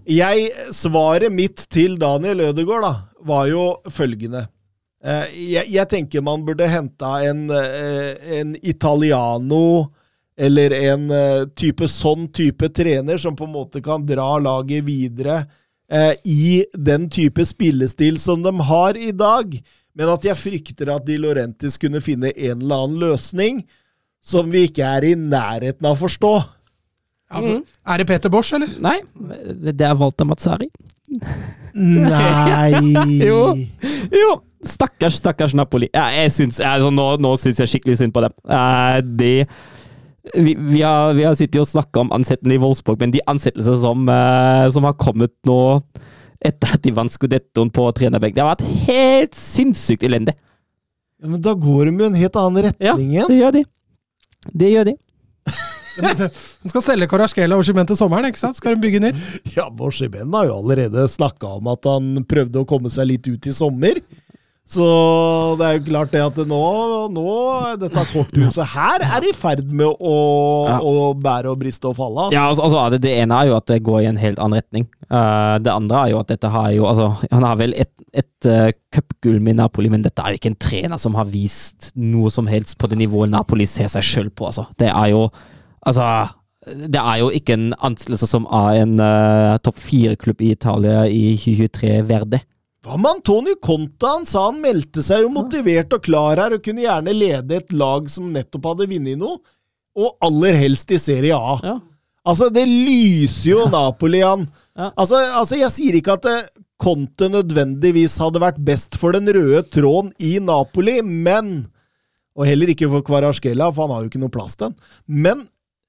[0.07, 2.93] Jeg, svaret mitt til Daniel Ødegaard da,
[3.27, 4.47] var jo følgende.
[5.05, 9.93] Eh, Jeg, jeg tenker man burde henta en, eh, en italiano
[10.37, 15.45] eller en eh, type sånn type trener som på en måte kan dra laget videre
[16.27, 19.53] i den type spillestil som de har i dag.
[19.95, 23.61] Men at jeg frykter at Di Laurentis kunne finne en eller annen løsning
[24.19, 26.33] som vi ikke er i nærheten av å forstå.
[27.31, 27.63] Ja, for-
[27.95, 28.69] Er det Peter Bosch, eller?
[28.81, 29.01] Nei,
[29.75, 30.69] det er Walter Mazzari.
[31.75, 32.95] Nei
[33.29, 33.41] Jo.
[34.13, 34.29] Jo,
[34.65, 35.89] stakkars, stakkars Napoli.
[35.95, 38.35] Ja, jeg syns, altså, nå, nå syns jeg skikkelig synd på dem.
[38.49, 39.33] Eh, de,
[40.37, 43.79] vi, vi, har, vi har sittet og snakka om ansettelsene i Wolfsburg, men de ansettelsene
[43.83, 45.59] som, eh, som har kommet nå
[46.47, 50.35] etter at de vant skudettoen på trenerbenk, det har vært helt sinnssykt elendig.
[51.23, 53.31] Ja, men da går de jo en helt annen retning igjen.
[53.31, 53.63] det gjør de.
[54.53, 54.97] Det gjør de.
[55.97, 58.59] De skal selge Karaskela og Chimen til sommeren, ikke sant?
[58.59, 59.25] Skal de bygge nytt?
[59.57, 63.49] Ja, Chimen har jo allerede snakka om at han prøvde å komme seg litt ut
[63.49, 64.03] i sommer.
[64.67, 64.87] Så
[65.61, 66.57] det er jo klart det at det nå,
[67.15, 67.35] nå
[67.79, 70.15] Dette korthuset her er i ferd med å,
[70.67, 70.81] Ja.
[70.83, 72.25] å bære og briste og falle.
[72.27, 72.35] Altså.
[72.35, 74.59] Ja, altså, altså det, det ene er jo at det går i en helt annen
[74.59, 74.89] retning.
[75.07, 78.49] Uh, det andre er jo at dette har jo altså, Han har vel et, et
[78.51, 82.33] uh, cupgull med Napoli, men dette er jo ikke en trener som har vist noe
[82.35, 84.51] som helst på det nivået Napoli ser seg sjøl på.
[84.51, 84.67] Altså.
[84.83, 85.29] Det er jo
[85.87, 86.09] Altså
[86.67, 91.37] det er jo ikke en ansettelse som er en uh, topp fire-klubb i Italia i
[91.39, 92.41] 2023 verdig.
[92.87, 94.17] Hva med Antonio Conta?
[94.17, 97.75] Han sa han meldte seg jo motivert og klar her, og kunne gjerne lede et
[97.75, 99.39] lag som nettopp hadde vunnet noe.
[99.97, 101.57] Og aller helst i Serie A.
[101.65, 101.79] Ja.
[102.27, 104.45] Altså, det lyser jo Napoli an.
[104.77, 104.91] Ja.
[104.93, 106.47] Altså, altså, jeg sier ikke at eh,
[106.83, 111.71] Conte nødvendigvis hadde vært best for den røde tråden i Napoli, men
[112.37, 114.75] Og heller ikke for Kvarasjkela, for han har jo ikke noe plass til den.
[115.09, 115.47] Men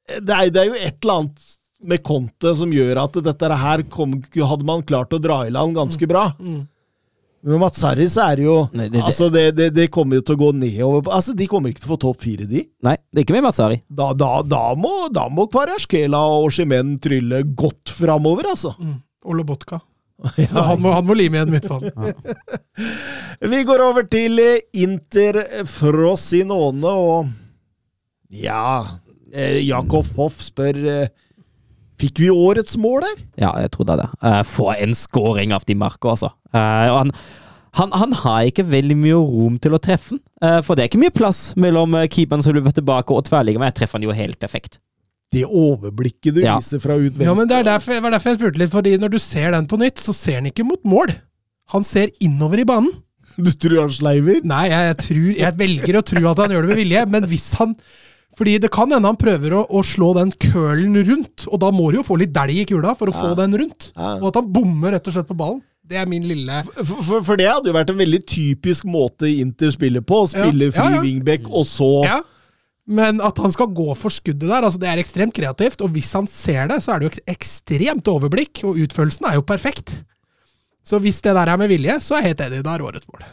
[0.08, 1.54] det er, det er jo et eller annet
[1.88, 5.76] med Conte som gjør at dette her kom, hadde man klart å dra i land
[5.78, 6.32] ganske bra.
[7.48, 10.36] Men Mats Harris er jo Nei, det- det- Altså, det, det, det kommer jo til
[10.36, 12.64] å gå nedover Altså, De kommer ikke til å få topp fire, de.
[12.84, 13.78] Nei, det er ikke med Matsari.
[13.94, 18.74] Da, da, da må, da må Kvarasjkela og Oshimen trylle godt framover, altså.
[19.24, 19.38] Og
[20.38, 20.64] Ja.
[20.74, 21.94] Han må, han må lime igjen midtbanen.
[23.54, 24.42] Vi går over til
[24.74, 27.30] Inter Frosinone, og
[28.34, 28.82] ja
[29.34, 31.08] eh, Jakob Hoff spør eh,
[31.98, 33.22] Fikk vi årets mål der?
[33.42, 34.06] Ja, jeg trodde det.
[34.22, 36.30] Eh, få en scoring av de marka, altså.
[36.54, 37.12] Eh, og han,
[37.80, 40.22] han, han har ikke veldig mye rom til å treffe den.
[40.46, 43.58] Eh, for det er ikke mye plass mellom uh, keeperen som løper tilbake og tverrligger,
[43.64, 44.78] men jeg treffer han jo helt perfekt.
[45.34, 46.60] Det overblikket du Ja.
[46.62, 47.26] viser fra ut venstre.
[47.26, 49.52] Ja, men Det er derfor, det var derfor jeg spurte litt, fordi når du ser
[49.58, 51.18] den på nytt, så ser han ikke mot mål.
[51.74, 52.94] Han ser innover i banen.
[53.42, 54.38] Du tror han sleiver?
[54.46, 57.26] Nei, jeg, jeg, tror, jeg velger å tro at han gjør det med vilje, men
[57.34, 57.74] hvis han
[58.38, 61.90] Fordi det kan hende han prøver å, å slå den curlen rundt, og da må
[61.90, 63.90] du jo få litt dælj i kula for å få den rundt.
[63.96, 64.12] Ja.
[64.20, 65.64] Og at han bommer rett og slett på ballen.
[65.88, 69.30] Det er min lille For, for, for det hadde jo vært en veldig typisk måte
[69.32, 70.18] Inter spiller på.
[70.26, 71.04] Å spille Ja, fri ja, ja.
[71.06, 72.18] wingback, og så Ja.
[72.88, 75.82] Men at han skal gå for skuddet der, altså det er ekstremt kreativt.
[75.84, 79.44] Og hvis han ser det, så er det jo ekstremt overblikk, og utførelsen er jo
[79.48, 79.92] perfekt.
[80.88, 82.62] Så hvis det der er med vilje, så er jeg helt enig.
[82.64, 83.26] Da er årets mål.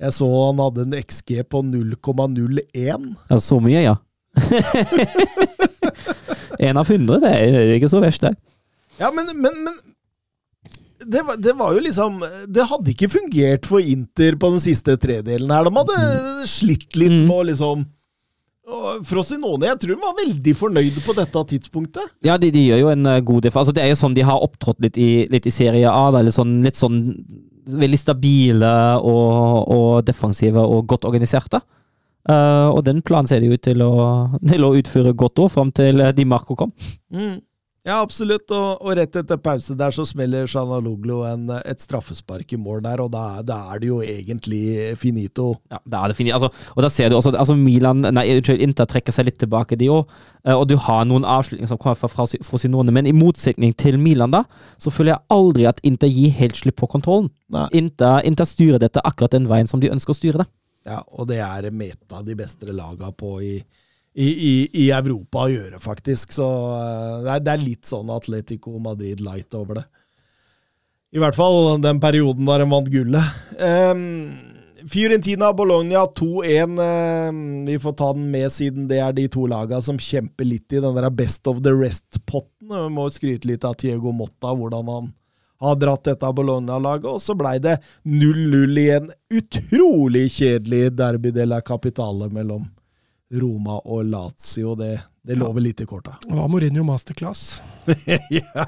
[0.00, 3.10] Jeg så han hadde en XG på 0,01.
[3.30, 3.96] Ja, så mye, ja.
[6.60, 8.34] En av hundre, det er ikke så verst, det.
[9.00, 9.74] Ja, men, men, men
[11.08, 12.18] det, var, det var jo liksom
[12.52, 15.64] Det hadde ikke fungert for Inter på den siste tredelen her.
[15.64, 15.96] De hadde
[16.50, 17.26] slitt litt Mm.
[17.26, 17.86] med å liksom
[19.02, 22.04] Frosinone, jeg tror de var veldig fornøyde på dette tidspunktet.
[22.22, 23.58] Ja, de, de gjør jo en eh, god defa.
[23.64, 26.04] Altså, det er jo sånn de har opptrådt litt i, litt i Serie A.
[26.14, 27.00] Da, litt, sånn, litt sånn
[27.66, 28.70] veldig stabile
[29.02, 31.58] og, og defensive og godt organiserte.
[32.28, 33.92] Eh, og den planen ser de ut til å,
[34.50, 36.74] til å utføre godt òg, fram til eh, Di Marco kom.
[37.80, 38.44] Ja, absolutt.
[38.52, 43.00] Og, og rett etter pause der så smeller Sjanaloglo en, et straffespark i mål der,
[43.00, 44.60] og da, da er det jo egentlig
[45.00, 45.54] finito.
[45.72, 46.36] Ja, da er det finito.
[46.36, 49.80] Altså, og da ser du også altså Milan, nei, unnskyld, Inter trekker seg litt tilbake,
[49.80, 50.12] de òg.
[50.58, 54.36] Og du har noen avslutninger som kommer fra Frosi- Frosinone, men i motsetning til Milan,
[54.36, 54.44] da,
[54.76, 57.32] så føler jeg aldri at Inter gir helt slipp på kontrollen.
[57.72, 60.50] Inter, Inter styrer dette akkurat den veien som de ønsker å styre det.
[60.88, 63.56] Ja, og det er et av de beste laga på i,
[64.14, 64.52] i, i,
[64.84, 66.32] i Europa å gjøre, faktisk.
[66.32, 66.46] Så
[66.76, 69.86] eh, det er, det er litt sånn Atletico Madrid light over det.
[71.10, 73.38] I hvert fall den perioden da de vant gullet.
[73.58, 74.30] Um,
[74.88, 76.78] Fiorentina Bologna 2-1.
[76.80, 80.72] ehm, vi får ta den med siden det er de to laga som kjemper litt
[80.72, 82.70] i den der best of the rest-potten.
[82.70, 85.10] Vi må skryte litt av Tiego Motta, hvordan han
[85.60, 87.78] har dratt dette Bologna-laget, og så blei det
[88.08, 92.64] 0-0 i en utrolig kjedelig derby de la Capitale mellom
[93.30, 94.74] Roma og Lazio.
[94.78, 96.16] Det, det lover litt i korta.
[96.24, 97.60] Det var Mourinho masterclass.
[98.40, 98.66] ja,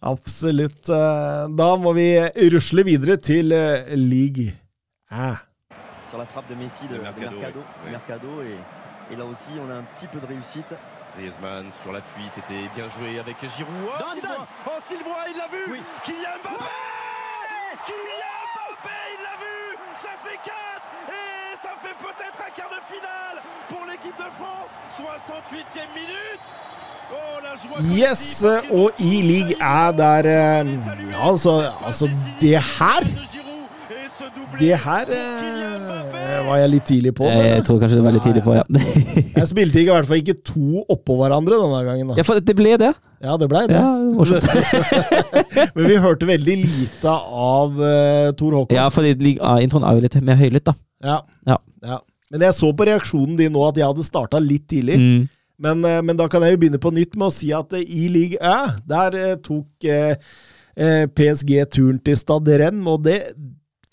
[0.00, 0.88] absolutt.
[0.88, 2.08] Da må vi
[2.54, 4.50] rusle videre til eh, league.
[5.10, 5.44] Ah.
[6.10, 7.90] sur la frappe de Messi de, De de Mercado, Mercado, oui.
[7.90, 10.74] Mercado, et, et là aussi on a un petit peu de réussite.
[11.18, 13.74] Griezmann sur l'appui, c'était bien joué avec Giroud.
[13.86, 14.14] Oh.
[14.14, 15.80] Sylvain Oh, Sylvain, il l'a vu Oui.
[16.04, 16.64] Kylian Mbappé
[17.86, 20.54] Kylian Mbappé, il l'a vu Ça fait 4
[21.10, 26.46] Et ça fait peut-être un quart de finale pour l'équipe de France 68e minute
[27.10, 27.38] Oh,
[27.80, 30.66] Yes, og ont i tous league failli er der
[31.24, 33.00] altså, altså, det her
[34.58, 35.04] Det her
[36.48, 37.28] var jeg litt tidlig på.
[37.30, 38.64] Jeg tror kanskje det var litt tidlig på, ja.
[39.38, 42.12] jeg spilte ikke i hvert fall ikke to oppå hverandre denne gangen.
[42.18, 42.92] ja, for det ble det.
[43.18, 43.78] Ja, det blei det.
[43.78, 44.44] Ja, morsomt.
[45.74, 48.76] Men vi hørte veldig lite av uh, Tor Håkon.
[48.76, 50.76] Ja, for introen er jo litt mer høylytt, da.
[51.02, 51.18] Ja.
[51.48, 51.58] Ja.
[51.82, 51.98] Ja.
[52.30, 54.98] Men jeg så på reaksjonen din nå at jeg hadde starta litt tidlig.
[55.00, 55.26] Mm.
[55.58, 57.82] Men, eh, men da kan jeg jo begynne på nytt med å si at eh,
[57.82, 60.14] i league Æ, der eh, tok eh,
[60.78, 63.18] eh, PSG turen til Stade Rennes, og det,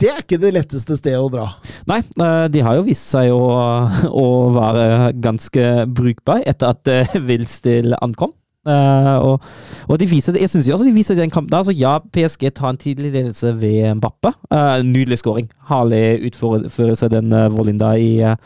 [0.02, 1.50] det er ikke det letteste stedet å dra.
[1.90, 3.44] Nei, eh, de har jo vist seg å,
[4.24, 8.36] å være ganske brukbare etter at uh, Wilstil ankom.
[8.66, 9.44] Eh, og,
[9.86, 12.48] og de viser, jeg synes jo også de viser den kampen der, så ja, PSG
[12.56, 14.34] tar en tidlig ledelse ved Mbappe.
[14.50, 15.50] Eh, nydelig scoring.
[15.70, 18.38] Herlig utførelse, den Volinda i, eh,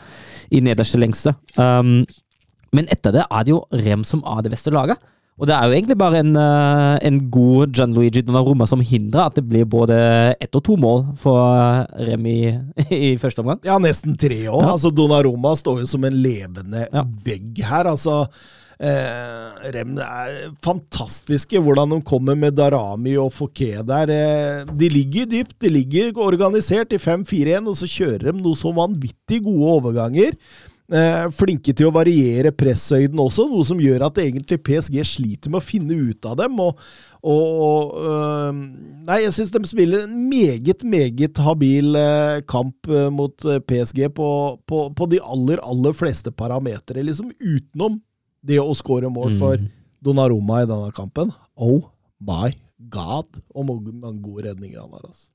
[0.50, 1.34] i nederste lengste.
[1.56, 2.02] Um,
[2.76, 5.00] men etter det er det jo Rem som er det beste laget.
[5.40, 9.38] Og det er jo egentlig bare en, eh, en god Gianluigi Donnarumma som hindrer at
[9.40, 9.96] det blir både
[10.36, 12.54] ett og to mål for Remi i,
[13.14, 13.62] i første omgang.
[13.64, 14.60] Ja, nesten tre òg.
[14.60, 14.74] Ja.
[14.74, 17.06] Altså, Donnarumma står jo som en levende Ja.
[17.24, 17.88] vegg her.
[17.88, 18.26] Altså,
[18.80, 20.30] Eh, Rem er
[20.64, 24.08] fantastiske hvordan de kommer med Darami og Fouquet der.
[24.08, 28.72] Eh, de ligger dypt, de ligger organisert i 5-4-1, og så kjører de noe så
[28.72, 30.32] vanvittig gode overganger.
[30.90, 35.60] Eh, flinke til å variere presshøyden også, noe som gjør at egentlig PSG sliter med
[35.60, 36.58] å finne ut av dem.
[36.64, 36.80] og,
[37.22, 38.56] og
[39.06, 44.30] Nei, jeg syns de spiller en meget, meget habil eh, kamp eh, mot PSG på,
[44.66, 48.00] på, på de aller, aller fleste parametere, liksom utenom
[48.42, 49.76] det å skåre mål for Mm.
[50.00, 51.28] Donnarumma i denne kampen.
[51.60, 51.90] Oh
[52.24, 52.54] my
[52.88, 53.26] god!
[53.52, 53.92] Og mange
[54.24, 55.02] gode redninger han har.
[55.04, 55.28] altså.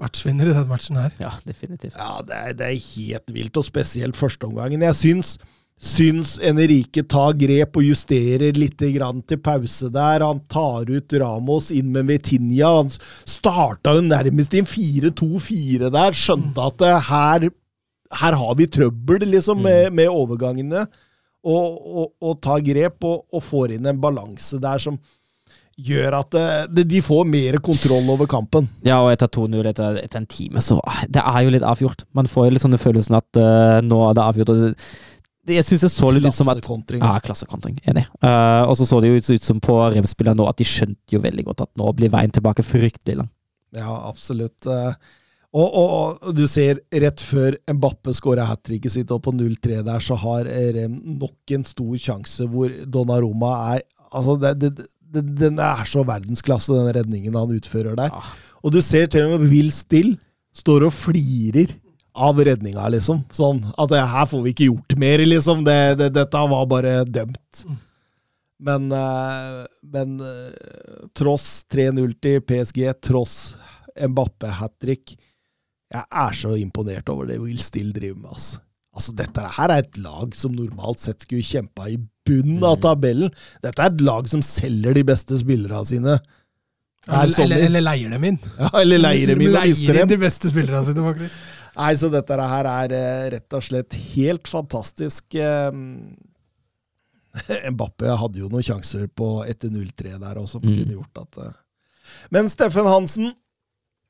[0.00, 1.14] Matchvinner i den matchen her.
[1.20, 1.96] Ja, definitivt.
[1.98, 4.84] Ja, det er, det er helt vilt, og spesielt førsteomgangen.
[4.86, 5.34] Jeg syns,
[5.80, 10.24] syns Enrique tar grep og justerer litt grann til pause der.
[10.24, 12.72] Han tar ut Ramos inn med Vitinha.
[12.80, 12.92] Han
[13.28, 16.16] starta jo nærmest i en 4-2-4 der.
[16.16, 17.48] Skjønte at det her,
[18.24, 20.88] her har vi trøbbel liksom, med, med overgangene.
[21.40, 24.98] Og, og, og tar grep og, og får inn en balanse der som
[25.78, 26.34] gjør at
[26.72, 28.66] det, de får mer kontroll over kampen.
[28.86, 32.04] Ja, og etter 2-0 etter, etter en time, så Det er jo litt avgjort.
[32.16, 34.52] Man får jo litt sånn følelsen at uh, nå er det avgjort.
[34.52, 37.00] Og det, jeg syns det så litt ut som at Klassekontring.
[37.00, 37.78] Ja, klassekontring.
[37.88, 38.04] Enig.
[38.20, 41.22] Uh, og så så det jo ut som på Rem-spillerne nå at de skjønte jo
[41.24, 43.32] veldig godt at nå blir veien tilbake fryktelig lang.
[43.76, 44.66] Ja, absolutt.
[44.66, 44.92] Uh,
[45.50, 49.80] Og, og, og du ser rett før Mbappe skårer hat tricket sitt, og på 0-3
[49.82, 55.24] der, så har Rem nok en stor sjanse hvor Donnarumma er Altså, det, det, det,
[55.40, 58.14] den er så verdensklasse, den redningen han utfører der.
[58.14, 58.50] Ja.
[58.60, 60.14] Og du ser til og med Will Still
[60.56, 61.72] står og flirer
[62.20, 63.22] av redninga, liksom.
[63.32, 65.62] Sånn at det, her får vi ikke gjort mer, liksom.
[65.66, 67.62] Det, det, dette var bare dømt.
[68.60, 69.60] Men, eh,
[69.94, 73.36] men eh, tross 3-0 til PSG, tross
[74.00, 75.16] Mbappe hat trick
[75.90, 78.60] Jeg er så imponert over det Will Still driver med, altså.
[78.96, 81.96] Altså, dette her er et lag som normalt sett skulle kjempa i
[82.26, 83.30] bunnen av tabellen.
[83.62, 86.16] Dette er et lag som selger de beste spillerne sine.
[87.08, 88.36] Eller, eller, eller leier dem inn.
[88.60, 91.38] Ja, eller leier dem inn og Leier inn de beste spillerne sine, faktisk.
[91.78, 95.24] Nei, så dette her er eh, rett og slett helt fantastisk.
[95.38, 95.70] Eh,
[97.72, 100.74] Mbappe hadde jo noen sjanser på etter 0-3 der også, som Mm.
[100.80, 101.54] kunne gjort at eh.
[102.34, 103.30] Men Steffen Hansen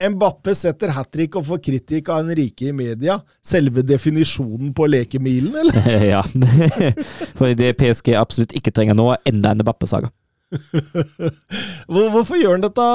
[0.01, 3.19] Mbappe setter hat trick og får kritikk av Henrike i media.
[3.45, 5.91] Selve definisjonen på lekemilen, eller?
[6.15, 6.23] ja.
[7.39, 10.09] For det PSG absolutt ikke trenger nå, er enda en Mbappe-saga.
[11.91, 12.87] Hvorfor gjør han dette,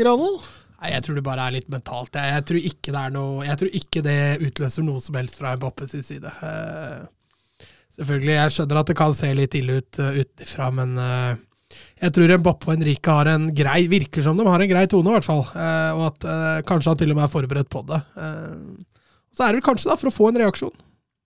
[0.00, 0.38] Granvoll?
[0.76, 2.16] Nei, Jeg tror det bare er litt mentalt.
[2.16, 4.18] Jeg, jeg, tror ikke det er noe, jeg tror ikke det
[4.48, 6.32] utløser noe som helst fra Mbappe sin side.
[6.48, 7.68] Eh,
[7.98, 11.44] selvfølgelig, jeg skjønner at det kan se litt ille ut uh, utenfra, men eh,
[11.96, 15.08] jeg tror Mbappe og Henrique har en grei virker som de har en grei tone,
[15.08, 15.44] i hvert fall.
[15.56, 18.00] Eh, og at eh, kanskje han til og med er forberedt på det.
[18.20, 18.98] Eh,
[19.32, 20.74] så er det vel kanskje da for å få en reaksjon.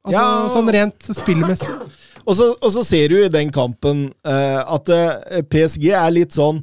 [0.07, 0.27] Altså Ja.
[0.55, 1.75] Sånn rent spillmessig.
[2.23, 6.37] Og så, og så ser du i den kampen eh, at eh, PSG er litt
[6.37, 6.63] sånn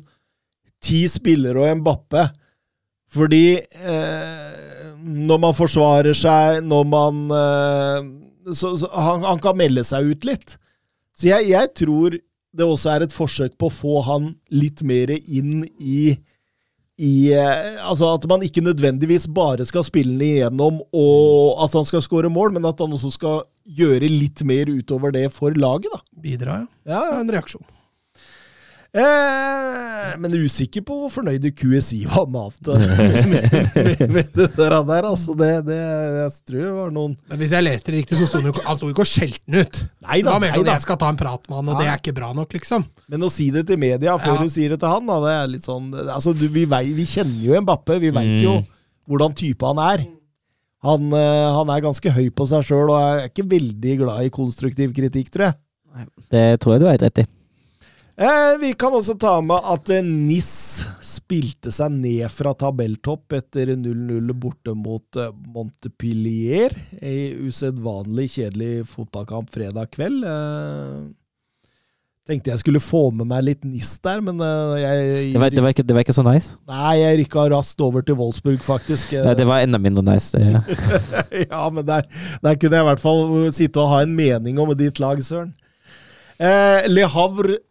[0.83, 2.23] ti spillere og Mbappe.
[3.11, 7.19] Fordi eh, når man forsvarer seg, når man
[8.47, 10.55] Så, så han, han kan melde seg ut litt.
[11.17, 12.15] Så jeg, jeg tror
[12.55, 16.17] det også er et forsøk på å få han litt mer inn i
[16.97, 21.85] i, eh, altså At man ikke nødvendigvis bare skal spille den igjennom og at han
[21.85, 23.43] skal skåre mål, men at han også skal
[23.77, 25.93] gjøre litt mer utover det for laget.
[25.93, 26.01] da.
[26.23, 26.67] Bidra, ja.
[26.89, 27.19] Ja, ja.
[27.21, 27.61] En reaksjon.
[28.97, 32.69] Eh, men usikker på hvor fornøyde QSI var med, at-
[33.31, 34.75] med, med, med det der.
[34.89, 38.17] der altså, det, det, jeg tror det var noen Men hvis jeg leste det riktig,
[38.21, 39.79] så sto han jo ikke- han sto ikke og skjelte den ut.
[40.07, 40.71] Nei da, Det var mer nei sånn da.
[40.77, 42.85] 'jeg skal ta en prat med han', og det er ikke bra nok, liksom.
[43.07, 44.41] Men å si det til media før Ja.
[44.43, 47.05] du sier det til han, da, det er litt sånn altså, du, vi, vei, vi
[47.05, 48.65] kjenner jo Mbappe, vi veit jo Mm.
[49.09, 50.07] hvordan type han er.
[50.83, 54.29] Han, eh, han er ganske høy på seg sjøl og er ikke veldig glad i
[54.29, 55.55] konstruktiv kritikk, tror jeg.
[56.29, 57.25] Det tror jeg du har helt rett i.
[58.17, 60.47] Eh, vi kan også ta med at eh, NIS
[61.05, 66.73] spilte seg ned fra tabelltopp etter 0-0 borte mot eh, Montepillier.
[66.97, 70.25] Ei usedvanlig kjedelig fotballkamp fredag kveld.
[70.25, 71.03] Eh,
[72.25, 74.41] tenkte jeg skulle få med meg litt NIS der, men
[74.81, 76.57] jeg Det var, det var, ikke, det var ikke så nice.
[76.73, 79.13] Nei, jeg rykka raskt over til Wolfsburg, faktisk.
[79.13, 80.33] Nei, det var enda mindre nice.
[80.33, 80.81] Det.
[81.45, 82.09] ja, men der,
[82.41, 83.23] der kunne jeg i hvert fall
[83.53, 85.53] sitte og ha en mening om ditt lag, Søren.
[86.37, 87.61] Eh, Le Havre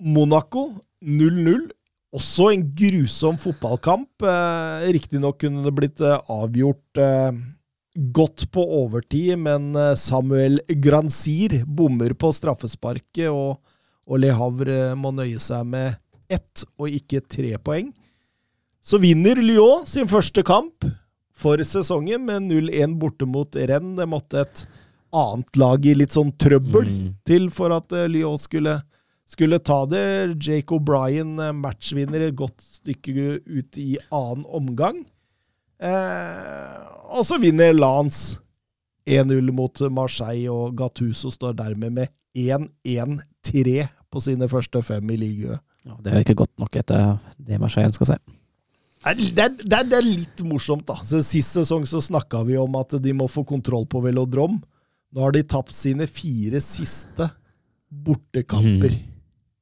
[0.00, 0.68] Monaco
[1.04, 1.68] 0-0.
[2.16, 4.24] Også en grusom fotballkamp.
[4.26, 7.36] Eh, Riktignok kunne det blitt eh, avgjort eh,
[8.16, 13.60] godt på overtid, men eh, Samuel Granzir bommer på straffesparket, og,
[14.10, 16.00] og Le Havre må nøye seg med
[16.30, 17.92] ett og ikke tre poeng.
[18.82, 20.86] Så vinner Lyon sin første kamp
[21.40, 23.96] for sesongen med 0-1 borte mot Rennes.
[23.98, 24.62] Det måtte et
[25.14, 27.14] annet lag i litt sånn trøbbel Mm.
[27.26, 28.80] til for at Lyon skulle,
[29.30, 30.02] skulle ta det.
[30.42, 35.04] Jake O'Brien, eh, matchvinner, et godt stykke ut i annen omgang.
[35.80, 36.78] Eh,
[37.14, 38.38] og så vinner Lance
[39.08, 45.60] 1-0 mot Marseille, og Gattuso står dermed med 1-1-3 på sine første fem i ligaen.
[45.86, 48.20] Ja, det er ikke godt nok etter det Marseille ønsker seg.
[49.00, 50.98] Det er, det, er, det er- litt morsomt, da.
[51.00, 54.58] Så Sist sesong så snakka vi om at de må få kontroll på velodrom.
[55.10, 57.30] Nå har de tapt sine fire siste
[57.90, 58.92] bortekamper.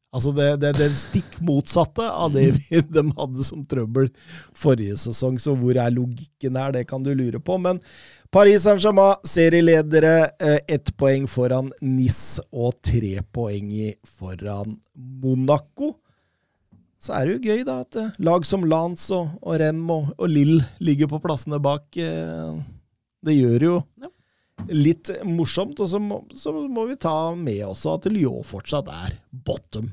[0.08, 4.08] Altså det, det, det stikk motsatte av det vi, de hadde som trøbbel
[4.56, 5.36] forrige sesong.
[5.42, 7.58] Så hvor er logikken her, det kan du lure på.
[7.60, 7.80] Men
[8.32, 13.70] Paris Saint-Germain, serieledere, eh, ett poeng foran NIS og tre poeng
[14.08, 15.94] foran Monaco.
[16.98, 20.10] Så er det jo gøy da at eh, lag som Lance og, og Rem og,
[20.16, 21.84] og Lill ligger på plassene bak.
[22.00, 22.58] eh,
[23.28, 23.76] Det gjør jo
[24.72, 25.78] litt morsomt.
[25.80, 29.92] Og så må, så må vi ta med også at Lyon fortsatt er bottom.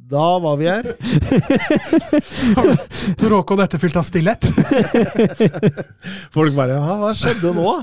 [0.11, 0.83] Da var vi her.
[3.29, 4.43] Råkon etterfylt av stillhet.
[6.35, 7.75] Folk bare ja, Hva skjedde nå?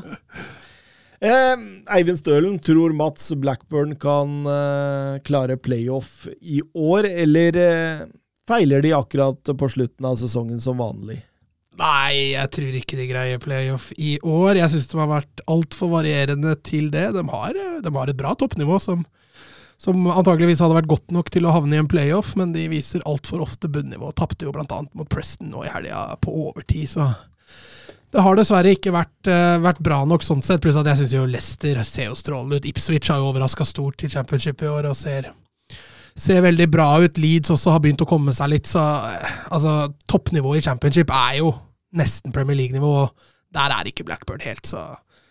[1.25, 1.55] Eh,
[1.97, 8.05] Eivind Stølen tror Mats Blackburn kan eh, klare playoff i år, eller eh,
[8.49, 11.23] feiler de akkurat på slutten av sesongen som vanlig?
[11.79, 14.59] Nei, jeg tror ikke de greier playoff i år.
[14.59, 17.09] Jeg syns de har vært altfor varierende til det.
[17.15, 19.05] De har, de har et bra toppnivå som,
[19.79, 23.05] som antageligvis hadde vært godt nok til å havne i en playoff, men de viser
[23.07, 24.11] altfor ofte bunnivå.
[24.19, 24.67] Tapte jo bl.a.
[24.67, 27.13] mot Preston nå i helga på overtid, så
[28.09, 30.63] det har dessverre ikke vært, uh, vært bra nok sånn sett.
[30.65, 32.69] Pluss at jeg syns jo Leicester ser jo strålende ut.
[32.71, 35.29] Ipswich har jo overraska stort i championship i år og ser
[36.19, 37.21] ser veldig bra ut.
[37.21, 41.37] Leeds også har begynt å komme seg litt, så uh, altså, toppnivået i championship er
[41.43, 41.53] jo
[41.99, 42.95] nesten Premier League-nivå.
[43.05, 44.89] og Der er ikke Blackburn helt, så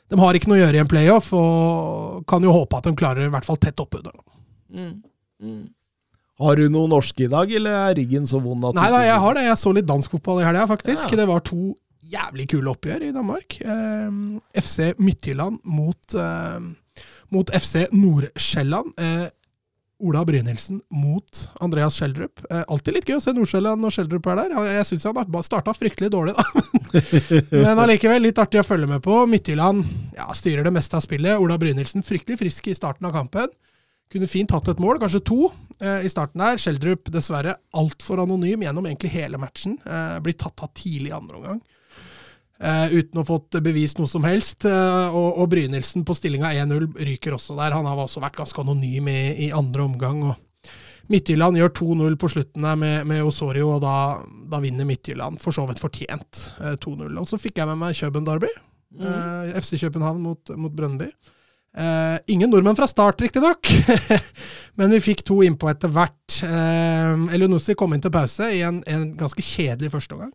[0.08, 2.96] de har ikke noe å gjøre i en playoff, og kan jo håpe at de
[2.96, 4.14] klarer i hvert fall tett oppunder.
[6.38, 9.22] Har du noe norske i dag, eller er ryggen så vond at Nei da, jeg
[9.24, 9.46] har det.
[9.48, 11.10] Jeg så litt dansk fotball i helga, faktisk.
[11.10, 11.24] Ja.
[11.24, 11.72] Det var to
[12.08, 13.58] jævlig kule oppgjør i Danmark.
[13.62, 14.20] Eh,
[14.62, 16.60] FC Midtjylland mot, eh,
[17.34, 18.94] mot FC Nordsjælland.
[19.02, 19.26] Eh,
[19.98, 22.44] Ola Brynildsen mot Andreas Schjelderup.
[22.52, 24.54] Eh, alltid litt gøy å se Nordsjælland når Schjelderup er der.
[24.76, 26.46] Jeg syns han starta fryktelig dårlig, da.
[27.66, 29.24] Men allikevel litt artig å følge med på.
[29.26, 29.82] Midtjylland
[30.14, 31.42] ja, styrer det meste av spillet.
[31.42, 33.50] Ola Brynildsen fryktelig frisk i starten av kampen.
[34.14, 35.50] Kunne fint hatt et mål, kanskje to,
[35.82, 36.60] eh, i starten der.
[36.62, 39.78] Schjelderup dessverre altfor anonym gjennom egentlig hele matchen.
[39.86, 41.62] Eh, blir tatt av tidlig i andre omgang.
[42.58, 44.66] Eh, uten å fått bevist noe som helst.
[44.66, 47.76] Eh, og, og Brynildsen på stillinga 1-0 ryker også der.
[47.76, 50.24] Han har også vært ganske anonym i, i andre omgang.
[50.32, 50.72] og
[51.08, 54.20] Midtjylland gjør 2-0 på slutten der med, med Osorio, og da,
[54.52, 57.14] da vinner Midtjylland for så vidt fortjent eh, 2-0.
[57.14, 58.52] Og så fikk jeg med meg Køben Derby.
[58.98, 61.12] Eh, FC København mot, mot Brøndby.
[61.78, 63.70] Eh, ingen nordmenn fra start, riktignok,
[64.80, 66.40] men vi fikk to innpå etter hvert.
[66.42, 70.34] Uh, Elionussi kom inn til pause i en, en ganske kjedelig førsteomgang.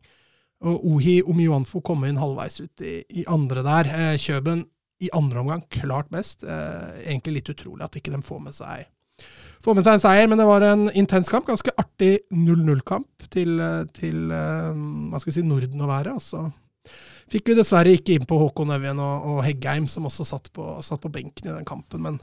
[0.62, 3.90] Og Ohi Omjuanfo kom inn halvveis ut i, i andre der.
[3.90, 4.62] Uh, Kjøben
[5.02, 6.46] i andre omgang klart best.
[6.46, 8.86] Uh, egentlig litt utrolig at ikke de får med seg
[9.62, 11.46] får med seg en seier, men det var en intens kamp.
[11.48, 16.16] Ganske artig 0-0-kamp til, eh, til eh, hva skal vi si, Norden å være.
[16.18, 16.46] Og så
[17.32, 20.66] fikk vi dessverre ikke inn på Håkon Evjen og, og Heggheim, som også satt på,
[20.84, 22.04] satt på benken i den kampen.
[22.04, 22.20] Men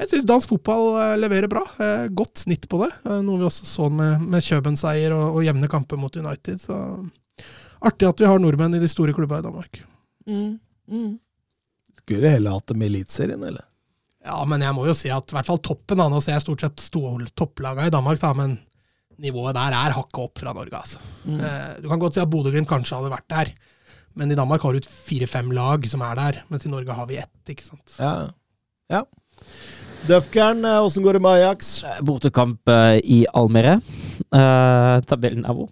[0.00, 1.62] jeg syns dansk fotball eh, leverer bra.
[1.82, 2.90] Eh, godt snitt på det.
[3.04, 6.60] Eh, noe vi også så med, med Kjøben-seier og, og jevne kamper mot United.
[6.62, 6.76] Så
[7.86, 9.80] artig at vi har nordmenn i de store klubba i Danmark.
[12.02, 13.64] Skulle heller hatt det med Eliteserien, eller?
[14.26, 16.64] Ja, men jeg må jo si at i hvert fall toppen Nå ser jeg stort
[16.64, 16.82] sett
[17.38, 18.56] topplaga i Danmark, da, men
[19.22, 20.76] nivået der er hakket opp fra Norge.
[20.76, 20.98] altså.
[21.24, 21.38] Mm.
[21.80, 23.52] du kan godt si at Bodø-Glimt kanskje hadde vært der,
[24.16, 27.20] men i Danmark har du fire-fem lag som er der, mens i Norge har vi
[27.20, 27.32] ett.
[27.52, 27.96] ikke sant?
[28.00, 28.30] Ja.
[28.92, 29.02] ja.
[30.06, 31.84] Dupkern, eh, åssen går det med Ajax?
[32.06, 33.80] Bortekamp eh, i Almere.
[34.32, 35.68] Uh, tabellen er hvor?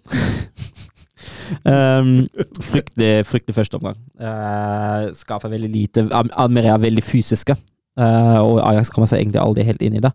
[1.71, 2.27] um,
[2.61, 3.97] fryktelig, fryktelig første omgang.
[4.19, 6.05] Uh, skaper veldig lite.
[6.13, 7.57] Almere er veldig fysiske.
[7.95, 10.11] Uh, og Ajax kommer seg egentlig aldri helt inn i det.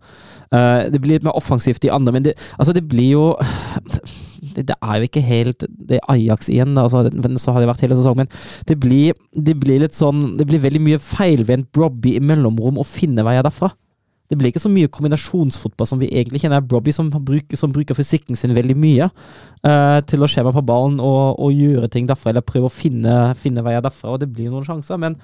[0.52, 3.24] Uh, det blir litt mer offensivt i andre, men det, altså det blir jo
[4.56, 7.98] det, er jo ikke helt Det Ajax igjen, altså, men så har det vært hele
[7.98, 8.26] sesongen.
[8.26, 12.80] Men det blir, det blir litt sånn Det blir veldig mye feilvendt Brobby i mellomrom
[12.80, 13.72] å finne veier derfra.
[14.30, 16.62] Det blir ikke så mye kombinasjonsfotball som vi egentlig kjenner.
[16.62, 21.00] Brobby som bruker, som bruker fysikken sin veldig mye uh, til å skjema på ballen
[21.02, 24.52] og, og, gjøre ting derfra, eller prøve å finne, finne veier derfra, og det blir
[24.52, 25.02] noen sjanser.
[25.02, 25.18] men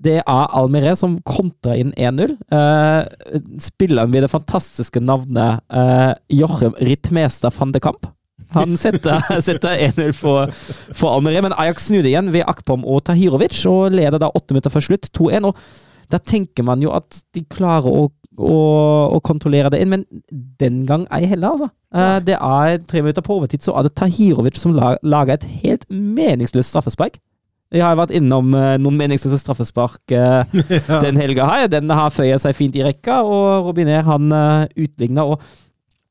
[0.00, 2.32] det er Almiré som kontrer inn 1-0.
[2.56, 8.08] Eh, spilleren med det fantastiske navnet eh, Joachim Rittmester van de Kamp.
[8.56, 10.50] Han setter, setter 1-0 for,
[10.96, 14.74] for Almiré, men Ajax snudde igjen ved Akpom og Tahirovic, og leder da åtte minutter
[14.74, 15.52] før slutt 2-1.
[15.52, 15.62] og
[16.10, 18.54] da tenker man jo at de klarer å, å,
[19.14, 20.02] å kontrollere det inn, men
[20.58, 21.70] den gang ei heller, altså.
[21.94, 22.08] Nei.
[22.26, 26.74] det er tre minutter på overtid, så er det Tahirovic som lager et helt meningsløst
[26.74, 27.20] straffespark.
[27.70, 30.42] Jeg har vært innom uh, noen meningsløse straffespark uh,
[30.74, 31.00] ja.
[31.04, 31.68] den helga her.
[31.70, 35.28] Den har føyet seg fint i rekka, og Robinet han uh, utligna.
[35.30, 35.38] Og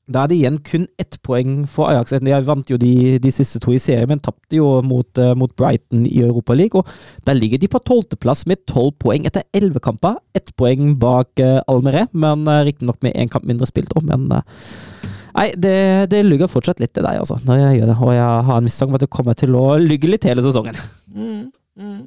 [0.09, 2.15] da er det igjen kun ett poeng for Ajax.
[2.23, 5.53] De vant jo de, de siste to i serien, men tapte jo mot, uh, mot
[5.59, 6.81] Brighton i Europaligaen.
[6.81, 10.17] Og der ligger de på tolvteplass med tolv poeng etter elleve kamper.
[10.37, 13.93] Ett poeng bak uh, Almeré, men uh, riktignok med én kamp mindre spilt.
[13.95, 15.77] Også, men nei, det,
[16.11, 17.99] det lugger fortsatt litt til deg, altså, når jeg gjør det.
[18.01, 20.79] Og jeg har en mistanke om at det kommer til å lugge litt hele sesongen.
[21.13, 21.99] Mm, mm.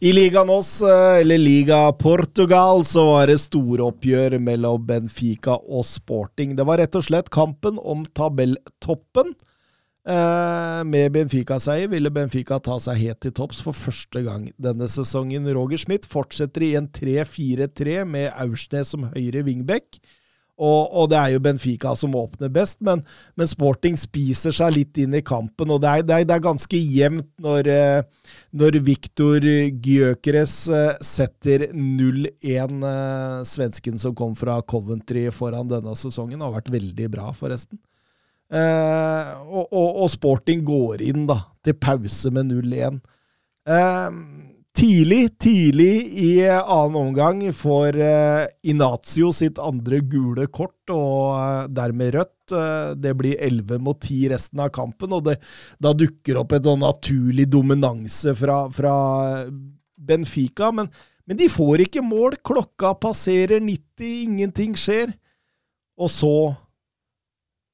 [0.00, 5.86] I Liga Nos, eh, eller Liga Portugal, så var det store oppgjør mellom Benfica og
[5.86, 6.56] Sporting.
[6.56, 9.34] Det var rett og slett kampen om tabelltoppen.
[10.02, 15.46] Eh, med Benfica-seier ville Benfica ta seg helt til topps for første gang denne sesongen.
[15.54, 20.00] Roger Schmidt fortsetter i en 3-4-3 med Aursnes som høyre wingback.
[20.60, 23.00] Og, og, det er jo Benfica som åpner best, men,
[23.40, 25.72] men, Sporting spiser seg litt inn i kampen.
[25.72, 30.92] Og det er, det er, det er ganske jevnt når, eh, når Viktor Gyökeres eh,
[31.02, 32.76] setter 0-1.
[32.92, 37.80] Eh, svensken som kom fra Coventry foran denne sesongen, har vært veldig bra, forresten.
[38.52, 43.00] Eh, og, og, og, Sporting går inn da, til pause med 0-1.
[43.72, 44.20] Eh,
[44.72, 52.14] Tidlig, tidlig i annen omgang får uh, Inazio sitt andre gule kort, og uh, dermed
[52.16, 52.54] rødt.
[53.00, 55.38] Det blir 11 mot 10 resten av kampen, og det,
[55.80, 58.96] da dukker opp et sånn naturlig dominanse fra, fra
[59.96, 60.72] Benfica.
[60.72, 60.90] Men,
[61.24, 62.36] men, de får ikke mål.
[62.44, 65.14] Klokka passerer 90, ingenting skjer.
[66.00, 66.34] Og så,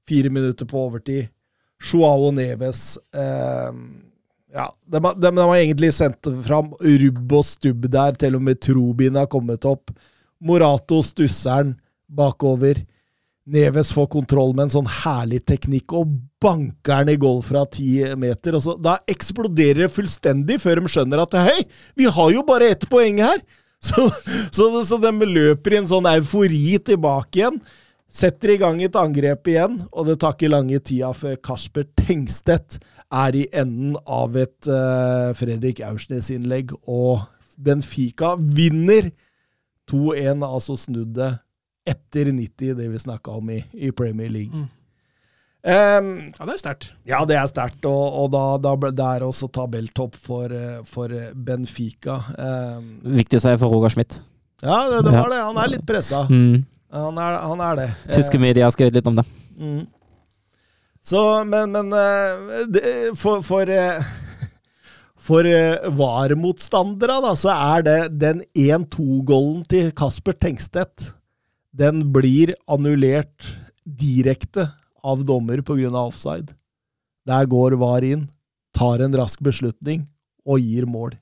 [0.08, 1.30] fire minutter på overtid,
[1.78, 3.74] Joao Neves eh,
[4.54, 8.60] ja, de, de, de, har egentlig sendt fram rubb og stubb der, til og med
[8.64, 9.92] Trobin har kommet opp.
[10.40, 11.74] Morato stusser den
[12.08, 12.80] bakover.
[13.48, 16.10] Neves får kontroll med en sånn herlig teknikk og
[16.40, 18.58] banker den i goal fra ti meter.
[18.60, 21.62] Så, da eksploderer det fullstendig før de skjønner at hei,
[21.96, 23.42] vi har jo bare ett poeng her!
[23.78, 24.08] Så,
[24.50, 27.60] så, så de løper i en sånn eufori tilbake igjen.
[28.10, 32.80] Setter i gang et angrep igjen, og det tar ikke lange tida før Kasper Tengstedt
[33.08, 37.24] er i enden av et uh, Fredrik Aursnes-innlegg, og
[37.58, 39.10] Benfica vinner
[39.90, 41.32] 2-1, altså snudde
[41.88, 44.52] etter 90, det vi snakka om i, i, Premier League.
[44.52, 44.68] Mm.
[45.68, 46.88] Um, ja, det er sterkt.
[47.08, 51.12] Ja, det er sterkt, og, og da, da, det er også tabelltopp for, eh, for
[51.34, 52.20] Benfica.
[52.36, 54.20] Um, Viktig seier for Roger Schmidt.
[54.62, 55.40] Ja, det, det, var det.
[55.42, 56.26] Han er litt pressa.
[56.28, 56.64] Mm.
[56.94, 57.88] Han, er, han, er, det.
[58.14, 59.24] Tyske medier har skrevet litt om det.
[59.58, 59.82] Mm.
[61.08, 61.92] Så, men, men
[62.68, 62.82] det,
[63.16, 64.02] for, for eh,
[65.28, 71.12] for eh, VAR-motstandere, da, så er det den 1-2-golden til Kasper Tengstedt
[71.76, 73.50] Den blir annullert
[73.84, 74.70] direkte
[75.04, 75.90] av dommer pga.
[76.00, 76.54] offside.
[77.28, 78.28] Der går VAR inn,
[78.74, 80.06] tar en rask beslutning
[80.48, 81.12] og gir mål.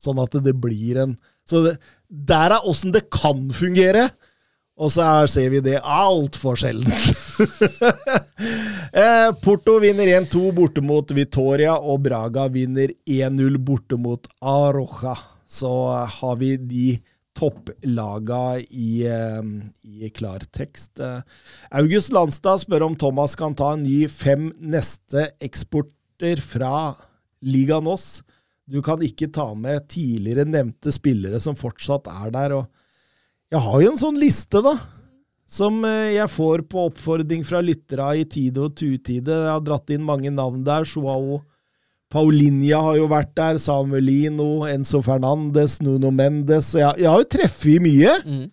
[0.00, 1.16] Sånn at det blir en
[1.48, 4.10] Så det, der er åssen det kan fungere!
[4.74, 6.90] Og så her ser vi det altfor sjelden.
[9.04, 15.14] eh, Porto vinner 1-2 borte mot Vitoria, og Braga vinner 1-0 borte mot Aroja.
[15.46, 16.88] Så eh, har vi de
[17.38, 19.42] topplaga i, eh,
[19.82, 20.98] i klartekst.
[20.98, 21.22] Eh,
[21.70, 26.94] August Landstad spør om Thomas kan ta en ny fem neste eksporter fra
[27.46, 28.24] Liga Nos.
[28.66, 32.58] Du kan ikke ta med tidligere nevnte spillere som fortsatt er der.
[32.58, 32.73] og
[33.52, 34.76] jeg har jo en sånn liste, da.
[35.50, 39.34] Som eh, jeg får på oppfordring fra lyttere i tide og tutide.
[39.44, 40.86] Jeg har dratt inn mange navn der.
[40.88, 41.42] Joao
[42.14, 43.60] Paulinia har jo vært der.
[43.62, 46.72] Samuelino, Enzo Fernandes, Nuno Mendes.
[46.78, 48.16] Jeg, jeg har jo treffet mye.
[48.24, 48.44] Mm.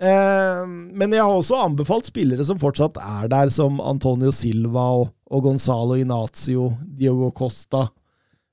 [0.00, 0.60] Eh,
[0.96, 5.44] men jeg har også anbefalt spillere som fortsatt er der, som Antonio Silva og, og
[5.44, 7.84] Gonzalo Inacio, Diogo Costa,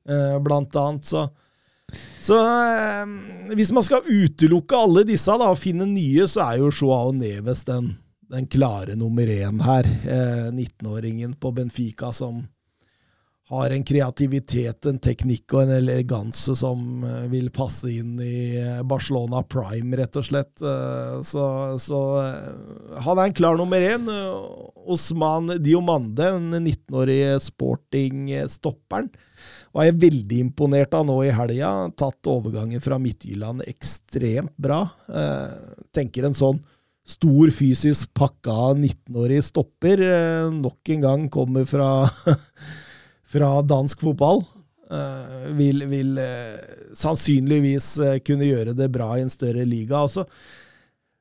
[0.10, 1.08] eh, blant annet.
[1.08, 1.28] Så
[2.22, 6.74] så eh, hvis man skal utelukke alle disse da, og finne nye, så er jo
[6.74, 7.94] Joao Neves den,
[8.32, 9.88] den klare nummer én her.
[10.04, 12.44] Eh, 19-åringen på Benfica som
[13.48, 18.82] har en kreativitet, en teknikk og en eleganse som eh, vil passe inn i eh,
[18.84, 20.52] Barcelona Prime, rett og slett.
[20.60, 21.46] Eh, Så,
[21.80, 22.02] så
[23.06, 24.12] han er en klar nummer én.
[24.88, 29.08] Osman Diomande, den 19-årige sporting-stopperen,
[29.78, 31.70] var jeg veldig imponert av nå i helga.
[32.00, 34.82] Tatt overgangen fra Midtjylland ekstremt bra.
[35.06, 36.64] Eh, tenker en sånn
[37.08, 41.92] stor fysisk pakka 19-årig stopper eh, nok en gang kommer fra
[43.34, 44.44] fra dansk fotball.
[44.92, 46.58] eh, vil vil eh,
[46.96, 50.02] sannsynligvis eh, kunne gjøre det bra i en større liga.
[50.08, 50.10] Og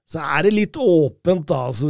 [0.06, 1.56] så, er det litt åpent, da.
[1.72, 1.88] Altså,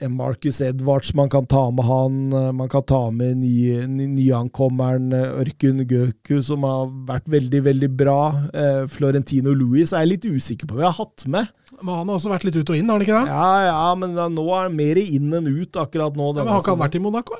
[0.00, 2.16] eh, Marcus Edwards, man kan ta med han.
[2.34, 7.62] eh, Man kan ta med ny- ny- nyankommeren eh, Ørkun Gøku, som har vært veldig,
[7.68, 8.18] veldig bra.
[8.52, 11.48] Eh, Florentino Louis er jeg litt usikker på om jeg har hatt med.
[11.82, 13.30] Men han har også vært litt ut og inn, har han ikke det?
[13.30, 16.32] Ja, ja, men da, nå er han mer inn enn ut akkurat nå.
[16.34, 17.38] Ja, men Har ikke han vært i Monaco?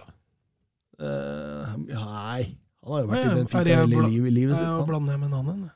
[1.00, 4.64] Eh, nei, han har jo vært Ja, i Benfica hele livet, sitt.
[4.64, 5.70] Ja, blander jeg med en annen.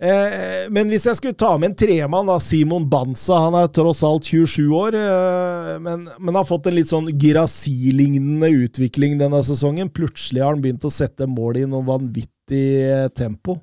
[0.00, 3.98] Eh, men hvis jeg skulle ta med en tremann, da, Simon Banza Han er tross
[4.06, 9.92] alt 27 år, eh, men, men har fått en litt sånn Girasi-lignende utvikling denne sesongen.
[9.92, 13.58] Plutselig har han begynt å sette mål i noe vanvittig eh, tempo.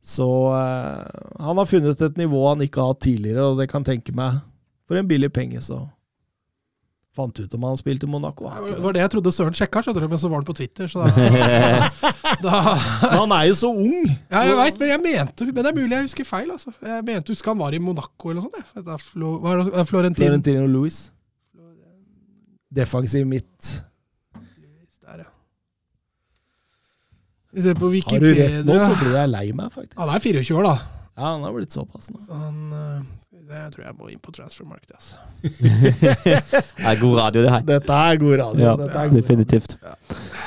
[0.00, 3.84] Så eh, han har funnet et nivå han ikke har hatt tidligere, og det kan
[3.84, 4.40] tenke meg
[4.88, 5.82] For en billig penge, så
[7.18, 8.48] fant ut om han spilte i Monaco.
[8.64, 10.88] Det var det jeg trodde Søren sjekka, skjønner du, men så var han på Twitter,
[10.90, 11.12] så da,
[12.44, 12.62] da
[13.18, 14.08] han er jo så ung!
[14.30, 16.74] Ja, jeg veit, men jeg mente Men det er mulig jeg husker feil, altså.
[16.82, 18.82] Jeg mente husker han var i Monaco eller noe sånt.
[18.94, 20.24] er Flo, Florentin.
[20.26, 21.00] Florentino Louis.
[22.74, 23.72] Defensiv midt.
[25.06, 25.30] Der, ja.
[27.52, 29.98] Vi ser på Har du rett nå, så blir jeg lei meg, faktisk.
[29.98, 30.97] Han er 24 år, da.
[31.18, 32.20] Ja, han har blitt såpass nå.
[32.22, 33.06] Så han, eh,
[33.48, 34.94] jeg tror jeg må inn på transfermarkedet.
[34.94, 35.16] Altså.
[36.78, 37.64] Det er god radio, det her.
[37.66, 38.62] Dette er god radio.
[38.62, 39.18] Ja, Dette er god radio.
[39.18, 39.74] definitivt.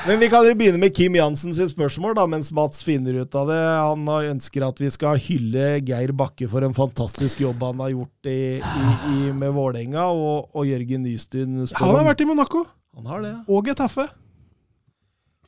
[0.06, 3.36] Men vi kan jo begynne med Kim Jansen sitt spørsmål, da, mens Mats finner ut
[3.38, 3.58] av det.
[3.60, 8.32] Han ønsker at vi skal hylle Geir Bakke for en fantastisk jobb han har gjort
[8.32, 12.64] i, i, i, med Vålerenga, og, og Jørgen Nystuen spør Han har vært i Monaco
[12.96, 13.36] Han har det.
[13.52, 14.08] og Getafe.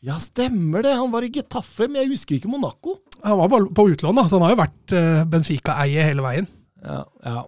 [0.04, 0.92] Ja, stemmer det!
[1.00, 2.98] Han var i Getafe, men jeg husker ikke Monaco.
[3.24, 6.48] Han var bare på utlån, da, så han har jo vært uh, Benfica-eie hele veien.
[6.84, 7.44] Ja, ja,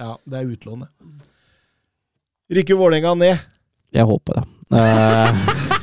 [0.00, 0.90] ja det er utlånet.
[2.50, 3.44] Rykker Vålerenga ned?
[3.94, 4.46] Jeg håper det.
[4.74, 5.34] Eh,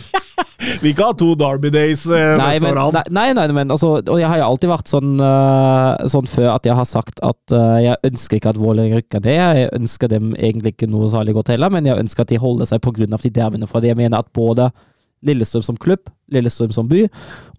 [0.82, 3.72] Vi kan ha to Derby Days eh, nei, neste men, år, nei, nei, nei, men
[3.72, 7.22] altså, og jeg har jo alltid vært sånn, uh, sånn før at jeg har sagt
[7.26, 9.38] at uh, jeg ønsker ikke at Vålerenga rykker ned.
[9.38, 12.70] Jeg ønsker dem egentlig ikke noe særlig godt heller, men jeg ønsker at de holder
[12.70, 13.08] seg pga.
[13.16, 13.70] de derbyene.
[13.70, 14.70] For jeg mener at både
[15.26, 17.06] Lillestrøm som klubb, Lillestrøm som by,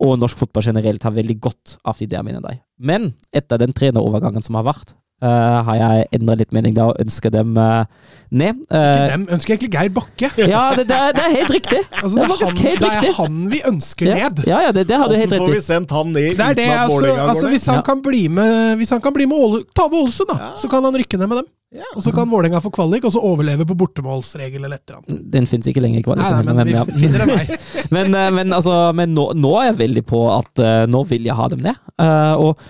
[0.04, 2.62] og norsk fotball generelt har veldig godt av de der, mener jeg.
[2.78, 7.00] Men etter den trenerovergangen som har vært, eh, har jeg endret litt mening da og
[7.02, 7.84] ønsker dem uh,
[8.30, 8.60] ned.
[8.68, 10.30] Ikke Eh, dem, ønsker egentlig Geir Bakke.
[10.52, 11.80] ja, det, det, er, det er helt riktig.
[12.02, 14.42] Altså, det det, er han, helt det er han vi ønsker Ja, ned.
[14.46, 16.58] ja, ja det, det har du helt Hvordan får vi sendt han ned Det er
[16.58, 17.84] det, uten at altså, Vålerenga altså går Hvis han Ja.
[17.88, 20.84] kan bli med Hvis han kan bli med Åle, ta med Ålesund, da, så kan
[20.84, 21.48] han rykke ned med dem.
[21.78, 21.84] Ja.
[21.94, 25.24] Og så kan Vålerenga få kvalik, og så overleve på bortemålsregel eller et eller annet.
[25.34, 26.84] Den finnes ikke lenger i Nei, nei, men, men vi ja.
[27.02, 27.58] finner en vei.
[27.92, 31.48] men, men, altså, men nå, nå er jeg veldig på at nå vil jeg ha
[31.52, 31.76] dem ned.
[32.00, 32.62] Eh, og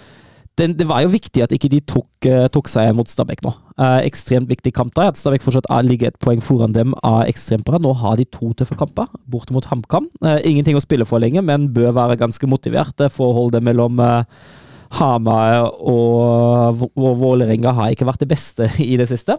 [0.59, 3.52] den, det var jo viktig at ikke de tok, eh, tok seg mot Stabæk nå.
[3.78, 5.12] Eh, ekstremt viktig kamp der.
[5.12, 7.78] At Stabæk fortsatt er, ligger et poeng foran dem er ekstremt bra.
[7.82, 10.09] Nå har de to tøffe kamper, borte mot HamKam.
[10.24, 12.98] Eh, ingenting å spille for lenge, men bør være ganske motivert.
[13.01, 14.24] eh, Forholdet mellom eh,
[14.98, 19.36] Hamar og, og Vålerenga har ikke vært det beste i det siste.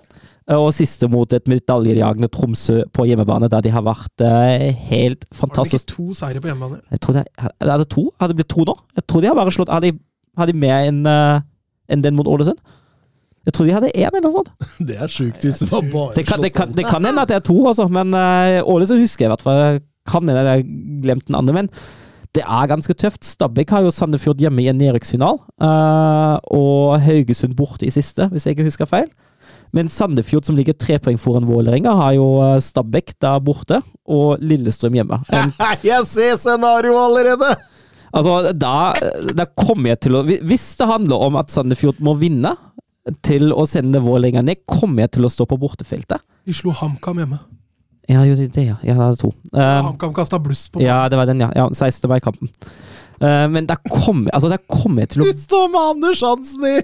[0.48, 5.26] Eh, Og siste mot et medaljejagende Tromsø på hjemmebane, der de har vært helt helt
[5.36, 6.80] Var det ikke to seire på hjemmebane?
[6.94, 8.10] Jeg tror det er, er det to?
[8.22, 8.78] Har det blitt to nå?
[8.96, 9.92] Jeg tror de har bare slått Har de,
[10.40, 11.46] har de mer enn eh,
[11.90, 12.60] enn den mot Ålesund?
[13.48, 14.52] Jeg tror de hadde én, eller noe sånt.
[14.90, 17.32] Det er sjukt hvis det var bare Det kan, det kan, det kan hende at
[17.32, 19.80] det er to, altså, men uh, Ålesund husker jeg i hvert fall.
[20.10, 20.68] Kan hende jeg har
[21.06, 21.72] glemt den andre, men
[22.38, 23.26] det er ganske tøft.
[23.26, 28.46] Stabæk har jo Sandefjord hjemme i en nedrykksfinal, eh, og Haugesund borte i siste, hvis
[28.46, 29.10] jeg ikke husker feil.
[29.74, 34.38] Men Sandefjord, som ligger tre poeng foran Vålerenga, har jo eh, Stabæk der borte, og
[34.46, 35.20] Lillestrøm hjemme.
[35.34, 35.54] En
[35.86, 37.56] Jeg ser scenario allerede!
[38.10, 38.96] Altså, da,
[39.38, 42.56] da kommer jeg til å Hvis det handler om at Sandefjord må vinne
[43.26, 46.22] til å sende Vålerenga ned, kommer jeg til å stå på bortefeltet.
[46.46, 47.40] De slo HamKam hjemme.
[48.10, 48.78] Ja, jo, det, det, ja.
[48.82, 49.30] det er to.
[49.54, 51.52] Uh, HamKam kasta bluss på ja, det var den, ja.
[51.56, 52.10] ja 16.
[52.10, 52.50] mai-kampen.
[53.20, 56.78] Uh, men der kommer, altså, kom jeg til å Du står med Anders Hansen i,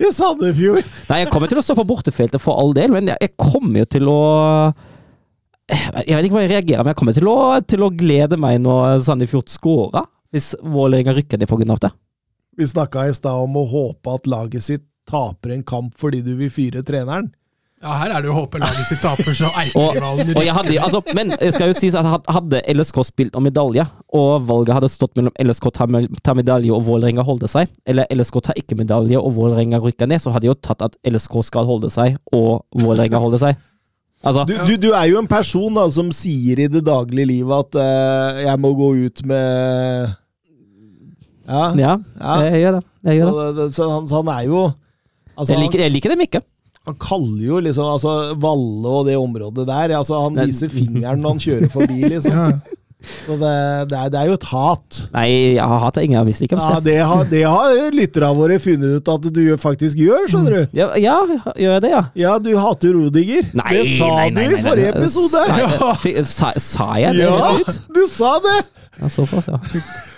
[0.00, 0.88] i Sandefjord!
[1.10, 3.84] Nei, jeg kommer til å stå på bortefeltet for all del, men jeg, jeg kommer
[3.84, 4.22] jo til å
[5.70, 8.58] Jeg vet ikke hva jeg reagerer, men jeg kommer til å, til å glede meg
[8.64, 10.08] når Sandefjord scorer.
[10.32, 11.76] Hvis Vålerenga rykker ned pga.
[11.80, 11.92] det.
[12.56, 16.34] Vi snakka i stad om å håpe at laget sitt taper en kamp fordi du
[16.36, 17.32] vil fyre treneren.
[17.82, 19.48] Ja, her er det jo å håpe laget sitt taper, så
[19.80, 23.82] og jeg hadde, altså, men jeg skal jo sies at hadde LSK spilt om medalje,
[24.14, 25.90] og valget hadde stått mellom LSK tar,
[26.38, 30.30] medalje og Vålerenga holder seg, eller LSK tar ikke medalje og Vålerenga rykker ned, så
[30.30, 33.68] hadde jeg jo tatt at LSK skal holde seg og Vålerenga holder seg.
[34.22, 37.66] Altså, Du, du, du er jo en person da, som sier i det daglige livet
[37.66, 40.12] at uh, jeg må gå ut med
[41.48, 41.62] Ja.
[41.74, 42.34] ja, Ja.
[42.46, 42.82] jeg gjør det.
[43.04, 43.56] Jeg, gjør Så, det.
[43.58, 44.60] det, så, han, så han er jo
[45.36, 46.40] altså, jeg, liker, jeg liker dem ikke.
[46.42, 46.48] han,
[46.86, 48.12] han kaller jo liksom altså,
[48.42, 52.60] Valle og det området der altså, Han viser fingeren når han kjører forbi, liksom.
[53.02, 53.08] Ja.
[53.26, 53.52] Så det,
[53.90, 54.98] det, er, det er jo et hat.
[55.14, 56.58] Nei, jeg har hatt ingen visste ikke.
[56.62, 60.76] Ja, det har, det har lytterne våre funnet ut at du faktisk gjør, skjønner du.
[60.78, 61.16] Ja, ja,
[61.56, 62.02] gjør jeg det, ja?
[62.22, 63.48] Ja, du hater Rodiger.
[63.58, 65.42] Nei, det sa nei, nei, du i forrige episode.
[65.48, 65.94] Sa,
[66.30, 67.26] sa, sa jeg det?
[67.26, 67.52] Ja,
[67.92, 68.60] du sa det!
[69.00, 69.58] Ja, såpass, ja.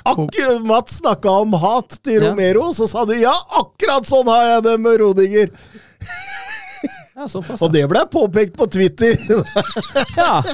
[0.05, 2.31] Akkurat Mats snakka om hat til Ja.
[2.31, 5.53] Romero, så sa du ja, akkurat sånn har jeg det med Rodiger.
[7.15, 9.15] ja såpass, Og det ble påpekt på Twitter.
[10.19, 10.43] ja.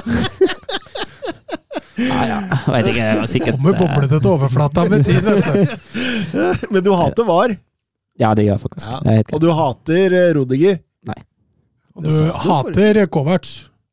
[2.01, 2.37] Ja, ja.
[2.75, 5.59] Jeg ikke, det var sikkert Kommer eh, boblete til overflata med tid, vet du.
[6.75, 7.53] Men du hater VAR,
[8.19, 8.87] Ja, det gjør jeg faktisk.
[8.89, 8.99] ja.
[9.05, 10.79] Det er helt og du hater Rodiger?
[10.81, 11.27] Rodiger.
[11.95, 13.49] Og du hater Kovac.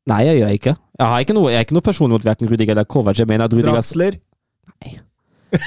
[0.09, 0.75] Nei, jeg gjør ikke.
[0.99, 3.19] Jeg, har ikke noe, jeg er ikke noe person mot hverken Rudiger eller Kovac.
[3.21, 4.19] Jeg mener at Rudiger Draxler.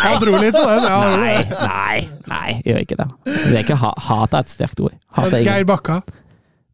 [0.00, 0.84] Han dro litt på den.
[0.86, 1.96] Ja, Nei, nei,
[2.30, 3.08] nei, jeg gjør ikke det.
[3.26, 4.94] Det er ikke ha, Hat er et sterkt ord.
[5.18, 5.66] Hat er Geir.
[5.66, 6.00] Bakka.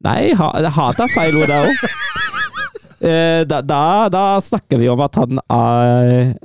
[0.05, 1.73] Nei, ha, hat er feil ord, det òg.
[3.01, 3.81] Da, da,
[4.13, 6.37] da snakker vi om at han er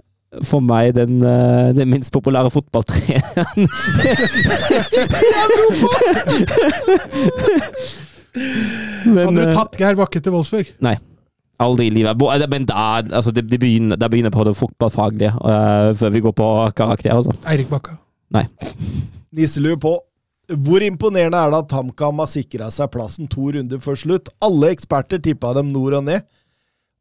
[0.47, 3.67] for meg den, eh, den minst populære fotballtreeren.
[9.11, 10.69] Hadde du eh, tatt Geir Bakke til Wolfsburg?
[10.83, 10.95] Nei.
[11.61, 12.15] Aldri i livet.
[12.49, 16.33] Men da, altså, det, det begynner, det begynner på det fotballfaglige, uh, før vi går
[16.33, 16.47] på
[16.77, 17.11] karakter.
[17.13, 17.35] Altså.
[17.45, 17.99] Eirik Bakka.
[19.35, 19.99] Nisselue på.
[20.51, 24.31] Hvor imponerende er det at HamKam har sikra seg plassen to runder før slutt?
[24.43, 26.25] Alle eksperter tippa dem nord og ned.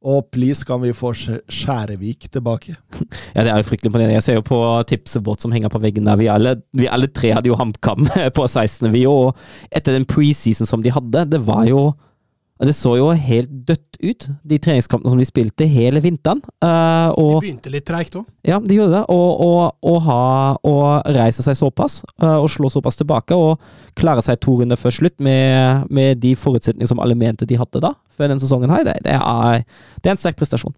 [0.01, 2.77] Og please, kan vi få Skjærevik tilbake?
[3.35, 4.17] Ja, det er jo fryktelig imponerende.
[4.17, 6.17] Jeg ser jo på tipset vårt som henger på veggen der.
[6.17, 8.89] Vi alle, vi alle tre hadde jo HamKam på 16.
[8.95, 9.37] Vi og
[9.71, 11.91] etter den preseason som de hadde, det var jo
[12.61, 16.43] Det så jo helt dødt ut, de treningskampene som de spilte hele vinteren.
[16.61, 18.27] Og, De begynte litt treigt òg.
[18.45, 19.03] Ja, de gjorde det.
[19.13, 20.21] Og, og, og, ha,
[20.69, 23.61] og reise seg såpass, eh, og slå såpass tilbake, og
[23.97, 27.81] klare seg to runder før slutt med, med de forutsetningene som alle mente de hadde
[27.85, 29.65] da, før den sesongen her, det, det, er,
[30.01, 30.77] det er en sterk prestasjon.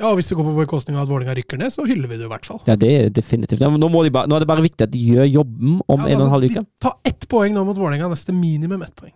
[0.00, 2.16] Ja, og hvis det går på bekostning av at Vålerenga rykker ned, så hyller vi
[2.16, 2.62] det i hvert fall.
[2.66, 3.60] Ja, det er definitivt.
[3.60, 6.06] Nå, må de bare, nå er det bare viktig at de gjør jobben om Ja,
[6.06, 6.62] en og en altså, halv uke.
[6.80, 9.12] Ta ett poeng nå mot Vålerenga, neste minimum ett poeng.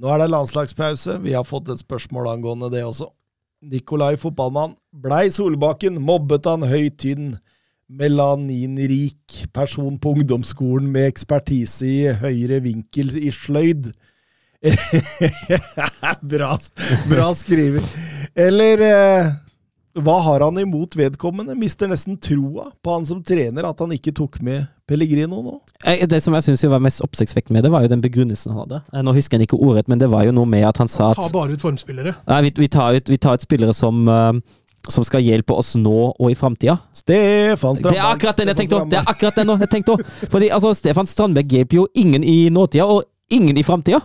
[0.00, 1.18] Nå er det landslagspause.
[1.22, 3.10] Vi har fått et spørsmål angående det også.
[3.62, 4.74] Nikolai fotballmann.
[4.90, 7.36] Blei Solbakken mobbet han høytynn,
[7.92, 13.92] melaninrik person på ungdomsskolen med ekspertise i høyre vinkel i sløyd?
[16.32, 16.56] bra,
[17.10, 17.86] bra skriver.
[18.38, 19.32] Eller eh,
[19.92, 21.54] hva har han imot vedkommende?
[21.58, 25.58] Mister nesten troa på han som trener, at han ikke tok med Pellegrino nå?
[25.84, 28.62] Eh, Det som jeg syns var mest oppsiktsvekkende med det, var jo den begrunnelsen han
[28.64, 28.80] hadde.
[28.92, 31.10] Eh, Nå husker jeg ikke ordrett, men det var jo noe med at han sa
[31.12, 32.14] at Ta bare ut formspillere.
[32.28, 34.40] Nei, vi, vi, tar ut, vi tar ut spillere som, eh,
[34.88, 36.78] som skal hjelpe oss nå og i framtida.
[36.96, 37.92] Stefan Strandberg!
[37.92, 38.88] Det er akkurat den jeg tenkte òg!
[38.94, 40.16] Det er akkurat den jeg tenkte også.
[40.32, 44.00] Fordi altså, Stefan Strandberg hjelper jo ingen i nåtida, og ingen i framtida.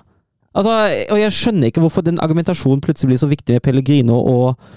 [0.57, 0.75] Altså,
[1.14, 4.69] og jeg skjønner ikke hvorfor den argumentasjonen plutselig blir så viktig med Pellegrino og,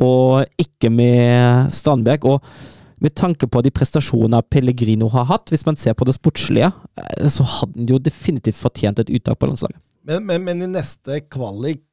[0.00, 2.26] og ikke med Strandberg.
[2.28, 6.70] Og med tanke på de prestasjonene Pellegrino har hatt, hvis man ser på det sportslige,
[7.00, 9.80] eh, så hadde han jo definitivt fortjent et uttak på landslaget.
[10.04, 11.84] Men, men, men i neste kvalik,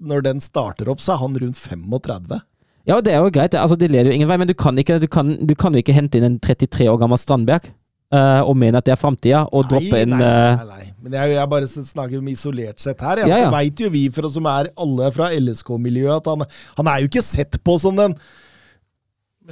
[0.00, 2.40] når den starter opp, så er han rundt 35.
[2.88, 3.54] Ja, det er jo greit.
[3.54, 5.82] Altså, det leder jo ingen vei, men du kan, ikke, du kan, du kan jo
[5.82, 7.68] ikke hente inn en 33 år gammel Strandberg
[8.14, 10.92] eh, og mener at det er framtida, og droppe en nei, eh, nei, nei.
[11.00, 13.22] Men jeg, jeg bare snakker om isolert sett her.
[13.22, 13.48] Ja, Ja, ja.
[13.48, 16.44] Så veit jo vi for oss som er alle fra LSK-miljøet, at han,
[16.80, 18.16] han er jo ikke sett på som den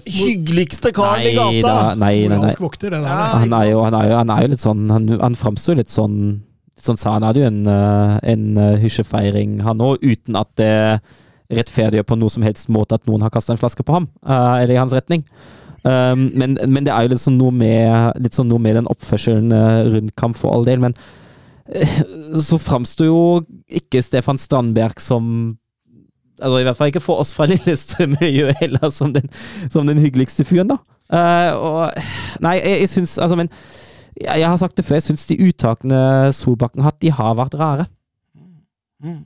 [0.05, 1.63] hyggeligste karen i gata.
[1.65, 2.53] da, nei, nei, nei.
[2.61, 3.39] Vokter, det der.
[3.43, 5.91] Han er jo, han er jo, han er jo litt sånn Han, han framstår litt
[5.91, 6.19] sånn
[6.79, 11.01] sånn sa Han hadde jo en, eh, en hysjefeiring, han òg, uten at det
[11.49, 14.59] rettferdiggjør på noe som helst måte at noen har kasta en flaske på ham, uh,
[14.61, 15.25] eller i hans retning.
[15.87, 18.91] Um, men, men det er jo litt sånn noe med, litt sånn noe med den
[18.91, 20.83] oppførselen uh, rundt kamp for all del.
[20.83, 20.97] Men
[21.71, 22.01] eh,
[22.43, 23.23] så framstår jo
[23.81, 25.57] ikke Stefan Strandberg som
[26.39, 29.31] altså I hvert fall ikke for oss fra Lillestrøm-miljøet heller, som den,
[29.71, 30.81] som den hyggeligste fyren, da.
[31.09, 33.49] Uh, og Nei, jeg, jeg syns Altså, men
[34.13, 36.01] jeg, jeg har sagt det før, jeg syns de uttakene
[36.37, 37.87] Solbakken har hatt, de har vært rare.
[38.99, 39.23] Mm.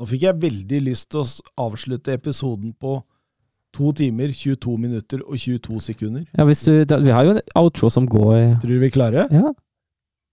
[0.00, 2.96] Nå fikk jeg veldig lyst til å avslutte episoden på
[3.74, 6.24] to timer, 22 minutter og 22 sekunder.
[6.32, 9.24] Ja, hvis du, da, vi har jo en outro som går Tror du vi klarer
[9.24, 9.40] det?
[9.42, 9.54] Ja.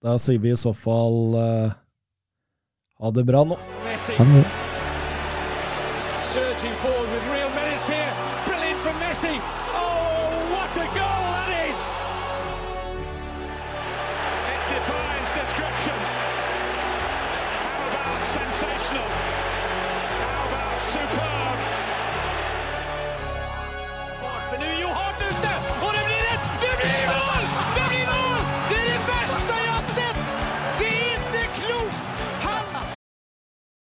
[0.02, 1.78] Da sier vi i så fall uh,
[3.02, 3.58] ha det bra nå.
[4.18, 4.71] Ha det.